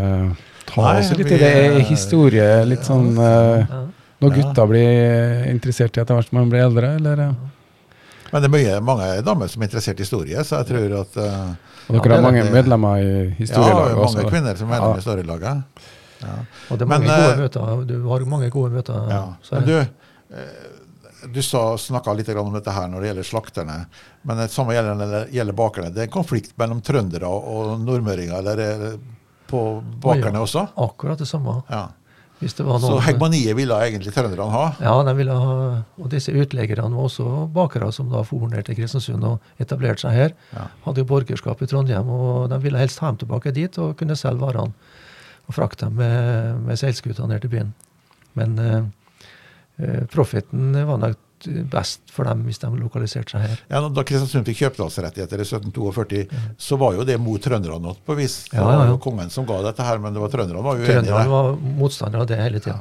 ta 0.70 0.82
Nei, 0.86 1.00
oss 1.04 1.12
litt 1.18 1.28
i 1.30 1.38
det. 1.38 1.50
Er 1.50 1.78
eh, 1.78 1.84
historie 1.90 2.48
litt 2.66 2.88
sånn 2.88 3.12
eh, 3.18 3.66
Ja. 3.68 3.82
Når 4.24 4.32
Ja. 4.32 4.36
gutta 4.40 4.64
blir 4.70 5.50
interessert 5.52 5.98
i 5.98 6.00
etter 6.00 6.16
hvert 6.16 6.30
som 6.30 6.38
man 6.40 6.50
blir 6.50 6.64
eldre, 6.64 6.94
eller? 6.96 7.20
eh? 7.20 7.34
Men 8.32 8.42
det 8.42 8.48
er 8.48 8.54
mye, 8.54 8.78
mange 8.82 9.08
damer 9.22 9.50
som 9.52 9.62
er 9.62 9.68
interessert 9.68 10.00
i 10.00 10.06
historie, 10.06 10.44
så 10.48 10.62
jeg 10.62 10.70
tror 10.72 10.94
at 11.02 11.18
uh, 11.20 11.52
Og 11.90 11.98
Ja, 11.98 12.02
dere 12.06 12.16
har 12.16 12.24
mange 12.24 12.46
medlemmer 12.50 13.02
i 13.04 13.10
historielaget 13.36 13.38
Ja, 13.38 13.44
historielaget 13.44 13.98
mange 14.00 14.24
også? 14.24 14.30
kvinner 14.32 14.56
som 14.56 14.70
er 14.70 14.72
medlemmer 14.72 14.96
i 14.96 15.02
historielaget. 15.04 15.92
Ja. 16.24 16.36
Og 16.70 16.80
det 16.80 16.86
er 16.86 16.92
Men, 16.92 17.04
mange 17.04 17.18
gode 17.20 17.34
eh, 17.34 17.42
møter. 17.44 17.84
Du 17.90 17.98
har 18.10 18.26
mange 18.36 18.50
gode 18.54 18.72
møter. 18.74 19.12
Ja. 19.12 19.26
Men 19.52 19.68
du, 19.68 19.76
eh, 19.80 20.72
Du 21.34 21.40
snakka 21.40 22.14
litt 22.14 22.30
om 22.36 22.52
dette 22.52 22.72
her 22.76 22.88
når 22.92 23.00
det 23.00 23.08
gjelder 23.08 23.24
slakterne, 23.24 23.76
men 24.28 24.38
det 24.42 24.50
samme 24.52 24.74
gjelder, 24.76 25.30
gjelder 25.32 25.56
bakerne. 25.56 25.92
Det 25.96 26.02
er 26.02 26.10
en 26.10 26.18
konflikt 26.18 26.58
mellom 26.60 26.82
trøndere 26.84 27.30
og 27.30 27.78
nordmøringer 27.80 28.42
eller 28.42 28.98
på 29.48 29.84
bakerne 30.04 30.42
ja, 30.42 30.44
også? 30.44 30.66
Akkurat 30.76 31.22
det 31.24 31.30
samme. 31.30 31.62
Ja. 31.70 31.86
Noen, 32.44 32.82
så 32.82 32.98
hegemoniet 33.06 33.56
ville 33.56 33.76
egentlig 33.86 34.12
trønderne 34.12 34.50
ha? 34.52 34.64
Ja, 34.84 34.94
de 35.08 35.14
ville 35.16 35.36
ha, 35.38 35.54
og 35.96 36.10
disse 36.12 36.34
utleggerne 36.36 36.92
var 36.92 37.08
også 37.08 37.46
bakere 37.56 37.92
som 37.96 38.10
da 38.12 38.24
for 38.28 38.50
ned 38.52 38.66
til 38.68 38.76
Kristiansund 38.82 39.24
og 39.28 39.64
etablerte 39.64 40.04
seg 40.04 40.18
her. 40.18 40.34
Ja. 40.52 40.66
Hadde 40.84 41.04
jo 41.04 41.10
borgerskap 41.14 41.62
i 41.64 41.70
Trondheim, 41.70 42.10
og 42.12 42.50
de 42.52 42.60
ville 42.66 42.82
helst 42.82 43.00
ha 43.04 43.14
dem 43.14 43.22
tilbake 43.22 43.54
dit 43.56 43.80
og 43.80 43.96
kunne 44.00 44.18
selge 44.20 44.44
varene 44.44 44.74
og 45.48 45.58
frakte 45.58 45.88
dem 45.88 46.00
med, 46.00 46.64
med 46.68 46.80
seilskuta 46.80 47.28
ned 47.28 47.44
til 47.44 47.52
byen. 47.52 47.74
Men 48.40 48.58
eh, 48.60 48.82
eh, 49.84 50.02
profiten 50.12 50.74
var 50.88 51.02
nok 51.02 51.20
best 51.72 52.08
for 52.14 52.28
dem 52.28 52.46
hvis 52.48 52.62
de 52.62 52.70
lokaliserte 52.80 53.36
seg 53.36 53.44
her. 53.44 53.62
Ja, 53.68 53.82
Da 53.92 54.06
Kristiansund 54.08 54.48
fikk 54.48 54.62
kjøpedalsrettigheter 54.62 55.42
i 55.42 55.48
1742, 55.48 56.24
ja. 56.24 56.44
så 56.58 56.80
var 56.80 56.96
jo 56.98 57.06
det 57.08 57.20
mot 57.20 57.44
trønderne 57.44 57.96
på 58.06 58.18
vis. 58.20 58.44
Det 58.52 58.60
ja, 58.62 58.64
ja, 58.64 58.88
ja. 58.94 58.98
kongen 59.04 59.32
som 59.34 59.48
ga 59.50 59.60
dette 59.66 59.86
her, 59.86 60.00
men 60.04 60.16
det 60.16 60.24
var 60.24 60.32
trønderne 60.34 60.64
var 60.64 60.80
uenige 60.80 60.88
i 60.88 60.96
det. 61.02 61.06
Trønderne 61.12 61.34
var 61.34 61.54
motstandere 61.84 62.24
av 62.24 62.32
det 62.32 62.40
hele 62.40 62.64
tida. 62.64 62.80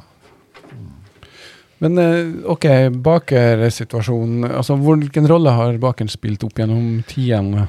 Men 1.83 1.99
eh, 1.99 2.35
ok, 2.47 2.65
bakersituasjonen. 3.03 4.47
Altså, 4.47 4.77
hvilken 4.79 5.27
rolle 5.27 5.51
har 5.51 5.79
bakeren 5.83 6.11
spilt 6.11 6.45
opp 6.47 6.61
gjennom 6.61 7.01
tidene? 7.09 7.67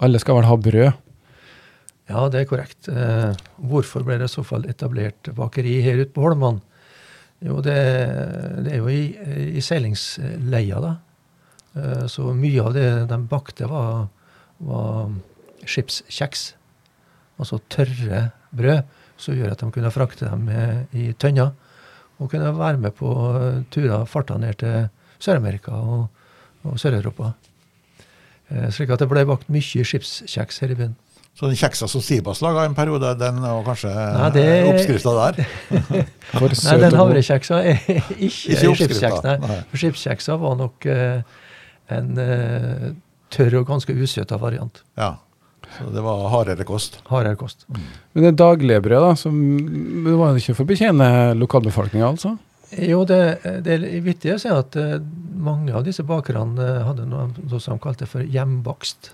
Alle 0.00 0.20
skal 0.22 0.38
vel 0.38 0.48
ha 0.48 0.56
brød? 0.60 1.02
Ja, 2.06 2.26
det 2.30 2.42
er 2.42 2.48
korrekt. 2.50 2.88
Eh, 2.88 3.32
hvorfor 3.58 4.04
ble 4.06 4.18
det 4.20 4.28
i 4.28 4.34
så 4.36 4.44
fall 4.46 4.66
etablert 4.70 5.30
bakeri 5.34 5.80
her 5.82 6.04
ute 6.04 6.14
på 6.14 6.22
Holman? 6.22 6.60
Jo, 7.44 7.58
det, 7.64 7.76
det, 8.64 8.72
er 8.72 8.78
jo 8.78 8.92
i, 8.92 9.10
i 9.58 9.62
seilingsleia, 9.64 10.78
da. 10.82 10.92
Eh, 11.76 12.04
så 12.10 12.30
mye 12.36 12.62
av 12.62 12.76
det 12.76 12.86
de 13.10 13.18
bakte, 13.30 13.66
var, 13.70 14.06
var 14.62 15.10
skipskjeks. 15.66 16.46
Altså 17.42 17.58
tørre 17.72 18.28
brød 18.56 18.94
som 19.20 19.36
gjør 19.36 19.52
at 19.52 19.64
de 19.64 19.72
kunne 19.74 19.92
frakte 19.92 20.28
dem 20.30 20.46
i 20.96 21.10
tønner. 21.20 21.52
Og 22.16 22.30
kunne 22.32 22.54
være 22.56 22.80
med 22.80 22.94
på 22.96 23.10
turer, 23.74 24.06
farta 24.08 24.38
ned 24.40 24.62
til 24.62 24.86
Sør-Amerika 25.20 25.74
og, 25.74 26.06
og 26.64 26.78
Sør-Europa. 26.80 27.34
Eh, 28.48 28.70
slik 28.70 28.94
at 28.94 29.02
det 29.02 29.10
ble 29.10 29.26
bakt 29.28 29.50
mye 29.52 29.84
skipskjeks 29.84 30.62
her 30.62 30.72
i 30.72 30.78
byen. 30.78 30.96
Så 31.36 31.50
den 31.50 31.58
kjeksa 31.60 31.84
som 31.88 32.00
Sibas 32.00 32.38
laga 32.40 32.62
en 32.64 32.74
periode, 32.74 33.10
den 33.20 33.42
var 33.44 33.64
kanskje 33.66 33.90
Nei, 33.92 34.28
det... 34.32 34.44
oppskrifta 34.70 35.12
der? 35.18 35.42
nei, 36.40 36.76
den 36.80 36.96
havrekjeksa 36.96 37.58
er 37.60 37.82
ikke, 37.84 38.06
ikke 38.30 38.70
skipskjeks. 38.78 39.26
Nei. 39.42 39.58
For 39.68 39.82
skipskjeksa 39.82 40.38
var 40.40 40.56
nok 40.56 40.86
uh, 40.88 41.42
en 41.92 42.16
uh, 42.16 42.86
tørr 43.36 43.58
og 43.60 43.66
ganske 43.68 43.92
usøta 43.92 44.38
variant. 44.40 44.80
Ja. 44.96 45.18
Så 45.76 45.90
det 45.92 46.06
var 46.06 46.24
hardere 46.32 46.64
kost? 46.64 47.02
Hardere 47.10 47.36
kost. 47.36 47.66
Mm. 47.68 47.84
Men 48.14 48.28
det 48.30 48.32
daglige 48.40 48.80
brød, 48.88 49.04
da, 49.04 49.12
som, 49.20 49.36
det 50.06 50.16
var 50.16 50.40
ikke 50.40 50.56
for 50.56 50.64
å 50.64 50.70
betjene 50.72 51.10
lokalbefolkninga, 51.36 52.14
altså? 52.14 52.32
Jo, 52.80 53.02
det, 53.06 53.20
det 53.66 53.76
er 53.76 53.86
vittig 54.06 54.32
å 54.32 54.40
si 54.40 54.48
at 54.48 54.80
uh, 54.80 54.96
mange 55.36 55.76
av 55.76 55.84
disse 55.84 56.06
bakerne 56.06 56.80
hadde 56.88 57.04
noe 57.12 57.60
som 57.60 57.76
de 57.76 57.84
kalte 57.84 58.08
for 58.08 58.24
hjembakst. 58.24 59.12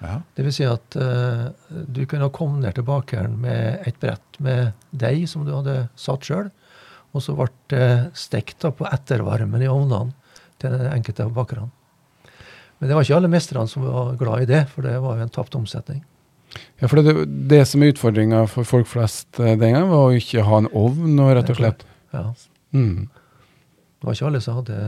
Ja. 0.00 0.14
Det 0.36 0.46
vil 0.46 0.54
si 0.56 0.64
at 0.64 0.96
uh, 0.96 1.50
du 1.68 2.06
kunne 2.08 2.30
komme 2.32 2.62
ned 2.62 2.78
til 2.78 2.86
bakeren 2.88 3.36
med 3.42 3.84
et 3.88 3.98
brett 4.00 4.38
med 4.40 4.72
deig 4.96 5.26
som 5.28 5.44
du 5.44 5.52
hadde 5.52 5.82
satt 6.00 6.24
sjøl, 6.24 6.48
og 7.10 7.24
så 7.24 7.34
ble 7.36 7.50
det 7.72 7.90
stekt 8.16 8.64
på 8.64 8.88
ettervarmen 8.88 9.62
i 9.64 9.68
ovnene 9.68 10.14
til 10.60 10.72
den 10.76 10.88
enkelte 10.92 11.26
av 11.26 11.34
bakerne. 11.36 11.68
Men 12.80 12.88
det 12.88 12.96
var 12.96 13.04
ikke 13.04 13.18
alle 13.18 13.32
mesterne 13.32 13.68
som 13.68 13.84
var 13.84 14.14
glad 14.20 14.46
i 14.46 14.48
det, 14.48 14.62
for 14.72 14.86
det 14.86 14.96
var 15.04 15.18
jo 15.18 15.26
en 15.26 15.34
tapt 15.34 15.56
omsetning. 15.58 16.00
Ja, 16.80 16.88
for 16.88 17.00
det, 17.04 17.26
det 17.50 17.60
som 17.68 17.82
er 17.82 17.92
utfordringa 17.92 18.46
for 18.50 18.66
folk 18.66 18.88
flest 18.90 19.38
eh, 19.38 19.52
den 19.52 19.74
gangen, 19.74 19.90
var 19.92 20.08
å 20.08 20.16
ikke 20.16 20.46
ha 20.46 20.62
en 20.62 20.70
ovn, 20.76 21.18
og 21.20 21.34
rett 21.36 21.52
og 21.52 21.60
slett. 21.60 21.84
Ja. 22.14 22.24
Mm. 22.72 23.10
Det 24.00 24.08
var 24.08 24.16
ikke 24.16 24.30
alle 24.30 24.40
som 24.40 24.56
hadde 24.58 24.78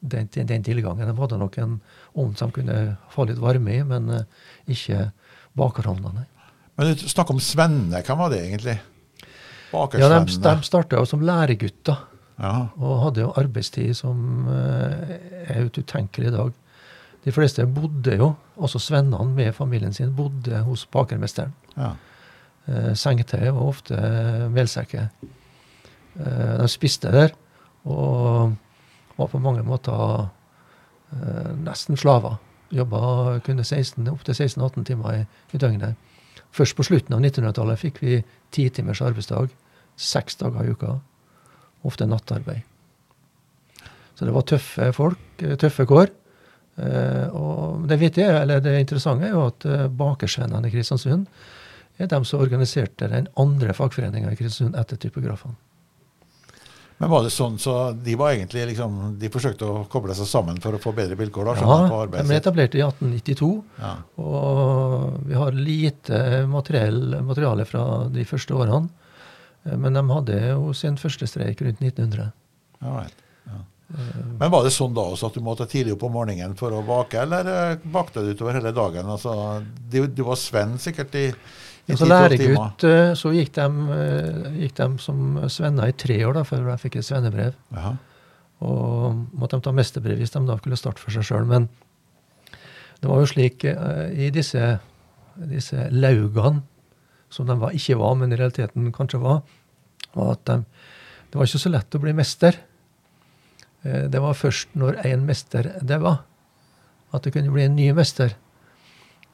den, 0.00 0.28
den, 0.34 0.64
tilgangen. 0.66 1.06
De 1.06 1.16
hadde 1.20 1.38
nok 1.40 1.58
en 1.62 1.78
ovn 2.14 2.34
de 2.38 2.48
kunne 2.54 2.78
få 3.12 3.26
litt 3.28 3.40
varme 3.42 3.74
i, 3.74 3.82
men 3.86 4.10
uh, 4.10 4.48
ikke 4.70 5.08
bakerovnene. 5.58 6.26
Men 6.74 6.90
du 6.90 7.06
snakker 7.08 7.36
om 7.36 7.42
svennene. 7.42 8.02
Hvem 8.02 8.18
var 8.18 8.32
det 8.32 8.40
egentlig? 8.42 8.78
Ja, 9.74 9.86
De, 9.90 10.26
de 10.26 10.66
starta 10.66 11.02
som 11.06 11.22
læregutter. 11.26 12.02
Ja. 12.38 12.54
Og 12.78 13.02
hadde 13.04 13.22
jo 13.22 13.32
arbeidstid 13.38 13.94
som 13.98 14.48
uh, 14.48 15.14
er 15.46 15.68
utenkelig 15.68 16.30
i 16.30 16.34
dag. 16.34 16.52
De 17.24 17.32
fleste 17.32 17.64
bodde 17.66 18.16
jo, 18.18 18.34
også 18.56 18.80
svennene 18.82 19.34
med 19.34 19.54
familien 19.56 19.94
sin, 19.94 20.12
bodde 20.14 20.58
hos 20.66 20.84
bakermesteren. 20.92 21.54
Ja. 21.76 21.94
Uh, 22.66 22.92
sengetøy 22.98 23.48
var 23.50 23.62
ofte 23.62 23.96
melsekker. 24.54 25.08
Uh, 26.18 26.60
de 26.62 26.68
spiste 26.70 27.10
der. 27.14 27.34
Og 27.84 28.54
var 29.16 29.30
på 29.30 29.38
mange 29.38 29.62
måter 29.62 29.92
eh, 29.92 30.26
nesten 31.64 31.98
slaver. 32.00 32.38
Jobba 32.74 33.40
kunne 33.46 33.64
16, 33.64 34.08
opptil 34.10 34.34
16-18 34.34 34.86
timer 34.88 35.18
i, 35.20 35.24
i, 35.52 35.60
døgnet. 35.60 35.94
Først 36.54 36.76
på 36.78 36.86
slutten 36.86 37.14
av 37.14 37.22
1900-tallet 37.22 37.80
fikk 37.80 38.00
vi 38.02 38.20
ti 38.54 38.68
timers 38.70 39.02
arbeidsdag. 39.04 39.52
Seks 39.94 40.40
dager 40.40 40.64
i 40.64 40.74
uka. 40.74 40.96
Ofte 41.86 42.08
nattarbeid. 42.08 42.64
Så 44.14 44.26
det 44.26 44.34
var 44.34 44.46
tøffe 44.46 44.90
folk, 44.94 45.42
eh, 45.42 45.56
tøffe 45.60 45.86
kår. 45.90 46.10
Eh, 46.76 47.26
og 47.34 47.86
det, 47.90 47.98
vittige, 48.00 48.30
eller 48.40 48.62
det 48.62 48.78
interessante 48.80 49.28
er 49.28 49.34
jo 49.34 49.44
at 49.46 49.66
eh, 49.70 49.86
bakersvennene 49.90 50.70
i 50.70 50.74
Kristiansund 50.74 51.28
er 52.02 52.10
de 52.10 52.18
som 52.26 52.42
organiserte 52.42 53.06
den 53.10 53.28
andre 53.38 53.74
fagforeninga 53.76 54.32
i 54.32 54.38
Kristiansund 54.38 54.78
etter 54.78 54.98
typografene. 54.98 55.54
Men 57.02 57.10
var 57.10 57.24
det 57.26 57.32
sånn 57.34 57.56
så 57.58 57.92
de 57.92 58.14
var 58.16 58.36
egentlig 58.36 58.68
liksom, 58.70 59.16
de 59.18 59.30
forsøkte 59.32 59.66
å 59.66 59.80
koble 59.90 60.14
seg 60.14 60.28
sammen 60.30 60.60
for 60.62 60.76
å 60.76 60.80
få 60.82 60.92
bedre 60.94 61.18
vilkår? 61.18 61.48
da, 61.50 61.54
Ja, 61.58 62.04
de 62.06 62.22
ble 62.28 62.38
etablert 62.38 62.76
i 62.78 62.84
1892. 62.86 63.50
Ja. 63.80 63.94
Og 64.22 65.16
vi 65.26 65.34
har 65.34 65.58
lite 65.58 66.20
materiale 66.46 67.66
fra 67.66 67.84
de 68.14 68.26
første 68.28 68.54
årene. 68.54 68.88
Men 69.64 69.96
de 69.96 70.04
hadde 70.10 70.40
jo 70.52 70.72
sin 70.76 70.96
første 71.00 71.26
streik 71.28 71.62
rundt 71.64 71.80
1900. 71.82 72.30
Ja, 72.84 72.96
vel. 73.00 73.12
Ja. 73.48 73.60
Men 74.38 74.50
var 74.52 74.64
det 74.64 74.72
sånn 74.74 74.94
da 74.96 75.04
også 75.12 75.30
at 75.30 75.36
du 75.38 75.44
måtte 75.44 75.66
tidlig 75.70 75.94
opp 75.96 76.06
om 76.08 76.16
morgenen 76.18 76.56
for 76.58 76.74
å 76.74 76.82
bake, 76.84 77.20
eller 77.24 77.48
eh, 77.52 77.84
bakte 77.94 78.24
du 78.24 78.32
utover 78.34 78.56
hele 78.58 78.72
dagen? 78.76 79.08
Altså, 79.10 79.34
du, 79.90 80.04
du 80.08 80.22
var 80.26 80.40
Sven 80.40 80.76
sikkert 80.82 81.16
i 81.20 81.28
som 81.92 82.08
læregutt 82.08 82.84
eh, 82.88 83.12
så 83.18 83.30
gikk 83.34 83.52
de, 83.58 83.64
eh, 83.92 84.58
gikk 84.64 84.76
de 84.78 84.86
som 85.04 85.38
svenner 85.52 85.90
i 85.90 85.96
tre 86.00 86.16
år 86.24 86.38
da, 86.38 86.44
før 86.48 86.64
de 86.70 86.76
fikk 86.80 86.98
et 87.00 87.06
svennebrev. 87.06 87.56
Aha. 87.76 87.94
Og 88.64 89.24
måtte 89.36 89.58
de 89.58 89.66
ta 89.66 89.74
mesterbrev 89.76 90.20
hvis 90.22 90.32
de 90.32 90.40
da 90.48 90.56
skulle 90.60 90.78
starte 90.80 91.02
for 91.02 91.12
seg 91.12 91.26
sjøl. 91.28 91.44
Men 91.50 91.68
det 93.02 93.10
var 93.10 93.20
jo 93.20 93.28
slik 93.28 93.66
eh, 93.68 94.06
i 94.16 94.30
disse, 94.32 94.78
disse 95.50 95.88
laugene, 95.92 96.64
som 97.34 97.48
de 97.50 97.56
var, 97.60 97.74
ikke 97.76 97.98
var, 98.00 98.14
men 98.16 98.32
i 98.32 98.38
realiteten 98.38 98.92
kanskje 98.94 99.20
var, 99.20 99.42
var 100.14 100.36
at 100.36 100.44
de, 100.48 100.60
det 101.28 101.40
var 101.40 101.50
ikke 101.50 101.64
så 101.64 101.72
lett 101.72 101.96
å 101.98 102.00
bli 102.00 102.14
mester. 102.14 102.56
Det 103.82 104.20
var 104.22 104.36
først 104.38 104.76
når 104.78 105.00
en 105.10 105.24
mester 105.26 105.66
daua, 105.84 106.14
at 107.12 107.26
det 107.26 107.34
kunne 107.34 107.52
bli 107.52 107.66
en 107.66 107.74
ny 107.76 107.88
mester. 107.96 108.36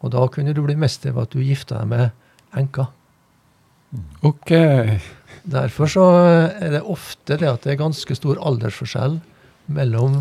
Og 0.01 0.15
da 0.17 0.25
kunne 0.33 0.57
du 0.57 0.63
bli 0.65 0.79
mester 0.81 1.13
ved 1.13 1.29
at 1.29 1.37
du 1.37 1.45
gifta 1.45 1.83
deg 1.83 1.93
med 1.93 2.30
enka. 2.57 2.87
Ok. 4.27 4.53
Derfor 5.43 5.91
så 5.91 6.05
er 6.61 6.77
det 6.77 6.83
ofte 6.83 7.39
det 7.41 7.49
at 7.49 7.65
det 7.67 7.75
er 7.75 7.81
ganske 7.81 8.15
stor 8.15 8.39
aldersforskjell 8.47 9.19
mellom 9.71 10.21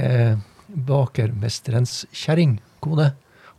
eh, 0.00 0.34
bakermesterens 0.66 2.04
kjerringkone 2.14 3.12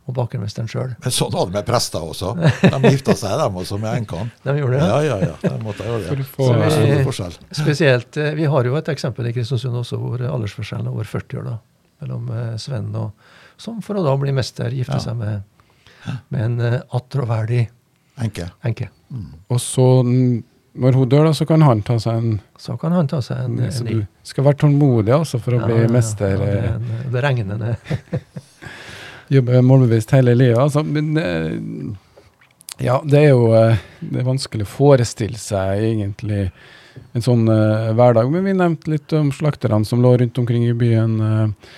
og 0.08 0.16
bakermesteren 0.16 0.68
sjøl. 0.70 0.94
Men 1.04 1.12
sånn 1.12 1.32
var 1.34 1.48
det 1.50 1.56
med 1.58 1.66
prester 1.68 2.04
også. 2.04 2.32
De 2.38 2.92
gifta 2.94 3.14
seg, 3.18 3.34
dem 3.40 3.58
også, 3.60 3.76
med 3.80 4.02
enkene. 4.02 4.32
De 4.46 4.54
gjorde 4.56 4.78
det? 4.78 4.86
Ja, 4.88 5.00
ja, 5.04 5.18
ja. 5.20 5.34
De 5.42 5.58
måtte 5.64 5.84
gjøre 5.84 6.00
det. 6.06 6.28
For 6.32 6.56
vi, 6.56 7.26
spesielt, 7.60 8.16
eh, 8.16 8.32
vi 8.38 8.48
har 8.48 8.68
jo 8.68 8.78
et 8.80 8.88
eksempel 8.92 9.28
i 9.28 9.34
Kristiansund 9.36 9.76
også 9.82 10.00
hvor 10.00 10.24
aldersforskjellen 10.24 10.88
er 10.88 10.96
over 10.96 11.08
40 11.08 11.42
år. 11.42 11.50
da, 11.50 11.92
Mellom 12.02 12.32
eh, 12.32 12.56
Sven 12.60 12.88
og 12.96 13.36
Som 13.58 13.82
for 13.84 13.98
å 13.98 14.04
da 14.06 14.14
bli 14.20 14.32
mester 14.32 14.72
gifte 14.72 14.96
ja. 14.96 15.04
seg 15.10 15.18
med 15.18 15.44
med 16.34 16.44
en 16.44 16.60
uh, 16.60 16.78
attråverdig 16.96 17.66
enke. 18.22 18.48
enke. 18.66 18.88
Mm. 19.10 19.28
Og 19.48 19.60
så, 19.62 19.86
når 20.78 20.98
hun 20.98 21.08
dør, 21.08 21.28
da, 21.28 21.34
så 21.36 21.46
kan 21.48 21.64
han 21.64 21.82
ta 21.86 21.98
seg 22.02 22.18
en 22.20 22.34
Så 22.60 22.76
kan 22.80 22.92
han 22.92 23.08
ta 23.08 23.22
seg 23.24 23.44
en, 23.44 23.60
Så 23.72 23.86
du 23.86 24.02
skal 24.26 24.46
være 24.48 24.60
tålmodig 24.64 25.14
altså, 25.16 25.40
for 25.42 25.56
å 25.56 25.62
ja, 25.62 25.68
bli 25.70 25.92
mester? 25.92 26.34
Ja, 26.34 26.40
det, 26.42 26.72
en, 26.74 26.90
eh. 26.98 27.06
det 27.14 27.24
regner 27.24 27.62
ned. 27.62 28.18
Jobbe 29.38 29.62
målbevisst 29.64 30.12
hele 30.16 30.34
livet. 30.36 30.58
Altså, 30.60 30.84
men 30.84 31.14
uh, 31.16 31.96
ja, 32.78 33.00
det 33.04 33.24
er 33.24 33.32
jo 33.32 33.48
uh, 33.52 33.78
det 34.00 34.20
er 34.20 34.28
vanskelig 34.28 34.66
å 34.68 34.70
forestille 34.70 35.40
seg 35.40 35.84
egentlig 35.90 36.48
en 37.16 37.24
sånn 37.24 37.48
uh, 37.50 37.90
hverdag. 37.96 38.30
Men 38.32 38.46
vi 38.46 38.54
nevnte 38.56 38.92
litt 38.92 39.12
om 39.16 39.32
slakterne 39.34 39.84
som 39.88 40.02
lå 40.04 40.14
rundt 40.20 40.38
omkring 40.40 40.66
i 40.68 40.76
byen. 40.76 41.18
Uh, 41.20 41.74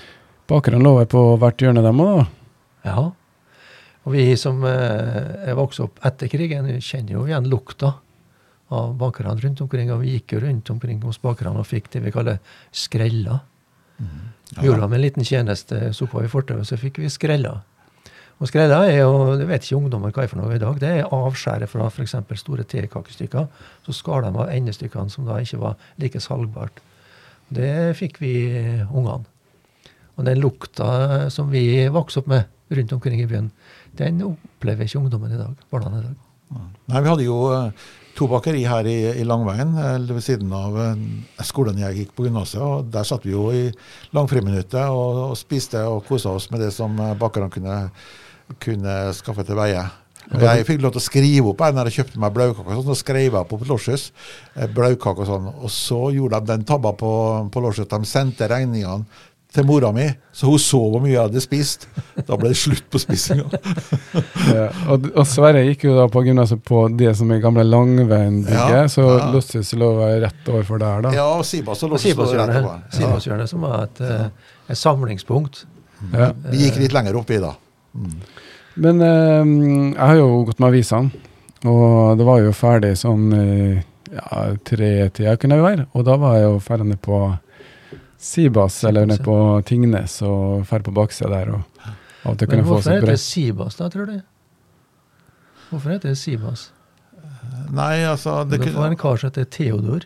bakerne 0.51 0.83
lå 0.83 0.97
på 1.11 1.25
hvert 1.41 1.63
hjørne, 1.63 1.85
dem 1.85 2.03
òg? 2.05 2.23
Ja. 2.87 3.11
Og 4.07 4.15
vi 4.17 4.25
som 4.41 4.63
uh, 4.65 5.45
er 5.45 5.59
vokst 5.59 5.83
opp 5.85 6.01
etter 6.07 6.31
krigen, 6.33 6.69
kjenner 6.81 7.19
jo 7.19 7.27
igjen 7.29 7.49
lukta 7.53 7.95
av 8.71 8.95
bakerne 8.99 9.35
rundt 9.43 9.61
omkring. 9.65 9.91
Og 9.93 10.05
vi 10.05 10.17
gikk 10.17 10.37
jo 10.37 10.45
rundt 10.47 10.71
omkring 10.73 11.01
hos 11.05 11.21
bakerne 11.23 11.61
og 11.61 11.69
fikk 11.69 11.91
det 11.95 12.05
vi 12.07 12.15
kaller 12.15 12.39
skrella. 12.73 13.41
Mm. 14.01 14.21
Ja. 14.57 14.63
Gjorde 14.65 14.87
dem 14.87 14.95
en 14.97 15.05
liten 15.05 15.27
tjeneste, 15.27 15.91
sopa 15.95 16.25
i 16.25 16.31
fortauet, 16.31 16.67
så 16.67 16.79
fikk 16.81 17.03
vi 17.03 17.11
skrella. 17.13 17.59
Og 18.41 18.49
skrella 18.49 18.81
er 18.89 19.03
jo, 19.03 19.35
det 19.37 19.47
vet 19.51 19.67
ikke 19.67 19.77
ungdommer 19.77 20.15
hva 20.17 20.25
er 20.25 20.31
for 20.31 20.41
noe 20.41 20.55
i 20.57 20.61
dag, 20.63 20.79
det 20.81 20.93
er 21.03 21.11
avskjæret 21.13 21.69
fra 21.69 21.91
f.eks. 21.91 22.15
store 22.41 22.65
tekakestykker. 22.65 23.51
Så 23.85 23.95
skar 23.95 24.25
de 24.25 24.33
av 24.33 24.49
endestykkene 24.49 25.13
som 25.13 25.29
da 25.29 25.37
ikke 25.45 25.61
var 25.61 25.77
like 26.01 26.23
salgbart. 26.25 26.81
Det 27.53 27.93
fikk 27.99 28.17
vi 28.23 28.33
ungene. 28.87 29.27
Og 30.17 30.25
den 30.27 30.41
lukta 30.41 31.29
som 31.33 31.53
vi 31.53 31.85
vokste 31.93 32.23
opp 32.23 32.31
med 32.33 32.49
rundt 32.77 32.93
omkring 32.97 33.21
i 33.21 33.29
byen, 33.29 33.51
den 33.99 34.23
opplever 34.27 34.87
ikke 34.87 35.01
ungdommen 35.01 35.33
i 35.35 35.41
dag. 35.41 35.57
barna 35.71 35.99
i 35.99 36.05
dag. 36.05 36.15
Nei, 36.91 37.01
Vi 37.01 37.09
hadde 37.09 37.27
jo 37.27 37.41
eh, 37.55 37.89
to 38.19 38.27
bakeri 38.29 38.65
her 38.67 38.87
i, 38.87 38.99
i 39.21 39.27
Langveien, 39.27 39.75
ved 40.09 40.23
siden 40.25 40.53
av 40.53 40.79
eh, 40.83 41.05
skolen 41.47 41.79
jeg 41.79 41.97
gikk 42.01 42.17
på 42.17 42.27
gymnaset. 42.27 42.61
og 42.61 42.91
Der 42.91 43.07
satt 43.07 43.27
vi 43.27 43.37
jo 43.37 43.51
i 43.55 43.69
langfriminuttet 44.17 44.83
og, 44.91 45.31
og 45.31 45.39
spiste 45.39 45.85
og 45.87 46.05
kosa 46.09 46.35
oss 46.35 46.51
med 46.51 46.65
det 46.65 46.73
som 46.75 46.99
eh, 46.99 47.15
bakerne 47.19 47.51
kunne 47.53 47.79
kunne 48.59 48.95
skaffe 49.15 49.45
til 49.47 49.59
veie. 49.59 49.83
Jeg 50.31 50.67
fikk 50.69 50.83
lov 50.85 50.93
til 50.95 51.01
å 51.01 51.03
skrive 51.03 51.51
opp 51.51 51.63
når 51.75 51.89
jeg 51.89 52.01
kjøpte 52.01 52.21
meg 52.23 52.35
blaukake. 52.35 52.75
Sånn, 52.77 52.87
så 52.87 52.97
skrev 52.99 53.35
jeg 53.35 53.49
på 53.51 53.59
Losjes 53.67 54.11
eh, 54.55 54.69
og 54.71 55.25
sånn. 55.27 55.49
Og 55.51 55.71
så 55.75 56.01
gjorde 56.15 56.41
de 56.41 56.53
den 56.53 56.67
tabba 56.69 56.93
på, 56.99 57.13
på 57.51 57.63
Losjes. 57.65 57.89
De 57.91 57.99
sendte 58.07 58.49
regningene 58.51 59.07
til 59.51 59.67
mora 59.67 59.91
mi, 59.95 60.05
så 60.33 60.47
hun 60.47 60.61
så 60.63 60.79
hvor 60.79 61.03
mye 61.03 61.11
jeg 61.11 61.25
hadde 61.25 61.41
spist. 61.43 61.87
Da 62.27 62.37
ble 62.39 62.53
det 62.53 62.59
slutt 62.61 62.85
på 62.93 63.01
spisinga. 63.03 63.49
ja, 64.55 64.69
og, 64.93 65.09
og, 65.11 65.25
Sverre 65.29 65.65
gikk 65.67 65.89
jo 65.89 65.97
da 65.97 66.07
på 66.13 66.23
gymnaset 66.27 66.63
på 66.67 66.85
det 66.95 67.17
som 67.19 67.33
er 67.35 67.43
gamle 67.43 67.65
Langveien-bygget, 67.67 68.77
ja, 68.77 68.85
så 68.93 69.07
ja. 69.09 69.27
Losjes 69.35 69.73
lå 69.79 69.91
rett 70.23 70.53
overfor 70.53 70.83
der, 70.83 71.03
da. 71.07 71.15
Ja, 71.19 71.27
og 71.41 71.43
Sibas 71.49 71.83
og 71.87 71.97
Losjes 71.97 72.15
lå 72.19 72.29
rett 72.39 72.61
over. 72.61 72.79
Sibashjørnet, 72.95 73.49
ja. 73.49 73.51
som 73.51 73.67
var 73.67 73.89
et, 73.89 74.05
eh, 74.07 74.55
et 74.71 74.79
samlingspunkt. 74.79 75.65
Ja. 76.15 76.31
Vi 76.47 76.65
gikk 76.69 76.79
litt 76.85 76.95
lenger 76.95 77.19
oppi 77.19 77.43
da. 77.43 77.57
Mm. 77.99 78.17
Men 78.87 79.05
eh, 79.05 79.53
jeg 79.97 80.01
har 80.05 80.19
jo 80.21 80.33
gått 80.47 80.63
med 80.63 80.71
avisene, 80.71 81.27
og 81.67 82.17
det 82.17 82.25
var 82.25 82.39
jo 82.41 82.57
ferdig 82.57 82.95
sånn 82.97 83.27
ja, 83.35 84.45
tre-tida 84.65 85.35
kunne 85.37 85.59
det 85.59 85.67
være. 85.67 85.91
Og 85.99 86.07
da 86.07 86.15
var 86.23 86.39
jeg 86.39 86.47
jo 86.47 86.61
ferdig 86.65 86.97
på 87.03 87.19
Sibas, 88.21 88.83
eller 88.85 89.09
nede 89.09 89.25
på 89.25 89.35
Tingnes, 89.67 90.19
og 90.27 90.67
drar 90.69 90.85
på 90.85 90.93
baksida 90.93 91.31
der. 91.33 91.55
og 91.57 91.97
av 92.21 92.35
og 92.35 92.39
til 92.39 92.51
kunne 92.51 92.67
få 92.67 92.81
seg 92.85 92.99
Hvorfor 92.99 92.99
heter 92.99 93.15
det 93.15 93.21
Sibas, 93.23 93.79
da, 93.79 93.89
tror 93.89 94.11
du? 94.11 94.21
Hvorfor 95.71 95.95
heter 95.95 96.13
det 96.13 96.19
Sibas? 96.21 96.67
Nei, 97.71 98.03
altså 98.05 98.43
Det, 98.45 98.61
det 98.65 98.75
var 98.75 98.91
en 98.91 98.99
kar 99.01 99.17
som 99.17 99.31
heter 99.31 99.47
Theodor. 99.49 100.05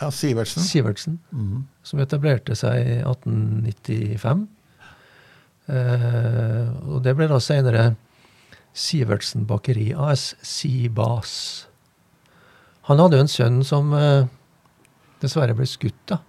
Ja, 0.00 0.08
Sivertsen. 0.10 0.62
Sivertsen 0.64 1.18
mm. 1.30 1.66
Som 1.84 2.00
etablerte 2.00 2.54
seg 2.56 2.78
i 2.80 2.94
1895. 3.02 4.46
Eh, 5.70 6.70
og 6.88 7.02
det 7.04 7.14
ble 7.18 7.28
da 7.30 7.40
senere 7.42 7.84
Sivertsen 8.72 9.44
Bakeri 9.50 9.90
AS, 9.92 10.34
Sibas. 10.46 11.34
Han 12.88 13.02
hadde 13.02 13.18
jo 13.18 13.26
en 13.26 13.32
sønn 13.32 13.60
som 13.66 13.92
eh, 13.98 14.30
dessverre 15.20 15.56
ble 15.58 15.66
skutt, 15.68 16.00
da. 16.08 16.22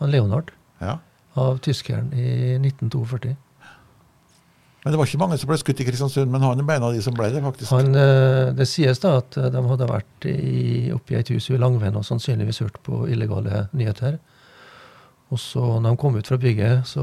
Han 0.00 0.12
Leonard. 0.12 0.52
Ja. 0.82 0.98
Av 1.36 1.58
tyskeren 1.64 2.12
i 2.16 2.56
1942. 2.60 3.36
Men 4.86 4.94
det 4.94 4.98
var 5.00 5.08
ikke 5.08 5.18
mange 5.18 5.36
som 5.40 5.50
ble 5.50 5.56
skutt 5.58 5.80
i 5.82 5.84
Kristiansund, 5.88 6.30
men 6.30 6.44
han 6.46 6.60
er 6.62 6.76
en 6.76 6.84
av 6.86 6.92
de 6.94 7.00
som 7.02 7.14
ble 7.16 7.26
det, 7.34 7.40
faktisk. 7.42 7.72
Han, 7.74 7.88
uh, 7.98 8.52
det 8.54 8.68
sies 8.70 9.00
da 9.02 9.16
at 9.18 9.34
de 9.34 9.62
hadde 9.66 9.88
vært 9.90 10.28
i, 10.30 10.92
oppe 10.94 11.16
i 11.16 11.18
et 11.18 11.32
hus 11.34 11.48
i 11.50 11.58
Langvenn 11.58 11.98
og 11.98 12.06
sannsynligvis 12.06 12.62
hørt 12.62 12.78
på 12.86 13.00
illegale 13.10 13.64
nyheter. 13.74 14.20
Og 15.34 15.40
så 15.42 15.64
når 15.80 15.88
de 15.88 15.98
kom 15.98 16.14
ut 16.14 16.30
fra 16.30 16.38
bygget, 16.38 16.86
så 16.86 17.02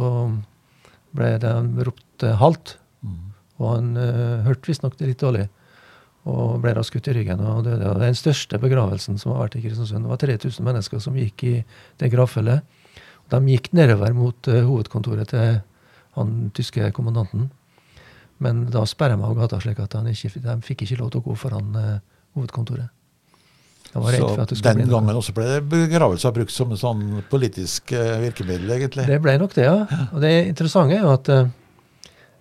ble 1.11 1.33
de 1.43 1.51
ropt 1.89 2.23
halt. 2.39 2.77
Mm. 3.03 3.19
Og 3.59 3.67
han 3.67 3.91
uh, 3.99 4.45
hørte 4.47 4.71
visstnok 4.71 4.95
det 5.01 5.11
litt 5.11 5.25
dårlig, 5.25 5.49
og 6.23 6.61
ble 6.63 6.71
da 6.77 6.85
skutt 6.87 7.09
i 7.11 7.17
ryggen 7.17 7.43
og 7.43 7.65
døde. 7.67 7.83
Og 7.91 7.99
den 7.99 8.15
største 8.15 8.63
begravelsen 8.63 9.19
som 9.19 9.33
har 9.33 9.43
vært 9.43 9.59
i 9.59 9.65
Kristiansund. 9.65 10.07
Det 10.07 10.13
var 10.13 10.23
3000 10.23 10.69
mennesker 10.71 11.03
som 11.03 11.19
gikk 11.19 11.43
i 11.51 11.57
det 11.99 12.13
gravfølget. 12.15 12.63
De 13.34 13.41
gikk 13.49 13.71
nedover 13.73 14.13
mot 14.15 14.49
uh, 14.51 14.61
hovedkontoret 14.67 15.34
til 15.34 15.61
han 16.13 16.34
tyske 16.53 16.91
kommandanten. 16.93 17.49
Men 18.43 18.65
da 18.73 18.84
sperra 18.89 19.17
meg 19.17 19.31
av 19.31 19.39
gata, 19.43 19.61
slik 19.63 19.79
at 19.81 19.95
ikke, 19.97 20.34
de 20.43 20.57
fikk 20.65 20.86
ikke 20.86 20.99
lov 21.01 21.13
til 21.13 21.23
å 21.23 21.27
gå 21.29 21.38
foran 21.39 21.77
uh, 21.77 21.95
hovedkontoret. 22.38 22.91
Så 23.93 24.55
den 24.65 24.88
gangen 24.89 25.13
også 25.13 25.36
ble 25.38 25.59
begravelser 25.69 26.34
brukt 26.34 26.53
som 26.53 26.71
en 26.73 26.79
sånn 26.81 27.03
politisk 27.29 27.93
uh, 27.93 28.17
virkemiddel, 28.23 28.71
egentlig? 28.73 29.05
Det 29.09 29.19
ble 29.21 29.36
nok 29.41 29.53
det, 29.53 29.67
ja. 29.67 30.05
Og 30.09 30.23
det 30.23 30.31
interessante 30.49 30.97
er 30.97 31.03
jo 31.05 31.11
at 31.13 31.29
uh, 31.29 31.51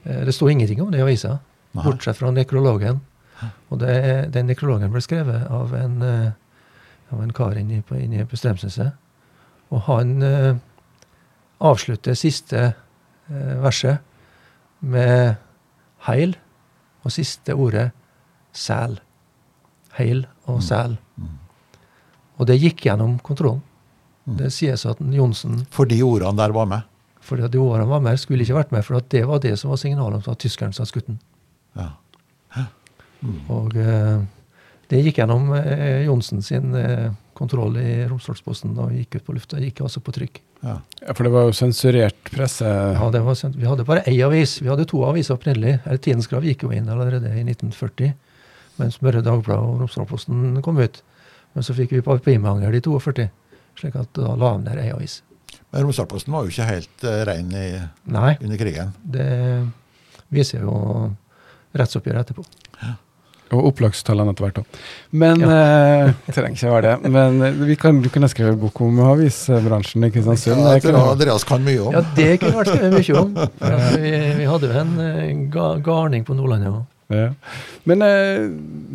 det 0.03 0.33
sto 0.35 0.49
ingenting 0.49 0.81
om 0.83 0.91
det 0.93 1.03
i 1.03 1.05
avisa, 1.05 1.37
bortsett 1.77 2.19
fra 2.19 2.33
nekrologen. 2.33 3.03
Og 3.69 3.81
det, 3.83 3.97
den 4.33 4.49
nekrologen 4.49 4.93
ble 4.95 5.03
skrevet 5.05 5.45
av 5.53 5.75
en, 5.77 6.01
uh, 6.01 7.13
av 7.13 7.21
en 7.21 7.37
kar 7.37 7.61
inne 7.61 7.83
på, 7.85 8.01
inne 8.01 8.25
på 8.29 8.39
Strømsneset. 8.41 8.97
Og 9.73 9.85
han 9.91 10.17
avslutter 11.63 12.17
siste 12.19 12.73
verset 13.63 14.03
med 14.83 15.37
heil, 16.09 16.35
og 17.03 17.15
siste 17.15 17.55
ordet 17.55 17.91
sæl. 18.53 18.99
Heil 19.97 20.25
og 20.47 20.59
mm. 20.59 20.65
sæl. 20.67 20.97
Mm. 21.17 21.37
Og 22.39 22.49
det 22.51 22.59
gikk 22.63 22.87
gjennom 22.87 23.19
kontrollen. 23.23 23.63
Mm. 24.25 24.37
Det 24.39 24.53
sies 24.55 24.87
at 24.87 25.01
Johnsen 25.01 25.65
For 25.75 25.89
de 25.89 25.99
ordene 26.03 26.39
der 26.39 26.55
var 26.55 26.69
med? 26.71 26.87
Fordi 27.23 27.49
de 27.49 27.59
ordene 27.59 27.89
var 27.89 28.03
med, 28.03 28.19
skulle 28.19 28.43
ikke 28.43 28.59
vært 28.59 28.73
med, 28.75 28.83
for 28.87 29.03
det 29.15 29.23
var 29.27 29.43
det 29.43 29.57
som 29.59 29.71
var 29.71 29.79
signalet 29.79 30.23
om 30.23 30.33
at 30.33 30.43
tyskeren 30.43 30.75
sa 30.75 30.87
skutten. 30.87 31.21
Ja. 31.79 31.93
Mm. 33.23 33.39
Og 33.55 33.77
eh, 33.79 34.23
det 34.91 35.03
gikk 35.05 35.21
gjennom 35.21 35.53
eh, 35.55 36.03
Johnsen 36.09 36.43
sin 36.43 36.75
eh, 36.75 37.13
kontroll 37.39 37.77
i 37.81 38.05
Romsdalsposten 38.11 38.75
og 38.79 38.93
gikk 38.97 39.19
ut 39.19 39.27
på 39.27 39.37
lufta. 39.37 39.61
Gikk 39.63 39.83
altså 39.85 40.03
på 40.05 40.15
trykk. 40.15 40.41
Ja. 40.63 40.77
ja. 41.01 41.15
For 41.15 41.27
det 41.27 41.33
var 41.35 41.49
jo 41.49 41.55
sensurert 41.57 42.31
presse? 42.31 42.67
Ja, 42.67 43.09
det 43.15 43.23
var, 43.27 43.39
vi 43.57 43.69
hadde 43.69 43.87
bare 43.89 44.05
én 44.11 44.21
avis. 44.27 44.59
Vi 44.63 44.71
hadde 44.71 44.87
to 44.91 45.03
aviser 45.09 45.37
opprinnelig. 45.39 45.79
Tidens 46.05 46.31
Krav 46.31 46.47
gikk 46.47 46.67
jo 46.67 46.73
inn 46.75 46.91
allerede 46.93 47.33
i 47.33 47.43
1940, 47.45 48.15
mens 48.79 49.01
Møre 49.03 49.25
Dagblad 49.25 49.59
og 49.59 49.83
Romsdalsposten 49.83 50.63
kom 50.65 50.81
ut. 50.83 51.03
Men 51.53 51.67
så 51.67 51.77
fikk 51.77 51.97
vi 51.97 52.05
papirmangel 52.05 52.79
i 52.79 52.83
42, 52.85 53.29
slik 53.81 53.99
at 54.01 54.15
da 54.17 54.37
la 54.39 54.55
de 54.57 54.69
ned 54.69 54.81
ei 54.85 54.91
avis. 54.95 55.21
Men 55.73 55.87
Romsdalsposten 55.87 56.33
var 56.33 56.47
jo 56.47 56.53
ikke 56.53 56.69
helt 56.69 57.05
uh, 57.09 57.23
ren 57.29 57.53
i, 57.57 57.67
Nei, 58.13 58.33
under 58.41 58.61
krigen? 58.61 58.93
det 59.03 59.29
viser 60.33 60.65
jo 60.65 60.75
rettsoppgjøret 61.77 62.25
etterpå. 62.25 62.45
Ja. 63.53 63.59
Og 63.59 63.69
opplagstallene 63.69 64.33
etter 64.33 64.47
hvert 64.47 64.61
òg. 64.63 64.79
Men 65.23 65.43
ja. 65.45 65.57
eh, 66.09 66.31
trenger 66.33 66.57
ikke 66.57 66.71
være 66.73 66.85
det. 66.87 67.11
Men 67.13 67.43
eh, 67.45 67.59
vi 67.69 67.77
kan, 67.77 67.99
du 68.01 68.09
kunne 68.13 68.31
skrevet 68.33 68.57
bok 68.61 68.81
om 68.85 69.03
avisbransjen 69.13 70.09
i 70.09 70.11
Kristiansund. 70.15 70.63
Ja, 70.65 70.79
det 70.81 70.95
Andreas 71.03 71.45
kan 71.49 71.65
mye 71.67 71.83
om. 71.85 71.93
Ja, 71.93 72.01
det 72.17 72.31
kunne 72.41 72.63
vært 72.63 72.73
skrevet 72.73 72.97
mye 72.97 73.21
om. 73.21 73.37
Vi, 74.03 74.11
vi, 74.39 74.47
hadde 74.49 74.69
jo 74.69 74.81
en 74.81 74.93
eh, 75.05 75.29
ga, 75.53 75.67
garning 75.85 76.25
på 76.27 76.35
Nordlandet 76.37 76.73
òg. 76.73 76.83
Ja. 77.13 77.29
Men 77.89 78.03
eh, 78.07 78.47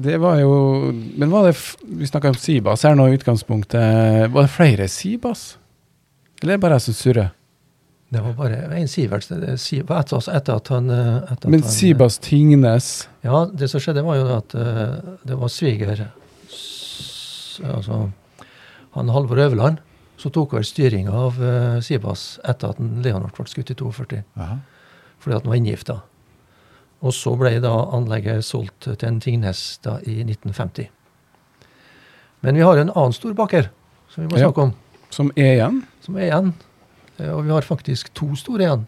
det 0.02 0.16
var 0.18 0.40
jo 0.42 0.54
Men 0.90 1.30
var 1.30 1.46
det 1.46 1.52
Vi 1.86 2.08
snakka 2.10 2.32
om 2.32 2.40
Sibas 2.40 2.82
her 2.88 2.96
nå 2.98 3.06
i 3.12 3.18
utgangspunktet. 3.20 4.32
Var 4.34 4.48
det 4.48 4.54
flere 4.54 4.88
Sibas? 4.90 5.52
Eller 6.42 6.56
er 6.56 6.58
det 6.58 6.64
bare 6.66 6.80
jeg 6.80 6.88
som 6.88 6.98
surrer? 6.98 7.30
Det 8.10 8.22
var 8.24 8.36
bare 8.38 8.60
en 8.78 8.88
Sivert. 8.88 9.26
Etter, 9.28 10.30
etter 10.32 10.54
at 10.54 10.70
han 10.72 10.92
etter 10.92 11.52
Men 11.52 11.64
Sibas 11.64 12.18
Tingnes? 12.24 13.08
Ja, 13.26 13.46
det 13.52 13.68
som 13.72 13.84
skjedde, 13.84 14.06
var 14.08 14.16
jo 14.16 14.30
at 14.38 14.56
eh, 14.56 14.94
det 15.28 15.36
var 15.36 15.52
sviger 15.52 16.06
Altså 17.68 18.08
han 18.94 19.10
Halvor 19.12 19.40
Øverland 19.44 19.82
som 20.18 20.32
tok 20.34 20.56
over 20.56 20.66
styringa 20.66 21.12
av 21.14 21.36
Sibas 21.86 22.40
etter 22.48 22.72
at 22.74 22.80
Leonard 22.80 23.36
ble 23.36 23.46
skutt 23.50 23.74
i 23.74 23.76
42. 23.78 24.24
Aha. 24.40 24.56
Fordi 25.22 25.36
at 25.36 25.44
han 25.44 25.52
var 25.52 25.60
inngifta. 25.60 25.98
Og 27.06 27.14
så 27.14 27.36
ble 27.38 27.58
da 27.62 27.74
anlegget 27.94 28.46
solgt 28.46 28.88
til 28.88 29.08
en 29.10 29.20
Tingnes 29.22 29.78
da 29.86 30.00
i 30.02 30.24
1950. 30.24 30.88
Men 32.46 32.58
vi 32.58 32.66
har 32.66 32.82
en 32.82 32.94
annen 32.94 33.14
stor 33.14 33.36
baker 33.38 33.70
som 34.14 34.24
vi 34.24 34.32
må 34.32 34.42
snakke 34.42 34.70
om. 34.70 34.74
som 35.14 35.30
er 35.36 35.54
igjen? 35.58 35.84
Som 36.02 36.18
er 36.18 36.30
igjen. 36.30 36.54
Eh, 37.18 37.32
og 37.32 37.44
vi 37.46 37.54
har 37.54 37.68
faktisk 37.68 38.14
to 38.18 38.34
store 38.36 38.66
igjen. 38.66 38.88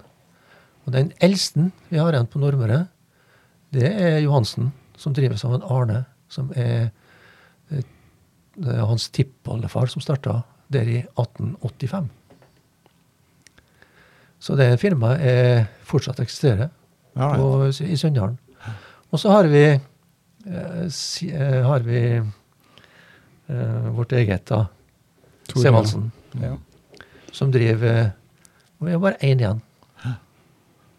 Og 0.85 0.95
den 0.95 1.11
eldste 1.21 1.69
vi 1.89 1.99
har 2.01 2.13
igjen 2.13 2.29
på 2.29 2.41
Nordmøre, 2.41 2.85
det 3.75 3.89
er 3.89 4.21
Johansen, 4.23 4.71
som 4.97 5.13
drives 5.13 5.45
av 5.45 5.59
en 5.59 5.67
Arne, 5.69 6.05
som 6.29 6.49
er 6.57 6.89
det 8.59 8.73
er 8.75 8.87
hans 8.87 9.07
tippoldefar 9.15 9.87
som 9.91 10.03
starta 10.03 10.41
der 10.71 10.89
i 10.89 10.97
1885. 11.15 12.09
Så 14.39 14.55
det 14.59 14.67
firmaet 14.79 15.23
er 15.23 15.65
fortsatt 15.87 16.19
eksisterer 16.23 16.69
Ja, 17.17 17.33
i 17.67 17.97
Sunndalen. 17.99 18.37
Og 19.09 19.19
så 19.19 19.31
har 19.33 19.47
vi, 19.49 19.63
eh, 19.73 20.83
eh, 20.85 21.65
har 21.65 21.79
vi 21.79 22.01
eh, 23.49 23.89
vårt 23.95 24.11
eget, 24.13 24.45
da, 24.47 24.67
Semansen. 25.55 26.11
Ja. 26.39 26.57
som 27.31 27.51
driver 27.51 28.11
Og 28.79 28.87
vi 28.87 28.95
har 28.95 29.01
bare 29.03 29.19
én 29.21 29.41
igjen. 29.41 29.65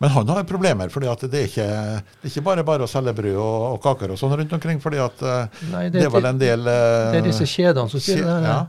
Men 0.00 0.10
han 0.10 0.28
har 0.32 0.44
problemer, 0.48 0.88
for 0.88 1.04
det 1.04 1.28
det 1.28 1.40
er 1.44 2.04
ikke 2.24 2.42
bare 2.44 2.62
bare 2.64 2.86
å 2.86 2.88
selge 2.88 3.12
brød 3.18 3.34
og, 3.36 3.64
og 3.74 3.80
kaker 3.84 4.14
og 4.14 4.16
sånn 4.16 4.32
rundt 4.32 4.52
omkring. 4.56 4.78
fordi 4.80 4.96
at 4.96 5.20
eh, 5.20 5.58
Nei, 5.68 5.82
det, 5.92 6.06
er 6.06 6.14
vel 6.14 6.24
en 6.30 6.38
del 6.40 6.60
uh, 6.64 7.10
det 7.12 7.18
er 7.18 7.26
disse 7.26 7.44
kjedene 7.44 7.92
som 7.92 8.00
sier 8.00 8.24
det. 8.24 8.36
Ja. 8.46 8.62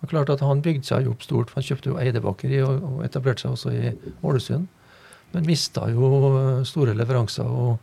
Det 0.00 0.08
er 0.08 0.12
klart 0.14 0.32
at 0.32 0.40
Han 0.40 0.62
bygde 0.64 0.88
seg 0.88 1.10
opp 1.12 1.26
stort. 1.26 1.52
Han 1.58 1.66
kjøpte 1.66 1.92
jo 1.92 1.98
Eidebakeri 2.00 2.62
og, 2.64 2.86
og 2.88 3.04
etablerte 3.04 3.44
seg 3.44 3.52
også 3.52 3.74
i 3.76 3.92
Ålesund. 4.24 4.64
Men 5.36 5.44
mista 5.44 5.90
jo 5.92 6.08
eh, 6.30 6.64
store 6.64 6.96
leveranser 6.96 7.44
og, 7.44 7.76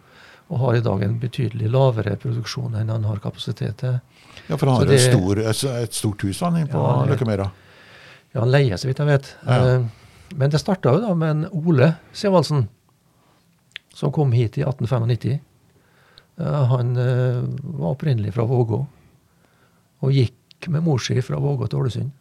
og 0.50 0.66
har 0.66 0.82
i 0.82 0.84
dag 0.90 1.06
en 1.06 1.22
betydelig 1.22 1.70
lavere 1.70 2.18
produksjon 2.18 2.74
enn 2.82 2.90
han 2.90 3.06
har 3.06 3.22
kapasitet 3.22 3.84
til. 3.86 4.02
ja, 4.50 4.58
for 4.58 4.66
han 4.66 4.82
har 4.82 4.98
et, 4.98 5.06
stor, 5.06 5.46
et, 5.46 5.64
et 5.86 6.02
stort 6.02 6.26
hus 6.26 6.42
han 6.42 6.58
på 6.66 6.82
Ja, 6.90 6.98
det- 7.04 7.14
Løkkemyra. 7.14 7.52
Ja, 8.34 8.42
Han 8.42 8.50
leier, 8.50 8.78
så 8.82 8.90
vidt 8.90 8.98
jeg 8.98 9.14
vet. 9.14 9.36
Ja. 9.46 9.62
Eh, 9.78 9.99
Men 10.36 10.52
det 10.52 10.62
starta 10.62 10.94
jo 10.94 11.02
da 11.04 11.14
med 11.18 11.32
en 11.32 11.46
Ole 11.52 11.94
Sevaldsen, 12.14 12.68
som 13.96 14.14
kom 14.14 14.32
hit 14.36 14.60
i 14.60 14.66
1895. 14.66 15.40
Eh, 16.40 16.64
Han 16.72 16.96
eh, 16.98 17.42
var 17.62 17.96
opprinnelig 17.96 18.34
fra 18.36 18.46
Vågå, 18.48 18.86
og 20.00 20.16
gikk 20.16 20.70
med 20.70 20.84
mor 20.86 21.02
si 21.04 21.18
fra 21.22 21.40
Vågå 21.42 21.68
til 21.68 21.82
Ålesund. 21.82 22.16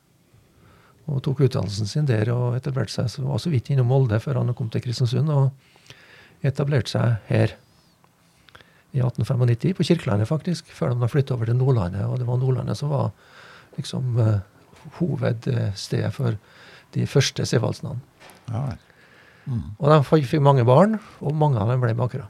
Og 1.08 1.22
tok 1.24 1.46
utdannelsen 1.46 1.88
sin 1.88 2.08
der 2.08 2.28
og 2.34 2.58
etablerte 2.58 2.92
seg. 2.92 3.08
Så 3.08 3.24
var 3.24 3.40
så 3.40 3.52
vidt 3.52 3.70
innom 3.72 3.88
Molde 3.88 4.18
før 4.20 4.42
han 4.42 4.52
kom 4.56 4.68
til 4.68 4.82
Kristiansund 4.84 5.30
og 5.32 6.44
etablerte 6.44 6.92
seg 6.92 7.30
her 7.30 7.54
i 8.92 9.00
1895, 9.00 9.74
på 9.76 9.84
Kirkelandet 9.84 10.28
faktisk, 10.28 10.68
før 10.72 10.94
de 10.96 11.08
flytta 11.08 11.34
over 11.36 11.48
til 11.48 11.56
Nordlandet. 11.56 12.04
Og 12.08 12.20
det 12.20 12.28
var 12.28 12.38
Nordlandet 12.40 12.78
som 12.80 12.92
var 12.92 13.10
liksom 13.76 14.16
eh, 14.20 14.38
hovedstedet 14.98 16.12
for 16.14 16.36
de 16.94 17.06
første 17.06 17.46
Sevaldsene. 17.46 17.98
Ja, 18.52 18.66
Mm. 19.48 19.62
Og 19.80 19.88
de 19.88 20.20
fikk 20.28 20.42
mange 20.44 20.60
barn, 20.68 20.98
og 21.24 21.32
mange 21.32 21.56
av 21.56 21.70
dem 21.70 21.80
ble 21.80 21.94
bakere. 21.96 22.26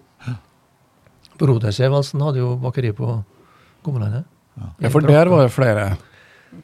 Broder 1.39 1.73
Sevaldsen 1.75 2.23
hadde 2.23 2.39
jo 2.39 2.53
bakeri 2.63 2.93
på 2.95 3.25
Gommelandet. 3.83 4.25
ja, 4.79 4.89
for 4.89 5.01
der 5.03 5.27
var 5.27 5.43
det 5.43 5.51
flere. 5.51 5.97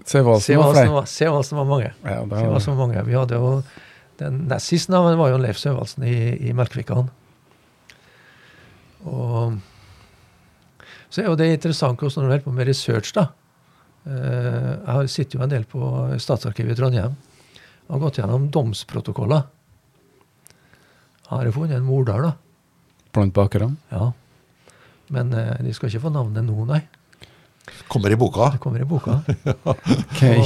Sevaldsen 0.06 0.56
var 0.58 0.72
flere. 0.72 0.92
var, 0.92 1.04
Sevaldsen 1.10 1.58
var 1.58 1.64
mange. 1.64 1.90
Ja, 2.04 2.20
Sevaldsen 2.22 2.76
var 2.76 2.86
mange. 2.86 3.02
Vi 3.04 3.12
hadde 3.18 3.34
jo 3.34 3.62
Den 4.16 4.44
nest 4.46 4.70
siste 4.70 4.92
navnet 4.92 5.18
var 5.18 5.30
jo 5.32 5.38
Leif 5.42 5.58
Sevaldsen 5.58 6.04
i, 6.06 6.14
i 6.48 6.52
Melkvikan. 6.54 7.08
Og 9.04 9.58
så 11.10 11.22
er 11.22 11.26
jo 11.32 11.36
det 11.38 11.48
interessant 11.52 11.98
også 11.98 12.20
når 12.22 12.28
du 12.28 12.32
holder 12.32 12.44
på 12.46 12.54
med 12.54 12.68
research, 12.70 13.10
da. 13.14 13.26
Eh, 14.06 15.02
Jeg 15.02 15.10
sitter 15.10 15.38
jo 15.38 15.42
en 15.44 15.50
del 15.50 15.64
på 15.64 15.82
Statsarkivet 16.22 16.76
i 16.76 16.78
Trondheim. 16.78 17.16
Har 17.88 18.00
gått 18.00 18.18
gjennom 18.18 18.48
domsprotokoller. 18.50 19.42
Har 21.30 21.44
jeg 21.46 21.54
funnet 21.56 21.78
en 21.78 21.86
morder, 21.86 22.22
da. 22.28 22.32
blant 23.14 23.34
bakerne. 23.36 23.76
Ja. 23.92 24.10
Men 25.14 25.32
eh, 25.36 25.56
de 25.64 25.72
skal 25.76 25.90
ikke 25.90 26.06
få 26.06 26.12
navnet 26.14 26.44
nå, 26.46 26.64
nei. 26.68 26.82
Kommer 27.88 28.12
i 28.12 28.16
boka. 28.20 28.50
Det 28.52 28.60
kommer 28.60 28.82
i 28.82 28.88
boka. 28.88 29.18
Okay, 30.14 30.38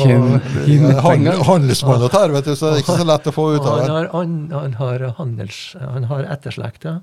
Handelsmann 1.45 2.03
og 2.07 2.11
tar, 2.13 2.31
vet 2.33 2.47
du, 2.47 2.55
så 2.57 2.71
det 2.71 2.79
er 2.79 2.83
ikke 2.85 2.99
så 3.01 3.07
lett 3.07 3.27
å 3.31 3.35
få 3.35 3.47
ut 3.57 3.61
av 3.63 3.69
av 3.69 3.79
han 3.79 3.85
det. 3.85 3.93
har, 3.95 4.09
han, 4.15 4.35
han 4.55 4.77
har 4.79 5.05
handels... 5.19 5.59
Han 5.81 6.07
har 6.11 6.29
etterslekt, 6.35 6.87
ja. 6.89 6.99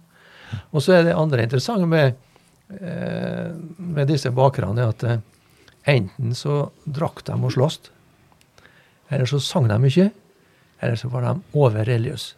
Og 0.71 0.83
så 0.83 0.95
er 0.97 1.07
det 1.07 1.15
andre 1.17 1.45
interessante 1.45 1.88
med, 1.89 2.15
eh, 2.79 3.51
med 3.77 4.07
disse 4.11 4.31
bakerne, 4.36 4.81
er 4.81 4.93
at 4.93 5.05
eh, 5.07 5.23
enten 5.95 6.36
så 6.38 6.65
drakk 6.86 7.23
de 7.27 7.36
og 7.38 7.53
sloss, 7.55 7.79
eller 9.13 9.29
så 9.29 9.39
sang 9.43 9.67
de 9.69 9.77
mye, 9.83 10.09
eller 10.82 10.95
så 10.99 11.09
var 11.11 11.21
de 11.28 11.36
overreligiøse. 11.53 12.36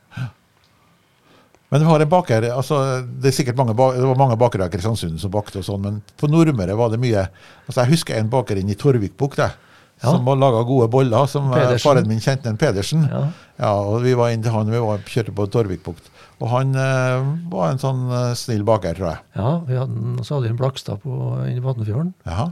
Men 1.69 1.81
vi 1.83 1.87
har 1.89 1.99
en 1.99 2.09
baker, 2.09 2.45
altså 2.55 2.77
det 3.03 3.27
er 3.27 3.35
sikkert 3.35 3.57
mange, 3.59 3.73
det 3.75 4.05
var 4.07 4.15
mange 4.19 4.37
bakere 4.39 4.69
i 4.69 4.71
Kristiansund 4.71 5.17
som 5.19 5.31
bakte 5.33 5.59
og 5.59 5.65
sånn, 5.67 5.81
men 5.83 5.97
på 6.15 6.29
Nordmøre 6.31 6.77
var 6.79 6.93
det 6.93 6.99
mye 7.01 7.25
altså 7.67 7.81
Jeg 7.81 7.89
husker 7.91 8.15
en 8.15 8.29
baker 8.31 8.61
inne 8.61 8.71
i 8.71 8.77
Torvikbukt 8.79 9.35
der, 9.41 9.57
Ja. 9.97 10.11
som 10.13 10.23
laga 10.39 10.61
gode 10.63 10.87
boller. 10.93 11.25
som 11.27 11.51
eh, 11.51 11.57
Pedersen. 11.57 11.79
Faren 11.89 12.07
min 12.07 12.19
kjente 12.21 12.47
en 12.47 12.57
Pedersen. 12.61 13.03
Ja. 13.09 13.21
Ja, 13.57 13.71
og 13.81 14.03
Vi 14.03 14.13
var 14.13 14.29
inn 14.29 14.43
til 14.43 14.51
han, 14.53 14.69
vi 14.69 14.77
var, 14.79 14.99
kjørte 14.99 15.33
på 15.33 15.47
Torvikbukt. 15.49 16.07
Og 16.39 16.49
han 16.53 16.75
eh, 16.75 17.25
var 17.49 17.71
en 17.71 17.79
sånn 17.81 18.03
eh, 18.13 18.33
snill 18.37 18.63
baker, 18.63 18.93
tror 18.93 19.09
jeg. 19.09 19.19
ja 19.35 19.55
vi 19.67 19.75
hadde, 19.75 20.23
så 20.23 20.35
hadde 20.37 20.47
vi 20.47 20.53
en 20.53 20.59
Blakstad 20.61 21.01
på, 21.01 21.17
inne 21.49 21.57
i 21.57 21.65
Vatnfjorden, 21.65 22.13
Ja, 22.29 22.51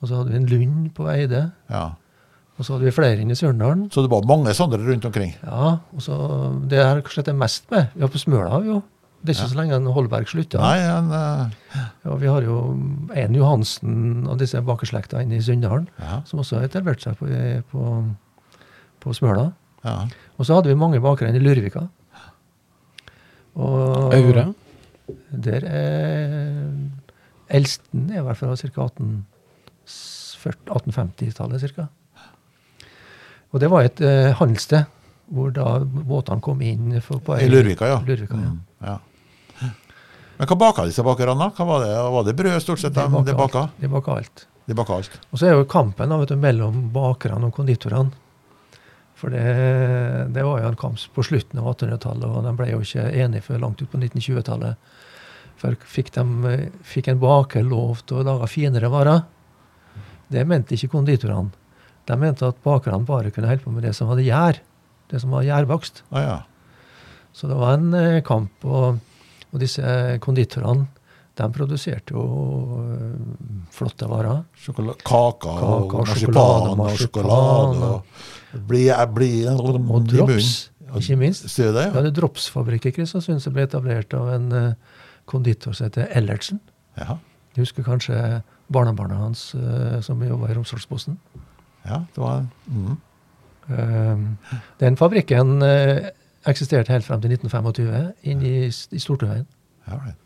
og 0.00 0.08
så 0.08 0.16
hadde 0.22 0.32
vi 0.32 0.40
en 0.40 0.46
Lund 0.48 0.90
på 0.96 1.06
Eide, 1.12 1.50
ja. 1.68 1.90
Og 2.60 2.66
så 2.66 2.74
hadde 2.74 2.84
vi 2.90 2.92
flere 2.92 3.22
inne 3.22 3.32
i 3.32 3.38
Surndalen. 3.38 3.86
Så 3.88 4.02
det 4.04 4.10
var 4.12 4.26
mange 4.28 4.52
Sondre 4.52 4.82
rundt 4.84 5.06
omkring. 5.08 5.30
Ja, 5.40 5.78
og 5.80 6.02
så 6.04 6.16
det 6.68 6.76
jeg 6.76 7.28
det 7.30 7.36
mest 7.40 7.70
med. 7.72 7.86
Har 7.96 8.10
på 8.12 8.20
Smøla, 8.20 8.50
har 8.52 8.66
vi 8.66 8.68
jo. 8.74 8.82
Det 9.20 9.32
er 9.32 9.38
ikke 9.38 9.52
så 9.52 9.58
lenge 9.58 9.76
en 9.76 9.88
Holberg 9.92 10.28
slutta. 10.28 10.60
Nei, 10.60 10.80
en, 10.84 11.08
uh... 11.12 11.78
Ja, 12.04 12.16
vi 12.20 12.28
har 12.28 12.44
jo 12.44 12.58
en 13.16 13.36
Johansen 13.36 14.26
av 14.28 14.38
disse 14.40 14.60
bakerslekta 14.64 15.20
inne 15.24 15.38
i 15.38 15.44
Sunndalen, 15.44 15.88
ja, 16.00 16.20
som 16.28 16.40
også 16.40 16.58
har 16.58 16.68
etablert 16.68 17.04
seg 17.04 17.16
på, 17.20 17.28
på, 17.72 17.80
på 19.00 19.16
Smøla. 19.16 19.50
ja. 19.84 19.96
Og 20.40 20.48
så 20.48 20.56
hadde 20.56 20.72
vi 20.72 20.80
mange 20.80 21.00
bakere 21.04 21.28
inne 21.32 21.40
i 21.40 21.44
Lurvika. 21.44 21.86
Og 23.60 24.14
Aure. 24.16 24.46
Der 25.32 25.64
er 25.68 26.60
eldsten 27.50 28.10
er 28.10 28.20
i 28.20 28.24
hvert 28.24 28.38
fall 28.38 28.56
ca. 28.56 28.88
1850-tallet 29.90 31.72
ca. 31.74 31.88
Og 33.50 33.62
det 33.62 33.70
var 33.72 33.86
et 33.86 34.00
eh, 34.04 34.30
handelssted 34.38 34.86
hvor 35.30 35.52
da 35.54 35.78
båtene 35.80 36.42
kom 36.42 36.62
inn 36.66 36.96
for, 37.04 37.22
på 37.22 37.36
I 37.38 37.46
Lurvika, 37.50 37.86
ja. 37.86 38.00
Lurvika, 38.06 38.34
ja. 38.34 38.50
Mm, 38.50 38.60
ja. 38.86 38.98
Men 40.40 40.48
hva 40.48 40.56
baka 40.56 40.86
disse 40.88 41.04
bakerne? 41.04 41.50
Hva 41.54 41.66
var, 41.68 41.84
det? 41.84 41.92
var 42.14 42.24
det 42.26 42.34
brød 42.38 42.62
stort 42.64 42.80
sett 42.80 42.96
de, 42.96 43.04
de 43.26 43.34
baka? 43.36 43.66
alt. 43.66 43.76
De 43.82 43.90
baka 43.92 44.16
alt. 44.16 44.46
De 44.66 44.76
baka 44.78 44.96
alt. 44.96 45.18
Og 45.30 45.38
så 45.38 45.50
er 45.50 45.58
jo 45.58 45.68
kampen 45.68 46.10
da, 46.10 46.16
vet 46.22 46.32
du, 46.32 46.38
mellom 46.40 46.86
bakerne 46.94 47.50
og 47.50 47.54
konditorene. 47.54 48.16
For 49.20 49.28
det, 49.34 49.44
det 50.32 50.46
var 50.46 50.62
jo 50.62 50.70
en 50.70 50.78
kamp 50.80 51.02
på 51.12 51.24
slutten 51.26 51.60
av 51.60 51.68
1800-tallet, 51.74 52.24
og 52.24 52.46
de 52.46 52.54
ble 52.56 52.70
jo 52.70 52.80
ikke 52.80 53.04
enige 53.20 53.44
før 53.50 53.60
langt 53.66 53.82
ut 53.82 53.90
på 53.92 54.00
1920-tallet. 54.00 54.96
For 55.60 55.76
fikk, 55.84 56.08
de, 56.16 56.54
fikk 56.88 57.10
en 57.12 57.20
baker 57.20 57.66
lov 57.68 58.00
til 58.08 58.22
å 58.22 58.24
lage 58.30 58.48
finere 58.48 58.88
varer? 58.88 59.26
Det 60.32 60.46
mente 60.48 60.72
ikke 60.78 60.94
konditorene. 60.94 61.52
De 62.10 62.18
mente 62.18 62.46
at 62.46 62.62
bakerne 62.64 63.06
bare 63.06 63.30
kunne 63.30 63.50
holde 63.50 63.62
på 63.62 63.72
med 63.74 63.86
det 63.86 63.94
som 63.94 64.10
hadde 64.10 64.26
gjær. 64.26 64.58
Det 65.10 65.20
som 65.22 65.34
var 65.34 65.46
gjærbakst. 65.46 66.02
Ah, 66.10 66.22
ja. 66.22 66.38
Så 67.34 67.46
det 67.50 67.58
var 67.58 67.76
en 67.78 67.94
eh, 67.94 68.22
kamp. 68.26 68.64
Og, 68.66 68.98
og 69.50 69.62
disse 69.62 69.84
konditorene 70.22 70.88
de 71.40 71.48
produserte 71.54 72.14
jo 72.14 72.24
eh, 72.82 73.14
flotte 73.74 74.08
varer. 74.10 74.42
Sjokola 74.58 74.96
kaka 74.98 75.54
og 75.54 75.94
marsipan 76.00 76.34
sjokolade, 76.34 76.74
og 76.74 77.00
sjokolade. 77.00 77.90
Og 77.90 78.66
bli, 78.70 78.84
bli 79.14 79.30
Og 79.48 80.08
drops, 80.10 80.70
ikke 80.98 81.18
minst. 81.20 81.48
Ser 81.52 81.72
det? 81.76 81.88
Vi 81.92 82.00
hadde 82.00 82.14
dropsfabrikk 82.16 82.90
i 82.90 82.94
Kristiansund 82.98 83.42
som 83.44 83.54
ble 83.54 83.68
etablert 83.68 84.14
av 84.18 84.32
en 84.34 84.50
eh, 84.56 84.72
konditor 85.30 85.76
som 85.76 85.86
heter 85.86 86.10
Ellertsen. 86.18 86.60
Ja. 86.98 87.20
Du 87.54 87.62
husker 87.62 87.86
kanskje 87.86 88.42
barnebarnet 88.70 89.18
hans 89.18 89.50
eh, 89.54 90.00
som 90.04 90.20
jobba 90.26 90.50
i 90.50 90.58
Romsdalsposten? 90.58 91.18
Ja, 91.90 92.02
det 92.14 92.24
var 92.24 92.44
mm. 92.66 92.98
Eh, 93.70 94.22
den 94.80 94.96
fabrikken 94.98 95.60
uh, 95.62 96.08
eksisterte 96.48 96.90
helt 96.90 97.06
frem 97.06 97.20
til 97.22 97.36
1925 97.36 98.32
inne 98.32 98.48
i, 98.48 98.64
i 98.66 98.98
Stortøyen. 98.98 99.46
ja, 99.86 99.94
right. 99.94 100.16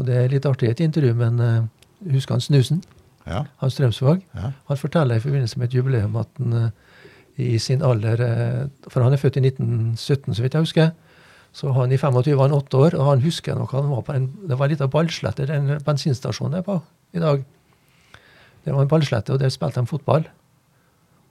Og 0.00 0.08
det 0.08 0.16
er 0.16 0.32
litt 0.32 0.46
artig 0.48 0.70
et 0.72 0.80
intervju, 0.82 1.12
men 1.14 1.38
uh, 1.38 2.10
husker 2.10 2.34
han 2.34 2.42
Snusen? 2.42 2.80
ja, 3.26 3.44
Hans 3.60 3.76
Strømsvåg? 3.76 4.24
ja. 4.34 4.50
Han 4.68 4.76
forteller 4.76 5.14
i 5.14 5.20
forbindelse 5.20 5.58
med 5.58 5.68
et 5.68 5.74
jubileum 5.74 6.16
at 6.16 6.28
han 6.38 6.52
eh, 6.52 6.70
i 7.36 7.58
sin 7.58 7.82
alder 7.82 8.20
For 8.88 9.02
han 9.02 9.12
er 9.12 9.16
født 9.16 9.36
i 9.36 9.46
1917, 9.46 10.34
så 10.34 10.42
vidt 10.42 10.54
jeg 10.54 10.62
husker. 10.62 10.90
Så 11.52 11.72
han 11.72 11.92
i 11.92 11.96
25 11.96 12.36
var 12.36 12.48
han 12.48 12.56
åtte 12.56 12.76
år, 12.76 12.94
og 12.98 13.06
han 13.10 13.22
husker 13.22 13.54
nok 13.54 13.72
han 13.72 13.90
var 13.90 14.00
på 14.00 14.12
en, 14.12 14.28
det 14.48 14.58
var 14.58 14.66
en 14.66 14.70
liten 14.70 14.90
ballslette, 14.90 15.46
den 15.46 15.78
bensinstasjonen 15.84 16.58
jeg 16.58 16.58
er 16.58 16.68
på 16.68 16.80
i 17.12 17.18
dag. 17.18 17.44
Det 18.64 18.74
var 18.74 18.82
en 18.82 18.88
ballslette, 18.88 19.32
og 19.32 19.40
der 19.40 19.48
spilte 19.48 19.80
de 19.80 19.86
fotball. 19.86 20.28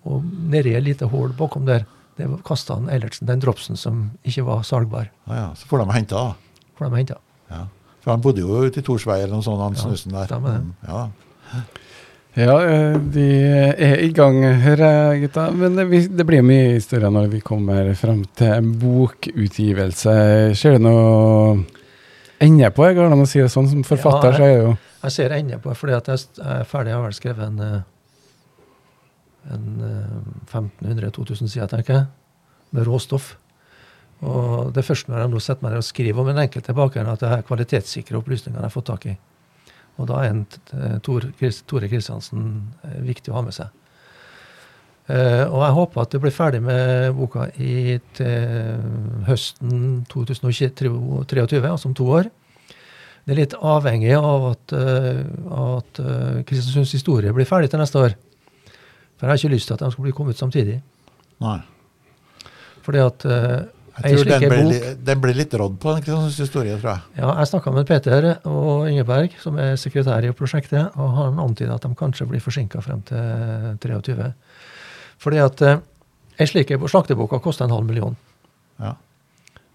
Og 0.10 0.24
nedi 0.52 0.74
et 0.78 0.86
lite 0.86 1.10
hull 1.12 1.34
bakom 1.38 1.68
der, 1.68 1.86
det 2.18 2.28
kasta 2.45 2.78
han 2.80 2.89
Eilertsen 2.91 3.30
den 3.30 3.41
dropsen 3.43 3.78
som 3.80 4.08
ikke 4.28 4.45
var 4.47 4.64
salgbar. 4.68 5.12
Ah, 5.28 5.36
ja. 5.38 5.45
Så 5.56 5.70
får 5.70 5.84
de 5.84 5.93
hente, 5.95 6.16
da. 6.18 6.66
Får 6.78 6.89
de 6.89 6.97
henta. 7.02 7.20
Ja. 7.52 7.66
For 8.02 8.16
han 8.16 8.24
bodde 8.24 8.41
jo 8.41 8.64
ute 8.66 8.82
i 8.82 8.86
Torsvei 8.86 9.22
eller 9.22 9.36
noe 9.38 9.45
sånt, 9.45 9.62
han 9.62 9.78
Ja, 9.78 9.86
snusen 9.86 10.16
der. 10.18 10.26
stemmer 10.30 10.58
det. 10.58 10.62
Mm, 10.66 10.74
ja. 10.88 11.62
Ja, 12.39 12.54
vi 13.12 13.26
er 13.43 13.99
i 13.99 14.12
gang, 14.16 14.38
hører 14.64 14.93
jeg, 15.12 15.26
gutta. 15.26 15.49
Men 15.52 15.76
det, 15.76 16.26
blir 16.26 16.45
mye 16.47 16.78
historier 16.78 17.12
når 17.12 17.28
vi 17.34 17.41
kommer 17.43 17.89
frem 17.99 18.22
til 18.39 18.54
en 18.56 18.70
bokutgivelse. 18.80 20.14
Ser 20.56 20.78
du 20.78 20.86
noe 20.86 21.58
ende 22.39 22.70
på 22.72 22.88
det? 22.88 22.95
Går 22.95 23.10
det 23.10 23.18
an 23.18 23.26
å 23.26 23.28
si 23.28 23.41
det 23.43 23.52
sånn? 23.52 23.68
Som 23.74 23.84
forfatter 23.84 24.32
Ja, 24.32 24.38
så 24.38 24.45
er 24.45 24.47
det 24.47 24.62
jo 24.62 24.78
Jeg 25.02 25.16
ser 25.18 25.36
ende 25.36 25.60
på 25.60 25.74
det, 25.74 25.78
fordi 25.82 25.97
at 25.97 26.08
jeg 26.08 26.24
er 26.39 26.64
ferdig. 26.72 26.93
Jeg 26.93 26.99
har 27.02 27.04
vel 27.04 27.20
skrevet 27.20 27.45
en, 27.49 27.60
eh, 27.60 27.68
en 27.68 27.76
eh, 27.76 27.84
1500-2000 29.50 31.48
sider, 31.50 31.68
tenker 31.72 31.94
jeg, 31.96 32.06
med 32.76 32.88
råstoff. 32.88 33.36
Og 34.22 34.70
det 34.74 34.80
er 34.84 34.89
først 34.92 35.10
når 35.10 35.18
jeg 35.24 35.32
nå 35.32 35.39
setter 35.42 35.64
meg 35.66 35.72
ned 35.74 35.82
og 35.82 35.88
skriver 35.88 36.22
om 36.22 36.30
en 36.30 36.44
enkelt 36.44 36.66
tilbake, 36.70 37.02
at 37.02 37.22
det 37.24 37.32
her 37.32 37.46
kvalitetssikre 37.48 38.20
opplysninger 38.20 38.60
jeg 38.60 38.68
har 38.68 38.74
fått 38.74 38.89
tak 38.92 39.04
i. 39.10 39.16
Og 40.00 40.08
da 40.10 40.16
er 40.22 40.30
en 40.32 40.46
eh, 40.78 40.98
Tore 41.04 41.88
Kristiansen 41.89 42.44
eh, 42.86 43.00
viktig 43.06 43.34
å 43.34 43.38
ha 43.39 43.44
med 43.46 43.56
seg. 43.58 43.68
Eh, 45.12 45.46
og 45.50 45.62
jeg 45.66 45.78
håper 45.78 46.04
at 46.04 46.14
det 46.14 46.22
blir 46.24 46.36
ferdig 46.36 46.62
med 46.64 47.16
boka 47.18 47.50
i 47.58 47.98
høsten 49.28 50.06
2023, 50.12 50.92
altså 51.66 51.89
om 51.89 51.98
to 51.98 52.06
år. 52.20 52.30
Det 53.22 53.36
er 53.36 53.42
litt 53.44 53.54
avhengig 53.58 54.14
av 54.18 54.48
at, 54.56 54.74
eh, 54.74 55.22
at 55.54 56.00
eh, 56.02 56.42
Kristiansunds 56.48 56.94
historie 56.96 57.34
blir 57.36 57.50
ferdig 57.50 57.70
til 57.72 57.82
neste 57.82 58.02
år. 58.02 58.16
For 59.22 59.28
jeg 59.28 59.36
har 59.36 59.38
ikke 59.38 59.53
lyst 59.53 59.69
til 59.69 59.78
at 59.78 59.84
de 59.86 59.91
skal 59.93 60.07
bli 60.07 60.13
kommet 60.17 60.39
samtidig. 60.41 60.80
Nei. 61.45 61.59
Fordi 62.82 63.01
at 63.03 63.26
uh, 63.30 63.59
Jeg 64.01 64.17
tror 64.17 64.30
den 64.32 64.45
ble, 64.49 64.61
bok- 64.65 64.95
den 65.05 65.22
blir 65.22 65.38
litt 65.38 65.53
rådd 65.61 65.76
på 65.84 65.93
den 65.93 66.01
Kristiansunds 66.01 66.39
historie, 66.41 66.80
tror 66.82 66.95
jeg. 66.95 67.22
Ja, 67.22 67.36
jeg 67.38 67.51
snakka 67.51 67.74
med 67.76 67.86
Peter 67.86 68.28
og 68.49 68.89
Ingeberg, 68.89 69.36
som 69.43 69.59
er 69.61 69.76
sekretær 69.78 70.26
i 70.26 70.34
prosjektet, 70.34 70.97
og 70.97 71.13
han 71.19 71.38
antyda 71.43 71.78
at 71.78 71.86
de 71.86 71.93
kanskje 71.99 72.26
blir 72.32 72.41
forsinka 72.41 72.82
frem 72.82 73.05
til 73.05 73.78
23. 73.86 74.32
Fordi 75.22 75.41
at 75.45 75.61
uh, 75.69 75.78
ei 76.41 76.49
slik 76.49 76.74
slakteboka 76.74 77.38
koster 77.45 77.69
en 77.69 77.78
halv 77.78 77.86
million. 77.86 78.17
Ja. 78.82 78.95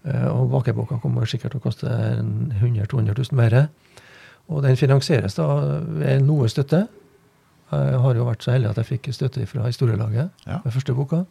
Eh, 0.07 0.27
og 0.27 0.51
bakeboka 0.51 0.99
kommer 1.03 1.27
sikkert 1.27 1.55
til 1.55 1.61
å 1.61 1.63
koste 1.63 1.87
100 1.87 2.83
000-200 2.91 3.15
000 3.31 3.39
mer. 3.39 3.57
Og 4.51 4.61
den 4.63 4.77
finansieres 4.79 5.35
da 5.39 5.47
ved 5.87 6.23
noe 6.27 6.47
støtte. 6.51 6.85
Jeg 7.71 7.99
har 7.99 8.15
jo 8.15 8.25
vært 8.29 8.43
så 8.45 8.53
heldig 8.53 8.69
at 8.69 8.77
jeg 8.81 8.85
fikk 8.93 9.09
støtte 9.13 9.45
fra 9.49 9.65
historielaget 9.67 10.29
Ja. 10.47 10.59
med 10.63 10.71
første 10.73 10.93
boka. 10.95 11.25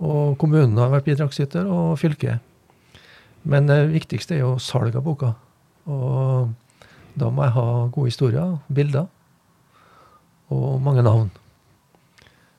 Og 0.00 0.36
kommunen 0.38 0.76
har 0.76 0.90
vært 0.92 1.04
bidragsyter, 1.08 1.64
og 1.66 1.98
fylket. 1.98 2.40
Men 3.44 3.66
det 3.66 3.92
viktigste 3.94 4.34
er 4.36 4.40
jo 4.40 4.58
salg 4.58 4.94
av 4.96 5.04
boka. 5.06 5.34
Og 5.86 6.50
da 7.16 7.30
må 7.30 7.42
jeg 7.46 7.52
ha 7.52 7.66
gode 7.88 8.10
historier, 8.10 8.58
bilder 8.72 9.06
og 10.50 10.82
mange 10.82 11.02
navn. 11.02 11.30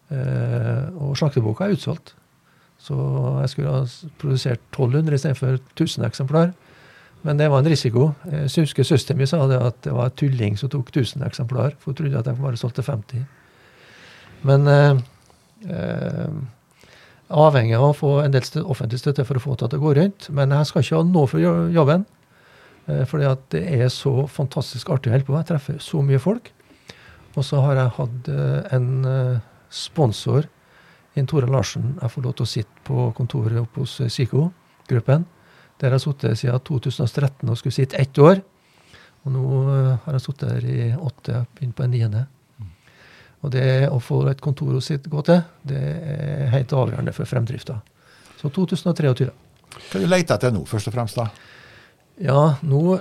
Eh, 0.10 0.88
og 1.04 1.18
slakteboka 1.20 1.66
er 1.68 1.76
utsolgt. 1.76 2.14
Så 2.80 2.95
jeg 3.41 3.50
skulle 3.50 3.74
ha 3.74 3.86
produsert 4.22 4.60
1200 4.72 5.14
istedenfor 5.18 5.60
1000 5.76 6.06
eksemplar. 6.08 6.54
Men 7.28 7.39
det 7.41 7.49
var 7.51 7.59
en 7.59 7.67
risiko. 7.67 8.13
Jeg 8.32 8.63
husker 8.63 8.88
søsteren 8.88 9.19
min 9.19 9.28
sa 9.28 9.41
det 9.51 9.59
at 9.59 9.82
det 9.84 9.93
var 9.95 10.07
en 10.07 10.15
tulling 10.15 10.55
som 10.59 10.71
tok 10.71 10.93
1000 10.93 11.25
eksemplar. 11.28 11.75
For 11.75 11.91
hun 11.91 11.99
trodde 11.99 12.21
at 12.21 12.30
jeg 12.32 12.39
bare 12.39 12.59
solgte 12.59 12.86
50. 12.88 13.25
Men 14.47 14.67
eh, 14.71 15.01
eh, 15.67 16.38
avhengig 17.28 17.75
av 17.75 17.89
å 17.89 17.95
få 17.97 18.13
en 18.23 18.32
del 18.32 18.45
stø 18.47 18.63
offentlig 18.63 19.01
støtte 19.01 19.28
for 19.28 19.39
å 19.39 19.43
få 19.43 19.57
det 19.57 19.73
til 19.73 19.82
å 19.82 19.84
gå 19.84 19.95
rundt. 19.99 20.30
Men 20.32 20.55
jeg 20.55 20.69
skal 20.71 20.86
ikke 20.86 21.01
ha 21.01 21.09
noe 21.09 21.28
for 21.28 21.43
jobben. 21.75 22.07
Eh, 22.88 23.03
fordi 23.11 23.28
at 23.28 23.43
det 23.51 23.65
er 23.75 23.89
så 23.91 24.21
fantastisk 24.32 24.93
artig 24.95 25.11
å 25.11 25.17
holde 25.17 25.28
på 25.28 25.36
med. 25.36 25.43
Jeg 25.43 25.51
treffer 25.51 25.84
så 25.84 26.03
mye 26.05 26.23
folk. 26.23 26.53
Og 27.38 27.45
så 27.45 27.59
har 27.61 27.78
jeg 27.78 27.95
hatt 27.99 28.30
eh, 28.34 28.75
en 28.78 28.91
eh, 29.05 29.39
sponsor, 29.69 30.47
Inn 31.17 31.28
Tore 31.30 31.49
Larsen. 31.49 31.97
Jeg 31.99 32.13
får 32.13 32.23
lov 32.23 32.38
til 32.38 32.47
å 32.47 32.53
sitte 32.55 32.86
på 32.88 33.09
kontoret 33.17 33.59
oppe 33.61 33.84
hos 33.84 33.99
eh, 33.99 34.09
Psyko-gruppen. 34.09 35.28
Der 35.78 35.91
har 35.91 35.97
jeg 35.97 36.05
sittet 36.07 36.39
siden 36.39 36.63
2013 36.65 37.49
og 37.49 37.57
skulle 37.59 37.75
sitte 37.75 37.99
ett 38.01 38.17
år. 38.17 38.41
Og 39.25 39.34
nå 39.34 39.43
eh, 39.73 39.91
har 40.05 40.17
jeg 40.17 40.25
sittet 40.25 40.55
her 40.55 40.67
i 40.71 40.89
åtte, 40.95 41.43
begynt 41.57 41.78
på 41.78 41.86
en 41.86 41.93
niende. 41.93 42.23
Og 43.45 43.51
det 43.53 43.67
å 43.93 43.99
få 44.01 44.23
et 44.32 44.41
kontor 44.41 44.80
å 44.80 44.82
gå 44.82 45.21
til, 45.28 45.43
det 45.69 45.82
er 45.82 46.49
helt 46.55 46.73
avgjørende 46.73 47.13
for 47.13 47.30
fremdrifta. 47.30 47.78
Så 48.39 48.49
2023. 48.53 49.30
Hva 49.78 50.01
du 50.01 50.07
leter 50.09 50.38
etter 50.38 50.53
nå, 50.53 50.63
først 50.65 50.89
og 50.89 50.95
fremst? 50.95 51.19
da? 51.19 51.28
Ja, 52.23 52.41
nå 52.65 52.97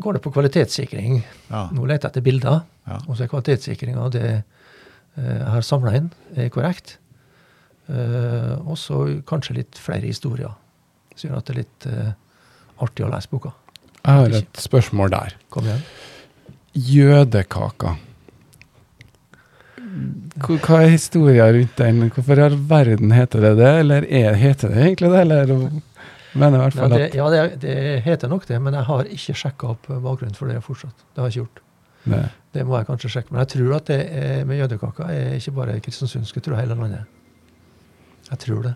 går 0.00 0.16
det 0.16 0.24
på 0.24 0.32
kvalitetssikring. 0.32 1.20
Ja. 1.50 1.66
Nå 1.74 1.84
leter 1.84 2.08
jeg 2.08 2.14
etter 2.14 2.24
bilder. 2.24 2.62
Ja. 2.88 2.98
Og 3.04 3.16
så 3.16 3.26
er 3.26 3.32
kvalitetssikringa 3.32 4.08
det 4.14 4.26
eh, 4.32 4.42
jeg 5.20 5.52
har 5.52 5.66
samla 5.66 5.94
inn, 6.00 6.10
er 6.36 6.52
korrekt. 6.52 6.96
Eh, 7.92 8.54
og 8.64 8.78
så 8.80 9.04
kanskje 9.28 9.60
litt 9.60 9.80
flere 9.80 10.08
historier. 10.08 10.56
Så 11.14 11.28
gjør 11.28 11.38
at 11.38 11.46
det 11.48 11.54
er 11.54 11.60
litt 11.62 11.86
uh, 11.90 12.10
artig 12.84 13.06
å 13.06 13.12
lese 13.12 13.30
boka. 13.30 13.54
Jeg 14.04 14.20
har 14.20 14.34
et 14.40 14.60
spørsmål 14.60 15.14
der. 15.14 15.36
Kom 15.52 15.68
igjen. 15.68 15.84
Jødekaka. 16.74 17.94
Hva 20.44 20.80
er 20.82 20.90
historien 20.90 21.52
rundt 21.54 21.76
den? 21.78 22.00
Hvorfor 22.12 22.40
i 22.40 22.44
all 22.44 22.56
verden 22.68 23.14
heter 23.14 23.44
det 23.44 23.52
det? 23.60 23.72
Eller 23.84 24.06
er, 24.10 24.34
heter 24.38 24.74
det 24.74 24.80
egentlig 24.88 25.12
det? 25.12 25.20
Eller 25.22 25.52
mener 26.34 26.58
i 26.58 26.62
hvert 26.64 26.74
Nei, 26.74 26.80
fall 26.80 26.94
det, 26.96 27.04
at 27.06 27.14
ja, 27.14 27.28
det, 27.30 27.42
det 27.62 27.76
heter 28.04 28.32
nok 28.32 28.48
det, 28.48 28.58
men 28.62 28.74
jeg 28.74 28.88
har 28.88 29.10
ikke 29.16 29.36
sjekka 29.38 29.70
opp 29.76 29.86
bakgrunnen 29.88 30.34
for 30.34 30.50
det 30.50 30.58
fortsatt. 30.66 31.06
Det 31.14 31.22
har 31.22 31.30
jeg 31.30 31.36
ikke 31.36 31.44
gjort. 31.44 31.62
det. 32.10 32.22
Det 32.54 32.66
må 32.66 32.76
jeg 32.78 32.88
kanskje 32.90 33.12
sjekke. 33.14 33.32
Men 33.32 33.44
jeg 33.44 33.52
tror 33.54 33.76
at 33.78 33.90
det 33.90 34.00
er, 34.22 34.44
med 34.48 34.60
jødekaka 34.60 35.08
er 35.14 35.36
ikke 35.38 35.54
bare 35.60 35.80
kristiansundsk, 35.82 36.36
jeg 36.38 36.46
tror 36.48 36.58
hele 36.58 36.76
landet. 36.78 37.06
Jeg 38.30 38.42
tror 38.44 38.66
det. 38.66 38.74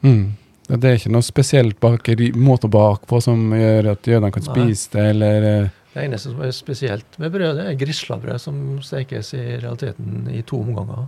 Mm. 0.00 0.24
Det 0.68 0.84
er 0.84 0.98
ikke 0.98 1.12
noe 1.14 1.24
spesielt 1.24 1.78
bakeri, 1.80 2.28
måte 2.36 2.68
å 2.68 2.72
bake 2.72 3.08
på 3.08 3.22
som 3.24 3.54
gjør 3.56 3.94
at 3.94 4.08
jødene 4.08 4.32
kan 4.34 4.44
spise 4.44 4.90
det, 4.92 5.04
eller 5.14 5.46
eh, 5.48 5.70
Det 5.94 6.02
eneste 6.04 6.34
som 6.34 6.42
er 6.44 6.52
spesielt 6.52 7.16
med 7.22 7.32
brødet, 7.32 7.64
er 7.64 7.78
grislabrød 7.80 8.42
som 8.42 8.58
stekes 8.84 9.32
i 9.38 9.44
realiteten 9.62 10.28
i 10.28 10.42
to 10.44 10.60
omganger. 10.60 11.06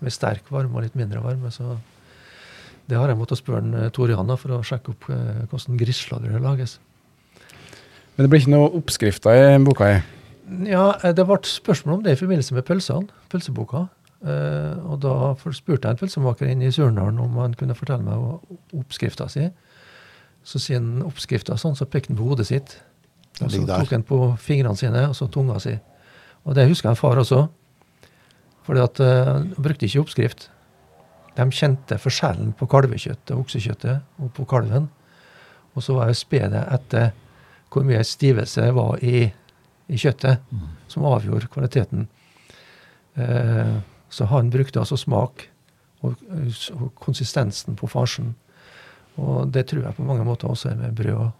Med 0.00 0.12
sterk 0.12 0.48
varme 0.52 0.76
og 0.76 0.86
litt 0.86 0.96
mindre 0.96 1.20
varme. 1.24 1.52
Så 1.52 1.76
det 2.88 2.96
har 2.96 3.12
jeg 3.12 3.20
måttet 3.20 3.40
spørre 3.42 3.84
eh, 3.84 3.92
Tor 3.92 4.12
Jan 4.12 4.32
for 4.40 4.56
å 4.56 4.64
sjekke 4.64 4.94
opp 4.94 5.08
eh, 5.12 5.44
hvordan 5.50 5.80
grislabrød 5.80 6.40
lages. 6.44 6.78
Men 8.16 8.24
det 8.24 8.32
blir 8.32 8.46
ikke 8.46 8.54
noe 8.54 8.72
oppskrifter 8.80 9.36
i 9.36 9.56
boka? 9.60 9.92
i. 9.92 10.00
Ja, 10.70 10.88
det 11.04 11.26
ble 11.26 11.40
spørsmål 11.44 11.98
om 11.98 12.04
det 12.06 12.14
i 12.14 12.20
forbindelse 12.20 12.56
med 12.56 12.64
pølsene, 12.64 13.12
pølseboka. 13.32 13.88
Eh, 14.26 14.78
og 14.82 14.98
da 15.04 15.14
spurte 15.54 15.86
jeg 15.86 15.94
en 15.94 16.00
pølsemaker 16.00 16.50
inne 16.50 16.66
i 16.66 16.74
Surnadalen 16.74 17.20
om 17.22 17.36
han 17.38 17.54
kunne 17.58 17.76
fortelle 17.78 18.02
meg 18.02 18.80
oppskrifta 18.80 19.28
si. 19.30 19.46
Så 20.46 20.62
sier 20.62 20.80
han 20.80 21.04
oppskrifta 21.06 21.58
sånn, 21.60 21.76
så 21.78 21.86
pekte 21.90 22.12
han 22.12 22.18
på 22.18 22.26
hodet 22.30 22.48
sitt. 22.50 22.78
Og 23.44 23.52
så 23.52 23.62
tok 23.68 23.92
han 23.92 24.06
på 24.06 24.18
fingrene 24.40 24.78
sine, 24.78 25.04
og 25.10 25.14
så 25.18 25.28
tunga 25.30 25.60
si. 25.62 25.76
Og 26.46 26.56
det 26.56 26.66
husker 26.70 26.90
jeg 26.90 27.00
far 27.00 27.20
også. 27.20 27.44
Fordi 28.66 28.82
at 28.82 29.00
eh, 29.04 29.30
han 29.30 29.48
brukte 29.58 29.86
ikke 29.86 30.02
oppskrift. 30.02 30.48
De 31.36 31.46
kjente 31.52 31.98
forskjellen 32.00 32.54
på 32.56 32.68
kalvekjøttet, 32.72 33.34
og 33.36 33.44
oksekjøttet, 33.44 34.06
og 34.22 34.32
på 34.34 34.46
kalven. 34.48 34.88
Og 35.76 35.84
så 35.84 35.94
var 35.98 36.10
jo 36.10 36.18
spedet 36.18 36.62
etter 36.72 37.12
hvor 37.70 37.84
mye 37.84 38.00
stivelse 38.06 38.62
det 38.64 38.72
var 38.72 39.02
i, 39.04 39.26
i 39.92 39.98
kjøttet, 40.00 40.40
som 40.88 41.04
avgjorde 41.04 41.50
kvaliteten. 41.52 42.06
Eh, 43.20 43.76
så 44.16 44.24
han 44.30 44.48
brukte 44.50 44.80
altså 44.80 44.96
smak 44.96 45.44
og, 46.04 46.14
og 46.72 46.86
konsistensen 47.02 47.76
på 47.76 47.88
farsen. 47.90 48.32
Og 49.20 49.48
det 49.52 49.66
tror 49.68 49.84
jeg 49.84 49.96
på 49.96 50.06
mange 50.06 50.24
måter 50.24 50.48
også 50.48 50.70
er 50.70 50.78
med 50.80 50.96
brød. 50.96 51.34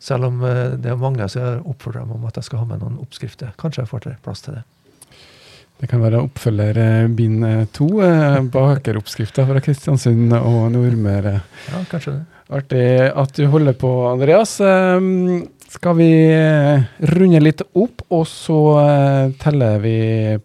Selv 0.00 0.28
om 0.28 0.40
eh, 0.44 0.76
det 0.80 0.92
er 0.92 1.00
mange 1.00 1.28
som 1.32 1.68
oppfordrer 1.68 2.06
meg 2.06 2.16
om 2.18 2.24
at 2.28 2.40
jeg 2.40 2.48
skal 2.48 2.62
ha 2.62 2.70
med 2.70 2.80
noen 2.84 2.98
oppskrifter. 3.02 3.52
Kanskje 3.60 3.84
jeg 3.84 3.92
får 3.92 4.04
til 4.06 4.16
plass 4.24 4.44
til 4.44 4.58
det. 4.58 4.64
Det 5.76 5.88
kan 5.90 6.00
være 6.00 6.22
oppfølger 6.24 6.80
eh, 6.80 7.10
bind 7.16 7.44
eh, 7.44 7.64
to, 7.76 7.88
bakeroppskrifta 8.52 9.44
fra 9.48 9.60
Kristiansund 9.64 10.32
og 10.38 10.70
Nordmøre. 10.72 11.36
Ja, 11.72 11.82
kanskje 11.92 12.18
det. 12.18 12.24
Artig 12.56 12.84
at 13.10 13.32
du 13.36 13.48
holder 13.50 13.74
på, 13.76 13.90
Andreas. 14.12 14.52
Skal 15.76 15.96
vi 15.98 16.08
eh, 16.32 16.84
runde 17.12 17.40
litt 17.42 17.60
opp, 17.76 18.00
og 18.08 18.22
så 18.30 18.58
eh, 18.80 19.32
teller 19.42 19.76
vi 19.82 19.98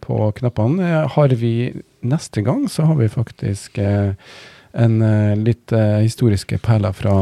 på 0.03 0.27
knappene. 0.35 0.89
Eh, 0.89 1.07
Har 1.13 1.35
vi 1.39 1.71
neste 2.03 2.43
gang, 2.43 2.65
så 2.67 2.83
har 2.89 2.97
vi 2.99 3.07
faktisk 3.09 3.77
en 3.79 4.95
litt 5.43 5.69
historiske 6.01 6.57
perler 6.63 6.95
fra 6.97 7.13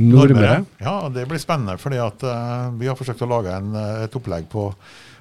Nordmøre. 0.00 0.62
Ja, 0.80 0.94
det 1.12 1.26
blir 1.28 1.42
spennende, 1.42 1.74
fordi 1.82 1.98
vi 2.80 2.88
har 2.88 2.96
forsøkt 2.96 3.24
å 3.26 3.28
lage 3.28 3.52
en, 3.52 3.74
et 4.06 4.16
opplegg 4.16 4.46
på 4.48 4.70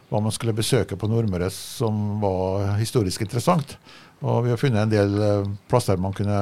hva 0.07 0.21
man 0.23 0.31
skulle 0.31 0.55
besøke 0.55 0.95
på 0.95 1.09
Nordmøre 1.11 1.49
som 1.51 2.21
var 2.23 2.77
historisk 2.79 3.25
interessant. 3.25 3.75
Og 4.23 4.45
vi 4.45 4.53
har 4.53 4.61
funnet 4.61 4.85
en 4.85 4.93
del 4.93 5.17
plasser 5.67 5.99
man 5.99 6.15
kunne 6.15 6.39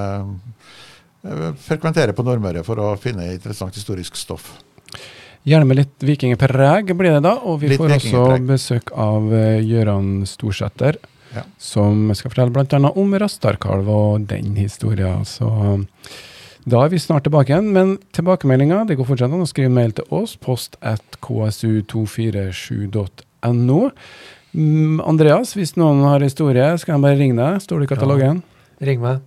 frekventere 1.65 2.13
på 2.13 2.27
Nordmøre 2.27 2.61
for 2.67 2.83
å 2.83 2.93
finne 3.01 3.31
interessant 3.33 3.73
historisk 3.79 4.19
stoff. 4.19 4.51
Gjerne 5.43 5.67
med 5.67 5.75
litt 5.81 5.99
vikingpreg 6.07 6.93
blir 6.95 7.17
det 7.17 7.23
da, 7.25 7.33
og 7.43 7.57
vi 7.59 7.67
Litt 7.73 7.81
får 7.81 7.91
også 7.97 8.21
besøk 8.47 8.93
av 8.95 9.25
eh, 9.35 9.59
Gøran 9.67 10.21
Storsæter, 10.29 10.95
Ja. 11.35 11.41
som 11.57 12.13
skal 12.15 12.29
fortelle 12.31 12.53
bl.a. 12.53 12.91
om 12.95 13.13
Rastarkalv 13.19 13.87
og 13.89 14.27
den 14.29 14.55
historien. 14.55 15.25
Så 15.25 15.49
da 16.69 16.83
er 16.85 16.89
vi 16.93 16.99
snart 17.01 17.23
tilbake 17.25 17.49
igjen, 17.51 17.71
men 17.75 17.97
tilbakemeldinga 18.15 18.83
det 18.87 18.95
går 18.99 19.07
fortsatt 19.09 19.33
an 19.33 19.41
å 19.43 19.47
skrive 19.49 19.71
mail 19.73 19.91
til 19.97 20.05
oss, 20.15 20.35
post 20.39 20.77
at 20.79 21.03
ksu247.no. 21.25 23.81
Mm, 24.53 25.01
Andreas, 25.09 25.55
hvis 25.57 25.73
noen 25.81 26.03
har 26.05 26.21
historie, 26.23 26.69
skal 26.79 26.93
jeg 26.95 27.03
bare 27.03 27.17
ringe 27.19 27.35
deg. 27.41 27.57
Står 27.65 27.77
det 27.81 27.85
i 27.89 27.93
katalogen? 27.95 28.43
Ring 28.85 28.99
meg. 29.01 29.17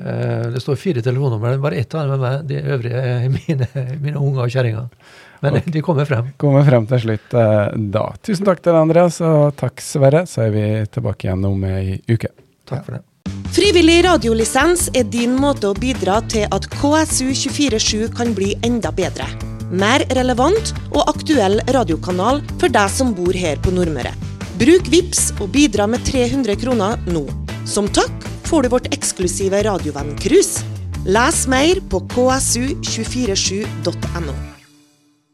Eh, 0.00 0.46
Det 0.50 0.60
står 0.64 0.76
fire 0.80 1.02
telefonnummer, 1.06 1.54
bare 1.62 1.78
ett 1.80 1.94
av 1.94 2.00
dem 2.08 2.12
er 2.18 2.22
meg. 2.26 2.34
De 2.50 2.56
øvrige 2.74 2.98
er 3.06 3.28
mine, 3.30 3.66
mine 4.04 4.18
unger 4.18 4.42
og 4.48 4.52
kjerringer. 4.52 4.86
Men 5.40 5.60
de 5.64 5.82
kommer 5.82 6.08
frem. 6.08 6.32
Kommer 6.40 6.66
frem 6.68 6.86
til 6.90 7.04
slutt 7.04 7.36
eh, 7.36 7.68
da. 7.92 8.06
Tusen 8.24 8.48
takk 8.48 8.62
til 8.62 8.74
deg, 8.74 8.82
Andreas, 8.84 9.20
og 9.24 9.54
takk, 9.60 9.80
Sverre. 9.84 10.24
Så 10.28 10.46
er 10.46 10.50
vi 10.54 10.66
tilbake 10.92 11.28
igjen 11.28 11.46
om 11.48 11.64
ei 11.68 12.00
uke. 12.10 12.32
Takk 12.68 12.84
for 12.86 12.98
det. 12.98 13.04
Frivillig 13.50 14.04
radiolisens 14.06 14.88
er 14.94 15.04
din 15.10 15.32
måte 15.38 15.66
å 15.70 15.74
bidra 15.76 16.20
til 16.30 16.44
at 16.54 16.66
KSU247 16.76 18.10
kan 18.16 18.34
bli 18.36 18.54
enda 18.66 18.90
bedre. 18.94 19.26
Mer 19.70 20.04
relevant 20.18 20.72
og 20.90 21.08
aktuell 21.10 21.60
radiokanal 21.74 22.42
for 22.60 22.68
deg 22.74 22.88
som 22.90 23.14
bor 23.14 23.34
her 23.34 23.56
på 23.62 23.70
Nordmøre. 23.74 24.12
Bruk 24.60 24.84
VIPS 24.92 25.32
og 25.38 25.48
bidra 25.54 25.86
med 25.90 26.00
300 26.06 26.56
kroner 26.60 26.92
nå. 27.10 27.24
Som 27.70 27.88
takk 27.88 28.12
får 28.50 28.60
du 28.66 28.68
vårt 28.74 28.94
eksklusive 28.94 29.58
radiovenn-cruise. 29.66 30.54
Les 31.06 31.46
mer 31.48 31.80
på 31.90 32.00
ksu247.no. 32.12 34.49